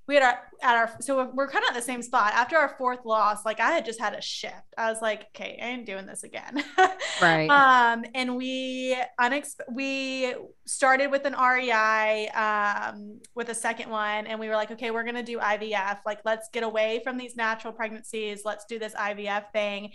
we 0.08 0.16
had 0.16 0.24
our 0.24 0.40
at 0.62 0.76
our 0.76 1.02
so 1.02 1.32
we're, 1.34 1.48
kind 1.48 1.64
of 1.64 1.70
at 1.70 1.76
the 1.76 1.82
same 1.82 2.02
spot. 2.02 2.34
After 2.34 2.58
our 2.58 2.76
fourth 2.78 3.06
loss 3.06 3.46
like 3.46 3.60
i 3.60 3.72
had 3.72 3.86
just 3.86 4.00
had 4.00 4.14
a 4.14 4.22
shift. 4.22 4.54
I 4.78 4.90
was 4.90 5.02
like 5.02 5.28
okay 5.36 5.58
i 5.62 5.68
ain't 5.68 5.86
doing 5.86 6.06
this 6.06 6.24
again. 6.24 6.64
Right. 7.22 7.48
Um 7.48 8.06
and 8.16 8.36
we 8.36 8.98
unex 9.20 9.54
we 9.72 10.34
started 10.66 11.08
with 11.12 11.26
an 11.26 11.34
rei 11.34 12.28
um 12.30 13.20
with 13.36 13.50
a 13.50 13.56
second 13.56 13.90
one 13.90 14.28
and 14.28 14.40
we 14.40 14.50
were 14.50 14.56
like 14.56 14.72
okay 14.72 14.92
we're 14.92 15.04
gonna 15.04 15.24
do 15.24 15.38
ivf 15.38 16.00
like 16.06 16.20
let's 16.26 16.50
get 16.52 16.64
away 16.64 17.02
from 17.04 17.18
these 17.18 17.36
natural 17.36 17.72
pregnancies. 17.72 18.42
Let's 18.44 18.66
do 18.66 18.80
this 18.80 18.94
ivf 18.94 19.52
thing 19.54 19.92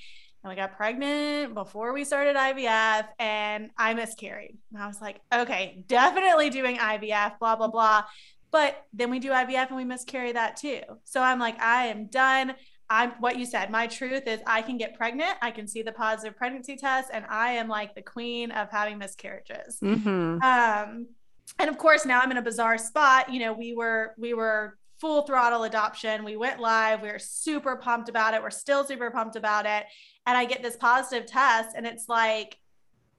and 0.49 0.57
we 0.57 0.61
got 0.61 0.77
pregnant 0.77 1.55
before 1.55 1.93
we 1.93 2.05
started 2.05 2.35
IVF 2.35 3.07
and 3.19 3.71
I 3.77 3.93
miscarried. 3.95 4.57
And 4.73 4.83
I 4.83 4.87
was 4.87 5.01
like, 5.01 5.21
okay, 5.33 5.85
definitely 5.87 6.49
doing 6.49 6.79
IVF, 6.79 7.39
blah, 7.39 7.57
blah, 7.57 7.69
blah. 7.69 8.05
But 8.51 8.87
then 8.95 9.11
we 9.11 9.19
do 9.19 9.31
IVF 9.31 9.69
and 9.69 9.77
we 9.77 9.85
miscarry 9.85 10.33
that 10.33 10.57
too. 10.57 10.81
So 11.05 11.21
I'm 11.21 11.39
like, 11.39 11.61
I 11.61 11.87
am 11.87 12.07
done. 12.07 12.55
I'm 12.89 13.11
what 13.21 13.39
you 13.39 13.45
said. 13.45 13.71
My 13.71 13.87
truth 13.87 14.27
is 14.27 14.41
I 14.47 14.63
can 14.63 14.79
get 14.79 14.95
pregnant. 14.95 15.37
I 15.43 15.51
can 15.51 15.69
see 15.69 15.83
the 15.83 15.93
positive 15.93 16.39
pregnancy 16.39 16.75
test, 16.75 17.11
and 17.13 17.27
I 17.29 17.51
am 17.51 17.69
like 17.69 17.95
the 17.95 18.01
queen 18.01 18.51
of 18.51 18.71
having 18.71 18.97
miscarriages. 18.97 19.79
Mm-hmm. 19.83 20.43
Um, 20.43 21.07
and 21.59 21.69
of 21.69 21.77
course, 21.77 22.07
now 22.07 22.21
I'm 22.21 22.31
in 22.31 22.39
a 22.39 22.43
bizarre 22.43 22.79
spot. 22.79 23.31
You 23.31 23.41
know, 23.41 23.53
we 23.53 23.75
were 23.75 24.15
we 24.17 24.33
were 24.33 24.79
full 25.01 25.23
throttle 25.23 25.65
adoption. 25.65 26.25
We 26.25 26.37
went 26.37 26.61
live. 26.61 27.03
We 27.03 27.09
are 27.09 27.19
super 27.19 27.77
pumped 27.77 28.09
about 28.09 28.35
it. 28.35 28.43
We're 28.43 28.51
still 28.51 28.85
super 28.85 29.11
pumped 29.11 29.37
about 29.37 29.67
it. 29.67 29.85
And 30.29 30.37
I 30.37 30.45
get 30.45 30.63
this 30.63 30.77
positive 30.77 31.27
test, 31.27 31.71
and 31.75 31.87
it's 31.87 32.09
like 32.09 32.59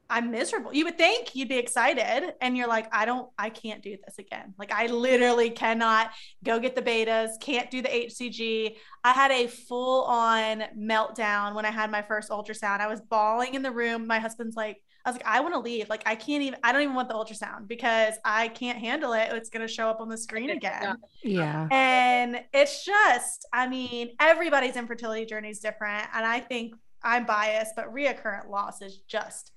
I'm 0.09 0.31
miserable. 0.31 0.73
You 0.73 0.85
would 0.85 0.97
think 0.97 1.35
you'd 1.35 1.49
be 1.49 1.57
excited 1.57 2.33
and 2.41 2.57
you're 2.57 2.67
like, 2.67 2.87
I 2.91 3.05
don't, 3.05 3.29
I 3.37 3.51
can't 3.51 3.83
do 3.83 3.95
this 4.03 4.17
again. 4.17 4.55
Like, 4.57 4.71
I 4.71 4.87
literally 4.87 5.51
cannot 5.51 6.09
go 6.43 6.59
get 6.59 6.75
the 6.75 6.81
betas, 6.81 7.39
can't 7.39 7.69
do 7.69 7.83
the 7.83 7.89
HCG. 7.89 8.75
I 9.03 9.11
had 9.11 9.29
a 9.29 9.45
full 9.45 10.05
on 10.05 10.63
meltdown 10.75 11.53
when 11.53 11.63
I 11.63 11.69
had 11.69 11.91
my 11.91 12.01
first 12.01 12.31
ultrasound. 12.31 12.79
I 12.79 12.87
was 12.87 13.01
bawling 13.01 13.53
in 13.53 13.61
the 13.61 13.71
room. 13.71 14.07
My 14.07 14.17
husband's 14.17 14.55
like, 14.55 14.81
I 15.05 15.11
was 15.11 15.17
like, 15.17 15.27
I 15.27 15.41
want 15.41 15.53
to 15.53 15.59
leave. 15.59 15.89
Like, 15.89 16.03
I 16.07 16.15
can't 16.15 16.41
even, 16.41 16.59
I 16.63 16.71
don't 16.71 16.81
even 16.81 16.95
want 16.95 17.07
the 17.07 17.15
ultrasound 17.15 17.67
because 17.67 18.15
I 18.25 18.47
can't 18.47 18.79
handle 18.79 19.13
it. 19.13 19.29
It's 19.31 19.49
going 19.49 19.65
to 19.65 19.71
show 19.71 19.89
up 19.89 20.01
on 20.01 20.09
the 20.09 20.17
screen 20.17 20.49
again. 20.49 20.97
Yeah. 21.23 21.67
And 21.71 22.41
it's 22.51 22.83
just, 22.83 23.47
I 23.53 23.67
mean, 23.67 24.09
everybody's 24.19 24.75
infertility 24.75 25.25
journey 25.25 25.49
is 25.49 25.59
different. 25.59 26.07
And 26.13 26.25
I 26.25 26.39
think 26.39 26.73
I'm 27.03 27.25
biased, 27.25 27.75
but 27.75 27.93
reoccurrent 27.93 28.49
loss 28.49 28.81
is 28.81 28.97
just 29.07 29.51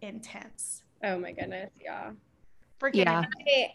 intense. 0.00 0.82
Oh 1.02 1.18
my 1.18 1.32
goodness. 1.32 1.70
Yeah. 1.82 2.12
Freaking 2.80 3.04
Yeah. 3.04 3.24
I- 3.46 3.74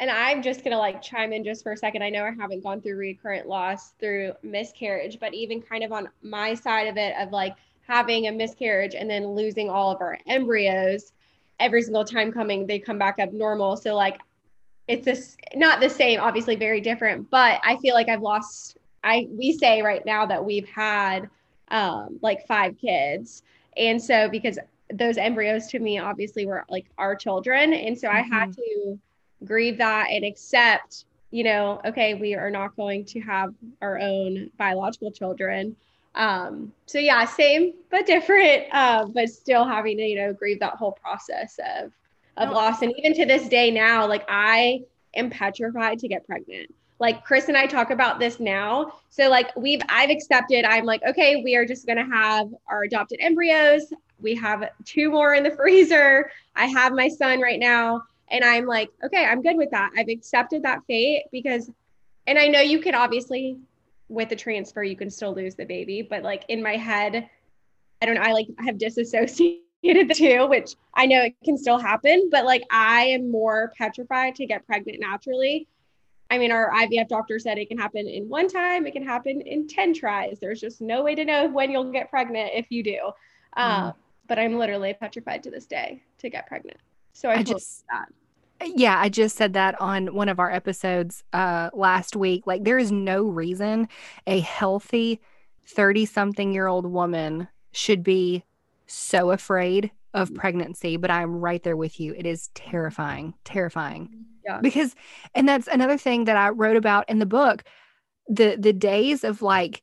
and 0.00 0.10
I'm 0.10 0.42
just 0.42 0.64
gonna 0.64 0.78
like 0.78 1.00
chime 1.02 1.32
in 1.32 1.44
just 1.44 1.62
for 1.62 1.72
a 1.72 1.76
second. 1.76 2.02
I 2.02 2.10
know 2.10 2.24
I 2.24 2.32
haven't 2.32 2.62
gone 2.62 2.80
through 2.80 2.96
recurrent 2.96 3.46
loss 3.46 3.92
through 3.92 4.32
miscarriage, 4.42 5.20
but 5.20 5.32
even 5.34 5.62
kind 5.62 5.84
of 5.84 5.92
on 5.92 6.08
my 6.22 6.54
side 6.54 6.88
of 6.88 6.96
it 6.96 7.14
of 7.18 7.30
like 7.30 7.54
having 7.86 8.26
a 8.26 8.32
miscarriage 8.32 8.94
and 8.94 9.08
then 9.08 9.28
losing 9.28 9.70
all 9.70 9.90
of 9.92 10.00
our 10.00 10.18
embryos 10.26 11.12
every 11.60 11.82
single 11.82 12.04
time 12.04 12.32
coming, 12.32 12.66
they 12.66 12.78
come 12.78 12.98
back 12.98 13.18
up 13.18 13.32
normal. 13.32 13.76
So 13.76 13.94
like 13.94 14.18
it's 14.88 15.04
this 15.04 15.36
not 15.54 15.80
the 15.80 15.88
same, 15.88 16.20
obviously 16.20 16.56
very 16.56 16.80
different, 16.80 17.30
but 17.30 17.60
I 17.64 17.76
feel 17.76 17.94
like 17.94 18.08
I've 18.08 18.22
lost 18.22 18.78
I 19.04 19.28
we 19.30 19.52
say 19.52 19.80
right 19.82 20.04
now 20.04 20.26
that 20.26 20.44
we've 20.44 20.68
had 20.68 21.30
um 21.68 22.18
like 22.22 22.46
five 22.46 22.76
kids. 22.78 23.42
And 23.76 24.00
so 24.02 24.28
because 24.28 24.58
those 24.92 25.16
embryos 25.16 25.66
to 25.68 25.78
me 25.78 25.98
obviously 25.98 26.46
were 26.46 26.64
like 26.68 26.86
our 26.98 27.16
children. 27.16 27.72
And 27.72 27.98
so 27.98 28.08
I 28.08 28.20
had 28.20 28.52
to 28.54 28.98
grieve 29.44 29.78
that 29.78 30.08
and 30.10 30.24
accept, 30.24 31.06
you 31.30 31.42
know, 31.44 31.80
okay, 31.84 32.14
we 32.14 32.34
are 32.34 32.50
not 32.50 32.76
going 32.76 33.04
to 33.06 33.20
have 33.20 33.54
our 33.82 33.98
own 33.98 34.50
biological 34.58 35.10
children. 35.10 35.74
Um, 36.14 36.72
so 36.86 36.98
yeah, 36.98 37.24
same 37.24 37.72
but 37.90 38.06
different, 38.06 38.64
uh, 38.72 39.06
but 39.06 39.28
still 39.30 39.64
having 39.64 39.96
to, 39.96 40.04
you 40.04 40.16
know, 40.16 40.32
grieve 40.32 40.60
that 40.60 40.74
whole 40.74 40.92
process 40.92 41.58
of 41.76 41.92
of 42.36 42.50
No. 42.50 42.54
loss. 42.56 42.82
And 42.82 42.92
even 42.98 43.14
to 43.14 43.24
this 43.26 43.48
day 43.48 43.70
now, 43.70 44.06
like 44.06 44.24
I 44.28 44.82
am 45.14 45.30
petrified 45.30 45.98
to 46.00 46.08
get 46.08 46.26
pregnant. 46.26 46.72
Like 47.00 47.24
Chris 47.24 47.48
and 47.48 47.56
I 47.56 47.66
talk 47.66 47.90
about 47.90 48.18
this 48.18 48.38
now. 48.40 48.94
So 49.10 49.28
like 49.28 49.54
we've 49.56 49.80
I've 49.88 50.10
accepted, 50.10 50.64
I'm 50.64 50.84
like, 50.84 51.02
okay, 51.02 51.42
we 51.42 51.56
are 51.56 51.66
just 51.66 51.86
gonna 51.86 52.06
have 52.06 52.48
our 52.68 52.84
adopted 52.84 53.18
embryos. 53.20 53.92
We 54.20 54.34
have 54.36 54.68
two 54.84 55.10
more 55.10 55.34
in 55.34 55.42
the 55.42 55.50
freezer. 55.56 56.30
I 56.54 56.66
have 56.66 56.92
my 56.92 57.08
son 57.08 57.40
right 57.40 57.58
now. 57.60 58.02
And 58.28 58.44
I'm 58.44 58.66
like, 58.66 58.90
okay, 59.04 59.24
I'm 59.24 59.42
good 59.42 59.56
with 59.56 59.70
that. 59.70 59.90
I've 59.96 60.08
accepted 60.08 60.62
that 60.62 60.80
fate 60.86 61.24
because, 61.30 61.70
and 62.26 62.38
I 62.38 62.48
know 62.48 62.60
you 62.60 62.80
can 62.80 62.94
obviously, 62.94 63.58
with 64.08 64.28
the 64.28 64.36
transfer, 64.36 64.82
you 64.82 64.96
can 64.96 65.10
still 65.10 65.34
lose 65.34 65.54
the 65.54 65.66
baby, 65.66 66.02
but 66.02 66.22
like 66.22 66.44
in 66.48 66.62
my 66.62 66.76
head, 66.76 67.28
I 68.00 68.06
don't 68.06 68.14
know, 68.14 68.22
I 68.22 68.32
like 68.32 68.48
have 68.64 68.78
disassociated 68.78 69.62
the 69.82 70.14
two, 70.14 70.46
which 70.46 70.74
I 70.94 71.06
know 71.06 71.22
it 71.22 71.34
can 71.44 71.58
still 71.58 71.78
happen, 71.78 72.28
but 72.30 72.44
like 72.44 72.64
I 72.70 73.04
am 73.06 73.30
more 73.30 73.72
petrified 73.76 74.34
to 74.36 74.46
get 74.46 74.66
pregnant 74.66 75.00
naturally. 75.00 75.68
I 76.30 76.38
mean, 76.38 76.50
our 76.52 76.70
IVF 76.72 77.08
doctor 77.08 77.38
said 77.38 77.58
it 77.58 77.68
can 77.68 77.78
happen 77.78 78.08
in 78.08 78.28
one 78.28 78.48
time, 78.48 78.86
it 78.86 78.92
can 78.92 79.04
happen 79.04 79.40
in 79.42 79.66
10 79.68 79.94
tries. 79.94 80.38
There's 80.40 80.60
just 80.60 80.80
no 80.80 81.02
way 81.02 81.14
to 81.14 81.24
know 81.24 81.48
when 81.48 81.70
you'll 81.70 81.92
get 81.92 82.10
pregnant 82.10 82.50
if 82.54 82.66
you 82.70 82.82
do. 82.82 82.98
Um, 83.56 83.92
but 84.26 84.38
I'm 84.38 84.58
literally 84.58 84.94
petrified 84.94 85.42
to 85.44 85.50
this 85.50 85.66
day 85.66 86.02
to 86.18 86.30
get 86.30 86.46
pregnant. 86.46 86.78
So 87.12 87.28
I, 87.28 87.36
I 87.36 87.42
just- 87.42 87.84
that. 87.90 88.08
Yeah, 88.64 88.98
I 88.98 89.08
just 89.08 89.36
said 89.36 89.52
that 89.54 89.78
on 89.80 90.14
one 90.14 90.28
of 90.28 90.38
our 90.38 90.50
episodes 90.50 91.22
uh 91.32 91.70
last 91.74 92.16
week. 92.16 92.46
Like 92.46 92.64
there 92.64 92.78
is 92.78 92.90
no 92.90 93.24
reason 93.24 93.88
a 94.26 94.40
healthy 94.40 95.20
30 95.66 96.06
something 96.06 96.54
year 96.54 96.66
old 96.66 96.86
woman 96.86 97.48
should 97.72 98.02
be 98.02 98.44
so 98.86 99.32
afraid 99.32 99.90
of 100.14 100.32
pregnancy, 100.34 100.96
but 100.96 101.10
I'm 101.10 101.40
right 101.40 101.62
there 101.62 101.76
with 101.76 101.98
you. 101.98 102.14
It 102.16 102.26
is 102.26 102.48
terrifying, 102.54 103.34
terrifying. 103.44 104.24
Yeah. 104.44 104.60
Because 104.60 104.94
and 105.34 105.48
that's 105.48 105.66
another 105.68 105.96
thing 105.98 106.24
that 106.24 106.36
I 106.36 106.50
wrote 106.50 106.76
about 106.76 107.08
in 107.08 107.18
the 107.18 107.26
book. 107.26 107.64
The 108.28 108.56
the 108.58 108.72
days 108.72 109.24
of 109.24 109.42
like 109.42 109.82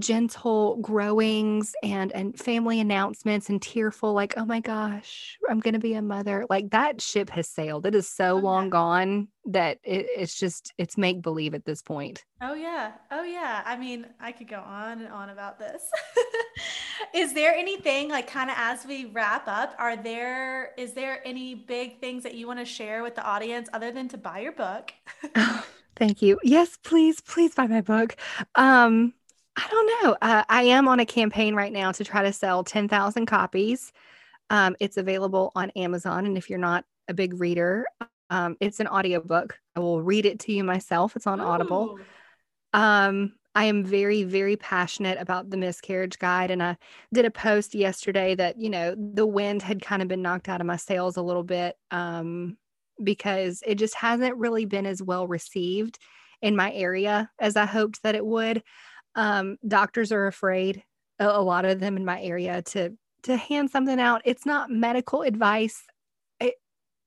gentle 0.00 0.76
growings 0.82 1.72
and 1.84 2.10
and 2.12 2.36
family 2.36 2.80
announcements 2.80 3.48
and 3.48 3.62
tearful 3.62 4.12
like 4.12 4.34
oh 4.36 4.44
my 4.44 4.58
gosh 4.58 5.38
i'm 5.48 5.60
gonna 5.60 5.78
be 5.78 5.94
a 5.94 6.02
mother 6.02 6.44
like 6.50 6.70
that 6.70 7.00
ship 7.00 7.30
has 7.30 7.48
sailed 7.48 7.86
it 7.86 7.94
is 7.94 8.08
so 8.08 8.32
Oh, 8.34 8.36
yeah. 8.38 8.42
long 8.42 8.70
gone 8.70 9.28
that 9.44 9.78
it, 9.84 10.06
it's 10.16 10.36
just 10.36 10.72
it's 10.78 10.98
make 10.98 11.22
believe 11.22 11.54
at 11.54 11.64
this 11.64 11.80
point 11.80 12.24
Oh 12.42 12.52
yeah. 12.52 12.92
Oh 13.10 13.22
yeah. 13.22 13.62
I 13.64 13.78
mean, 13.78 14.04
I 14.20 14.30
could 14.32 14.48
go 14.48 14.58
on 14.60 15.00
and 15.00 15.08
on 15.10 15.30
about 15.30 15.58
this. 15.58 15.82
is 17.14 17.32
there 17.32 17.54
anything 17.54 18.08
like 18.08 18.26
kind 18.26 18.50
of 18.50 18.56
as 18.58 18.86
we 18.86 19.06
wrap 19.06 19.48
up, 19.48 19.74
are 19.78 19.96
there 19.96 20.72
is 20.76 20.92
there 20.92 21.20
any 21.24 21.54
big 21.54 22.00
things 22.00 22.22
that 22.22 22.34
you 22.34 22.46
want 22.46 22.58
to 22.58 22.64
share 22.64 23.02
with 23.02 23.14
the 23.14 23.24
audience 23.24 23.68
other 23.72 23.90
than 23.90 24.08
to 24.08 24.18
buy 24.18 24.40
your 24.40 24.52
book? 24.52 24.92
thank 25.96 26.22
you. 26.22 26.38
Yes 26.42 26.78
please 26.82 27.20
please 27.20 27.54
buy 27.54 27.66
my 27.66 27.80
book. 27.80 28.16
Um 28.54 29.14
i 29.56 29.66
don't 29.70 30.04
know. 30.04 30.16
Uh, 30.20 30.44
i 30.48 30.62
am 30.62 30.88
on 30.88 31.00
a 31.00 31.06
campaign 31.06 31.54
right 31.54 31.72
now 31.72 31.92
to 31.92 32.04
try 32.04 32.22
to 32.22 32.32
sell 32.32 32.64
10000 32.64 33.26
copies. 33.26 33.92
Um, 34.50 34.76
it's 34.78 34.96
available 34.96 35.52
on 35.54 35.70
amazon 35.70 36.26
and 36.26 36.36
if 36.36 36.50
you're 36.50 36.58
not 36.58 36.84
a 37.08 37.14
big 37.14 37.40
reader 37.40 37.86
um, 38.30 38.56
it's 38.60 38.80
an 38.80 38.88
audiobook. 38.88 39.58
I 39.76 39.80
will 39.80 40.02
read 40.02 40.26
it 40.26 40.40
to 40.40 40.52
you 40.52 40.64
myself. 40.64 41.14
It's 41.14 41.26
on 41.26 41.40
audible. 41.40 41.98
Um, 42.72 43.34
I 43.54 43.64
am 43.64 43.84
very, 43.84 44.24
very 44.24 44.56
passionate 44.56 45.18
about 45.20 45.50
the 45.50 45.56
miscarriage 45.56 46.18
guide. 46.18 46.50
And 46.50 46.62
I 46.62 46.76
did 47.12 47.24
a 47.24 47.30
post 47.30 47.74
yesterday 47.74 48.34
that, 48.34 48.58
you 48.58 48.68
know, 48.68 48.94
the 48.96 49.26
wind 49.26 49.62
had 49.62 49.80
kind 49.80 50.02
of 50.02 50.08
been 50.08 50.22
knocked 50.22 50.48
out 50.48 50.60
of 50.60 50.66
my 50.66 50.76
sails 50.76 51.16
a 51.16 51.22
little 51.22 51.44
bit 51.44 51.76
um, 51.92 52.56
because 53.02 53.62
it 53.66 53.76
just 53.76 53.94
hasn't 53.94 54.36
really 54.36 54.64
been 54.64 54.86
as 54.86 55.02
well 55.02 55.28
received 55.28 55.98
in 56.42 56.56
my 56.56 56.72
area 56.72 57.30
as 57.38 57.56
I 57.56 57.64
hoped 57.64 58.02
that 58.02 58.16
it 58.16 58.26
would. 58.26 58.62
Um, 59.14 59.56
doctors 59.66 60.10
are 60.10 60.26
afraid, 60.26 60.82
a, 61.20 61.26
a 61.26 61.42
lot 61.42 61.64
of 61.64 61.78
them 61.78 61.96
in 61.96 62.04
my 62.04 62.20
area, 62.20 62.62
to 62.62 62.96
to 63.22 63.36
hand 63.36 63.70
something 63.70 64.00
out. 64.00 64.20
It's 64.24 64.44
not 64.44 64.70
medical 64.70 65.22
advice. 65.22 65.84
It, 66.40 66.54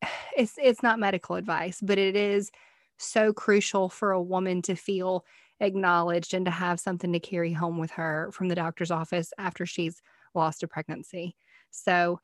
it's 0.38 0.56
it's 0.58 0.82
not 0.82 1.00
medical 1.00 1.36
advice, 1.36 1.80
but 1.82 1.98
it 1.98 2.16
is 2.16 2.52
so 2.98 3.34
crucial 3.34 3.90
for 3.90 4.12
a 4.12 4.22
woman 4.22 4.62
to 4.64 4.76
feel 4.76 5.26
acknowledged 5.60 6.34
and 6.34 6.46
to 6.46 6.52
have 6.52 6.80
something 6.80 7.12
to 7.14 7.20
carry 7.20 7.54
home 7.54 7.78
with 7.78 7.92
her 7.92 8.30
from 8.34 8.48
the 8.48 8.56
doctor's 8.56 8.92
office 8.92 9.32
after 9.38 9.66
she's 9.66 10.02
lost 10.36 10.64
a 10.64 10.68
pregnancy. 10.68 11.36
So 11.72 12.20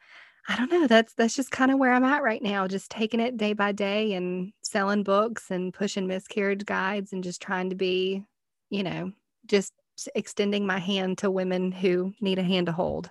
I 0.48 0.58
don't 0.58 0.72
know. 0.72 0.88
That's 0.88 1.14
that's 1.14 1.36
just 1.36 1.52
kind 1.52 1.72
of 1.72 1.80
where 1.80 1.94
I'm 1.94 2.04
at 2.04 2.24
right 2.24 2.42
now, 2.42 2.68
just 2.68 2.92
taking 2.92 3.20
it 3.20 3.38
day 3.38 3.54
by 3.54 3.72
day 3.72 4.14
and 4.14 4.52
selling 4.62 5.04
books 5.04 5.52
and 5.52 5.74
pushing 5.74 6.06
miscarriage 6.06 6.66
guides 6.66 7.14
and 7.14 7.24
just 7.24 7.42
trying 7.42 7.70
to 7.70 7.76
be, 7.76 8.24
you 8.70 8.84
know, 8.84 9.14
just 9.46 9.74
extending 10.16 10.66
my 10.66 10.80
hand 10.80 11.18
to 11.20 11.32
women 11.32 11.72
who 11.72 12.14
need 12.20 12.40
a 12.40 12.44
hand 12.44 12.66
to 12.66 12.74
hold. 12.74 13.10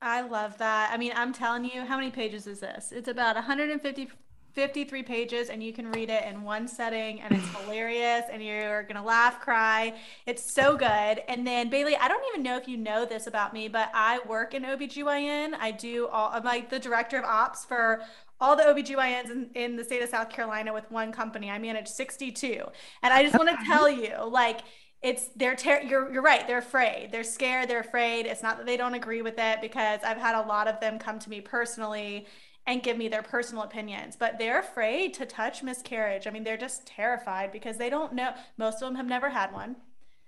I 0.00 0.20
love 0.20 0.58
that. 0.58 0.90
I 0.92 0.96
mean, 0.96 1.12
I'm 1.16 1.32
telling 1.32 1.64
you, 1.64 1.82
how 1.82 1.96
many 1.96 2.10
pages 2.10 2.46
is 2.46 2.60
this? 2.60 2.92
It's 2.92 3.08
about 3.08 3.34
150 3.34 4.08
53 4.54 5.02
pages 5.02 5.50
and 5.50 5.62
you 5.62 5.72
can 5.72 5.90
read 5.92 6.10
it 6.10 6.24
in 6.24 6.42
one 6.42 6.66
setting 6.66 7.20
and 7.20 7.34
it's 7.34 7.48
hilarious 7.56 8.24
and 8.30 8.42
you're 8.42 8.82
going 8.84 8.96
to 8.96 9.02
laugh, 9.02 9.40
cry. 9.40 9.94
It's 10.26 10.52
so 10.52 10.76
good. 10.76 11.22
And 11.28 11.46
then 11.46 11.70
Bailey, 11.70 11.96
I 11.96 12.08
don't 12.08 12.24
even 12.32 12.42
know 12.42 12.56
if 12.56 12.66
you 12.66 12.76
know 12.76 13.04
this 13.04 13.26
about 13.26 13.52
me, 13.52 13.68
but 13.68 13.90
I 13.94 14.20
work 14.26 14.54
in 14.54 14.64
OBGYN. 14.64 15.54
I 15.60 15.70
do 15.70 16.08
all 16.08 16.30
I'm 16.32 16.44
like 16.44 16.70
the 16.70 16.78
director 16.78 17.18
of 17.18 17.24
ops 17.24 17.64
for 17.64 18.02
all 18.40 18.56
the 18.56 18.62
OBGYNs 18.62 19.30
in, 19.30 19.50
in 19.54 19.76
the 19.76 19.84
state 19.84 20.02
of 20.02 20.08
South 20.08 20.30
Carolina 20.30 20.72
with 20.72 20.90
one 20.90 21.12
company. 21.12 21.50
I 21.50 21.58
manage 21.58 21.88
62. 21.88 22.64
And 23.02 23.12
I 23.12 23.22
just 23.22 23.36
want 23.36 23.48
to 23.48 23.64
tell 23.66 23.88
you, 23.88 24.14
like, 24.28 24.60
it's 25.02 25.28
they're 25.36 25.54
ter- 25.54 25.82
you're 25.82 26.12
you're 26.12 26.22
right 26.22 26.48
they're 26.48 26.58
afraid 26.58 27.10
they're 27.12 27.22
scared 27.22 27.70
they're 27.70 27.78
afraid 27.78 28.26
it's 28.26 28.42
not 28.42 28.56
that 28.56 28.66
they 28.66 28.76
don't 28.76 28.94
agree 28.94 29.22
with 29.22 29.38
it 29.38 29.60
because 29.60 30.00
I've 30.02 30.16
had 30.16 30.34
a 30.34 30.46
lot 30.46 30.66
of 30.66 30.80
them 30.80 30.98
come 30.98 31.20
to 31.20 31.30
me 31.30 31.40
personally 31.40 32.26
and 32.68 32.82
give 32.82 32.98
me 32.98 33.08
their 33.08 33.22
personal 33.22 33.64
opinions. 33.64 34.14
But 34.14 34.38
they're 34.38 34.60
afraid 34.60 35.14
to 35.14 35.24
touch 35.24 35.62
miscarriage. 35.62 36.26
I 36.26 36.30
mean, 36.30 36.44
they're 36.44 36.58
just 36.58 36.86
terrified 36.86 37.50
because 37.50 37.78
they 37.78 37.88
don't 37.88 38.12
know. 38.12 38.34
Most 38.58 38.74
of 38.74 38.80
them 38.88 38.96
have 38.96 39.06
never 39.06 39.30
had 39.30 39.52
one. 39.52 39.76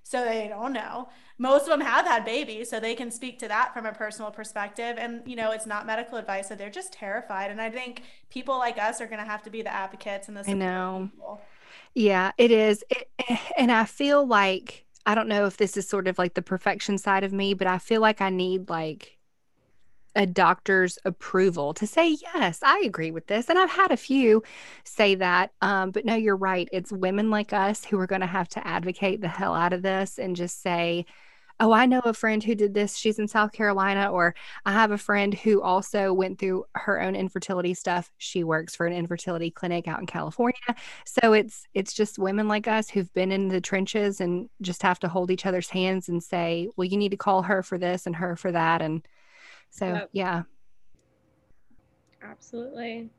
So 0.03 0.25
they 0.25 0.49
don't 0.49 0.73
know. 0.73 1.11
Most 1.39 1.65
of 1.65 1.69
them 1.69 1.83
have 1.83 2.07
had 2.07 2.25
babies, 2.25 2.71
so 2.71 2.81
they 2.81 2.95
can 2.95 3.11
speak 3.11 3.39
to 3.41 3.49
that 3.49 3.75
from 3.75 3.85
a 3.85 3.93
personal 3.93 4.31
perspective. 4.31 4.97
And, 4.99 5.23
you 5.27 5.37
know, 5.37 5.53
it's 5.53 5.67
not 5.67 5.87
medical 5.87 6.17
advice, 6.17 6.49
so 6.49 6.55
they're 6.55 6.71
just 6.71 6.95
terrified. 6.95 7.51
And 7.51 7.61
I 7.61 7.71
think 7.71 8.03
people 8.31 8.57
like 8.59 8.79
us 8.79 9.03
are 9.03 9.07
going 9.07 9.21
to 9.21 9.31
have 9.31 9.43
to 9.43 9.51
be 9.51 9.61
the 9.61 9.73
advocates 9.73 10.27
and 10.27 10.37
the 10.37 10.51
I 10.51 10.55
know. 10.55 11.11
People. 11.13 11.41
Yeah, 11.95 12.33
it 12.39 12.51
is. 12.51 12.83
It, 12.89 13.09
and 13.59 13.71
I 13.71 13.85
feel 13.85 14.27
like, 14.27 14.87
I 15.05 15.15
don't 15.15 15.29
know 15.29 15.45
if 15.45 15.59
this 15.59 15.77
is 15.77 15.87
sort 15.87 16.09
of 16.09 16.19
like 16.19 16.33
the 16.33 16.43
perfection 16.43 16.97
side 16.97 17.23
of 17.23 17.35
me, 17.35 17.53
but 17.53 17.67
I 17.67 17.77
feel 17.77 18.01
like 18.01 18.23
I 18.23 18.31
need 18.31 18.71
like 18.71 19.19
a 20.15 20.27
doctor's 20.27 20.99
approval 21.05 21.73
to 21.75 21.87
say 21.87 22.17
yes 22.35 22.61
i 22.63 22.83
agree 22.85 23.11
with 23.11 23.27
this 23.27 23.49
and 23.49 23.59
i've 23.59 23.71
had 23.71 23.91
a 23.91 23.97
few 23.97 24.43
say 24.85 25.15
that 25.15 25.53
um, 25.63 25.91
but 25.91 26.05
no 26.05 26.15
you're 26.15 26.37
right 26.37 26.69
it's 26.73 26.93
women 26.93 27.31
like 27.31 27.53
us 27.53 27.85
who 27.85 27.99
are 27.99 28.07
going 28.07 28.21
to 28.21 28.27
have 28.27 28.49
to 28.49 28.67
advocate 28.67 29.21
the 29.21 29.29
hell 29.29 29.55
out 29.55 29.73
of 29.73 29.83
this 29.83 30.19
and 30.19 30.37
just 30.37 30.63
say 30.63 31.05
oh 31.61 31.73
i 31.73 31.87
know 31.87 32.01
a 32.05 32.13
friend 32.13 32.43
who 32.43 32.55
did 32.55 32.75
this 32.75 32.97
she's 32.97 33.19
in 33.19 33.29
south 33.29 33.53
carolina 33.53 34.11
or 34.11 34.35
i 34.65 34.73
have 34.73 34.91
a 34.91 34.99
friend 34.99 35.35
who 35.35 35.63
also 35.63 36.13
went 36.13 36.39
through 36.39 36.65
her 36.75 37.01
own 37.01 37.15
infertility 37.15 37.75
stuff 37.75 38.11
she 38.19 38.43
works 38.43 38.75
for 38.75 38.87
an 38.87 38.93
infertility 38.93 39.51
clinic 39.51 39.87
out 39.87 40.01
in 40.01 40.07
california. 40.07 40.57
So 41.07 41.33
it's 41.33 41.67
it's 41.75 41.93
just 41.93 42.19
women 42.19 42.49
like 42.49 42.67
us 42.67 42.89
who've 42.89 43.13
been 43.13 43.31
in 43.31 43.49
the 43.49 43.61
trenches 43.61 44.21
and 44.21 44.49
just 44.61 44.83
have 44.83 44.99
to 45.01 45.09
hold 45.09 45.31
each 45.31 45.47
other's 45.47 45.69
hands 45.69 46.09
and 46.09 46.23
say 46.23 46.69
well 46.77 46.87
you 46.87 46.97
need 46.97 47.11
to 47.11 47.17
call 47.17 47.43
her 47.43 47.63
for 47.63 47.79
this 47.79 48.07
and 48.07 48.17
her 48.17 48.37
for 48.37 48.51
that 48.53 48.83
and 48.83 49.07
so, 49.71 49.87
yep. 49.87 50.11
yeah. 50.13 50.43
Absolutely. 52.23 53.11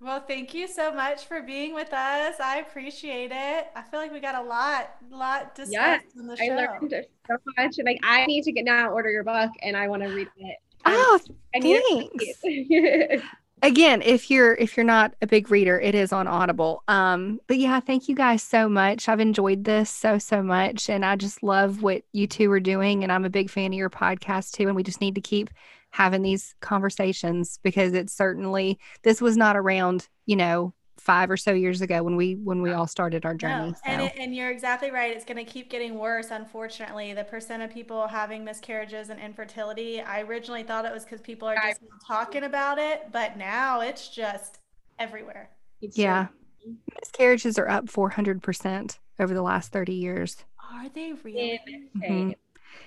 Well, 0.00 0.20
thank 0.26 0.54
you 0.54 0.66
so 0.66 0.94
much 0.94 1.26
for 1.26 1.42
being 1.42 1.74
with 1.74 1.92
us. 1.92 2.40
I 2.40 2.58
appreciate 2.58 3.32
it. 3.32 3.66
I 3.76 3.82
feel 3.82 4.00
like 4.00 4.12
we 4.12 4.20
got 4.20 4.34
a 4.34 4.42
lot, 4.42 4.96
a 5.12 5.16
lot 5.16 5.54
discussed 5.54 5.72
yes, 5.72 6.02
in 6.16 6.26
the 6.26 6.36
show. 6.36 6.44
I 6.44 6.56
learned 6.56 7.06
so 7.26 7.36
much. 7.58 7.78
And 7.78 7.86
like 7.86 8.00
I 8.02 8.24
need 8.24 8.44
to 8.44 8.52
get 8.52 8.64
now 8.64 8.90
order 8.90 9.10
your 9.10 9.24
book 9.24 9.50
and 9.62 9.76
I 9.76 9.88
want 9.88 10.02
to 10.02 10.08
read 10.08 10.28
it. 10.38 10.56
Oh, 10.86 11.18
I 11.54 11.60
thanks. 11.60 13.24
Again, 13.62 14.00
if 14.02 14.30
you're 14.30 14.54
if 14.54 14.76
you're 14.76 14.84
not 14.84 15.14
a 15.20 15.26
big 15.26 15.50
reader, 15.50 15.78
it 15.78 15.94
is 15.94 16.12
on 16.12 16.26
Audible. 16.26 16.82
Um, 16.88 17.40
but 17.46 17.58
yeah, 17.58 17.80
thank 17.80 18.08
you 18.08 18.14
guys 18.14 18.42
so 18.42 18.68
much. 18.68 19.08
I've 19.08 19.20
enjoyed 19.20 19.64
this 19.64 19.90
so 19.90 20.18
so 20.18 20.42
much, 20.42 20.88
and 20.88 21.04
I 21.04 21.16
just 21.16 21.42
love 21.42 21.82
what 21.82 22.02
you 22.12 22.26
two 22.26 22.50
are 22.52 22.60
doing. 22.60 23.02
And 23.02 23.12
I'm 23.12 23.24
a 23.24 23.30
big 23.30 23.50
fan 23.50 23.72
of 23.72 23.78
your 23.78 23.90
podcast 23.90 24.52
too. 24.52 24.66
And 24.66 24.76
we 24.76 24.82
just 24.82 25.00
need 25.00 25.14
to 25.16 25.20
keep 25.20 25.50
having 25.90 26.22
these 26.22 26.54
conversations 26.60 27.58
because 27.62 27.92
it's 27.92 28.14
certainly 28.14 28.78
this 29.02 29.20
was 29.20 29.36
not 29.36 29.56
around, 29.56 30.08
you 30.24 30.36
know, 30.36 30.72
five 31.00 31.30
or 31.30 31.36
so 31.36 31.52
years 31.52 31.80
ago 31.80 32.02
when 32.02 32.14
we 32.14 32.34
when 32.34 32.60
we 32.62 32.72
all 32.72 32.86
started 32.86 33.24
our 33.24 33.34
journey. 33.34 33.70
No. 33.70 33.72
So. 33.72 33.80
And, 33.86 34.02
it, 34.02 34.12
and 34.18 34.34
you're 34.34 34.50
exactly 34.50 34.90
right. 34.90 35.14
It's 35.14 35.24
going 35.24 35.44
to 35.44 35.50
keep 35.50 35.70
getting 35.70 35.98
worse. 35.98 36.30
Unfortunately, 36.30 37.14
the 37.14 37.24
percent 37.24 37.62
of 37.62 37.70
people 37.70 38.06
having 38.06 38.44
miscarriages 38.44 39.08
and 39.08 39.18
infertility. 39.18 40.00
I 40.00 40.20
originally 40.22 40.62
thought 40.62 40.84
it 40.84 40.92
was 40.92 41.04
because 41.04 41.20
people 41.20 41.48
are 41.48 41.56
just 41.56 41.80
talking 42.06 42.44
about 42.44 42.78
it, 42.78 43.08
but 43.12 43.36
now 43.36 43.80
it's 43.80 44.08
just 44.08 44.58
everywhere. 44.98 45.50
It's 45.80 45.96
yeah, 45.96 46.26
true. 46.62 46.76
miscarriages 47.00 47.58
are 47.58 47.68
up 47.68 47.88
400 47.88 48.42
percent 48.42 48.98
over 49.18 49.32
the 49.32 49.42
last 49.42 49.72
30 49.72 49.94
years. 49.94 50.44
Are 50.72 50.88
they 50.88 51.14
really? 51.24 51.60
Mm-hmm. 51.96 52.30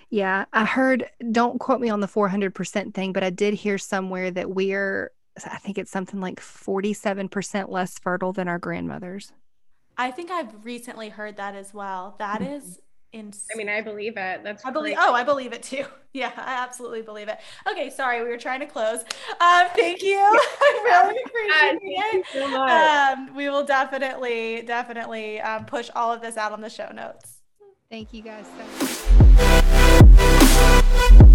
Yeah, 0.10 0.46
I 0.54 0.66
heard, 0.66 1.10
don't 1.32 1.60
quote 1.60 1.82
me 1.82 1.90
on 1.90 2.00
the 2.00 2.08
400% 2.08 2.94
thing, 2.94 3.14
but 3.14 3.24
I 3.24 3.30
did 3.30 3.56
hear 3.56 3.78
somewhere 3.78 4.32
that 4.32 4.50
we're, 4.50 5.12
I 5.46 5.58
think 5.58 5.78
it's 5.78 5.92
something 5.92 6.20
like 6.20 6.40
47% 6.40 7.70
less 7.70 7.98
fertile 8.00 8.34
than 8.34 8.48
our 8.48 8.60
grandmothers. 8.60 9.32
I 9.98 10.12
think 10.12 10.32
I've 10.32 10.66
recently 10.66 11.10
heard 11.10 11.38
that 11.38 11.56
as 11.56 11.74
well. 11.74 12.16
That 12.20 12.42
mm-hmm. 12.42 12.54
is 12.54 12.80
insane. 13.12 13.48
I 13.54 13.58
mean, 13.58 13.70
I 13.70 13.82
believe 13.82 14.18
it. 14.18 14.44
That's 14.44 14.66
I 14.66 14.72
believe. 14.72 14.98
Oh, 15.00 15.14
I 15.14 15.24
believe 15.24 15.54
it 15.54 15.64
too. 15.64 15.86
Yeah, 16.16 16.32
I 16.38 16.62
absolutely 16.62 17.02
believe 17.02 17.28
it. 17.28 17.40
Okay, 17.68 17.90
sorry, 17.90 18.22
we 18.22 18.30
were 18.30 18.38
trying 18.38 18.60
to 18.60 18.68
close. 18.68 19.00
Um, 19.42 19.66
thank 19.76 20.04
you. 20.04 20.20
I 20.22 20.82
really 20.86 21.20
appreciate 21.26 22.22
it. 22.22 22.26
So 22.32 22.56
um, 22.56 23.36
we 23.36 23.50
will 23.50 23.66
definitely, 23.66 24.62
definitely 24.62 25.42
um, 25.42 25.66
push 25.66 25.90
all 25.96 26.14
of 26.14 26.22
this 26.22 26.38
out 26.38 26.52
on 26.52 26.62
the 26.62 26.70
show 26.70 26.92
notes. 26.94 27.42
Thank 27.90 28.14
you 28.14 28.22
guys 28.22 28.46
so 28.46 28.64
much. 31.10 31.30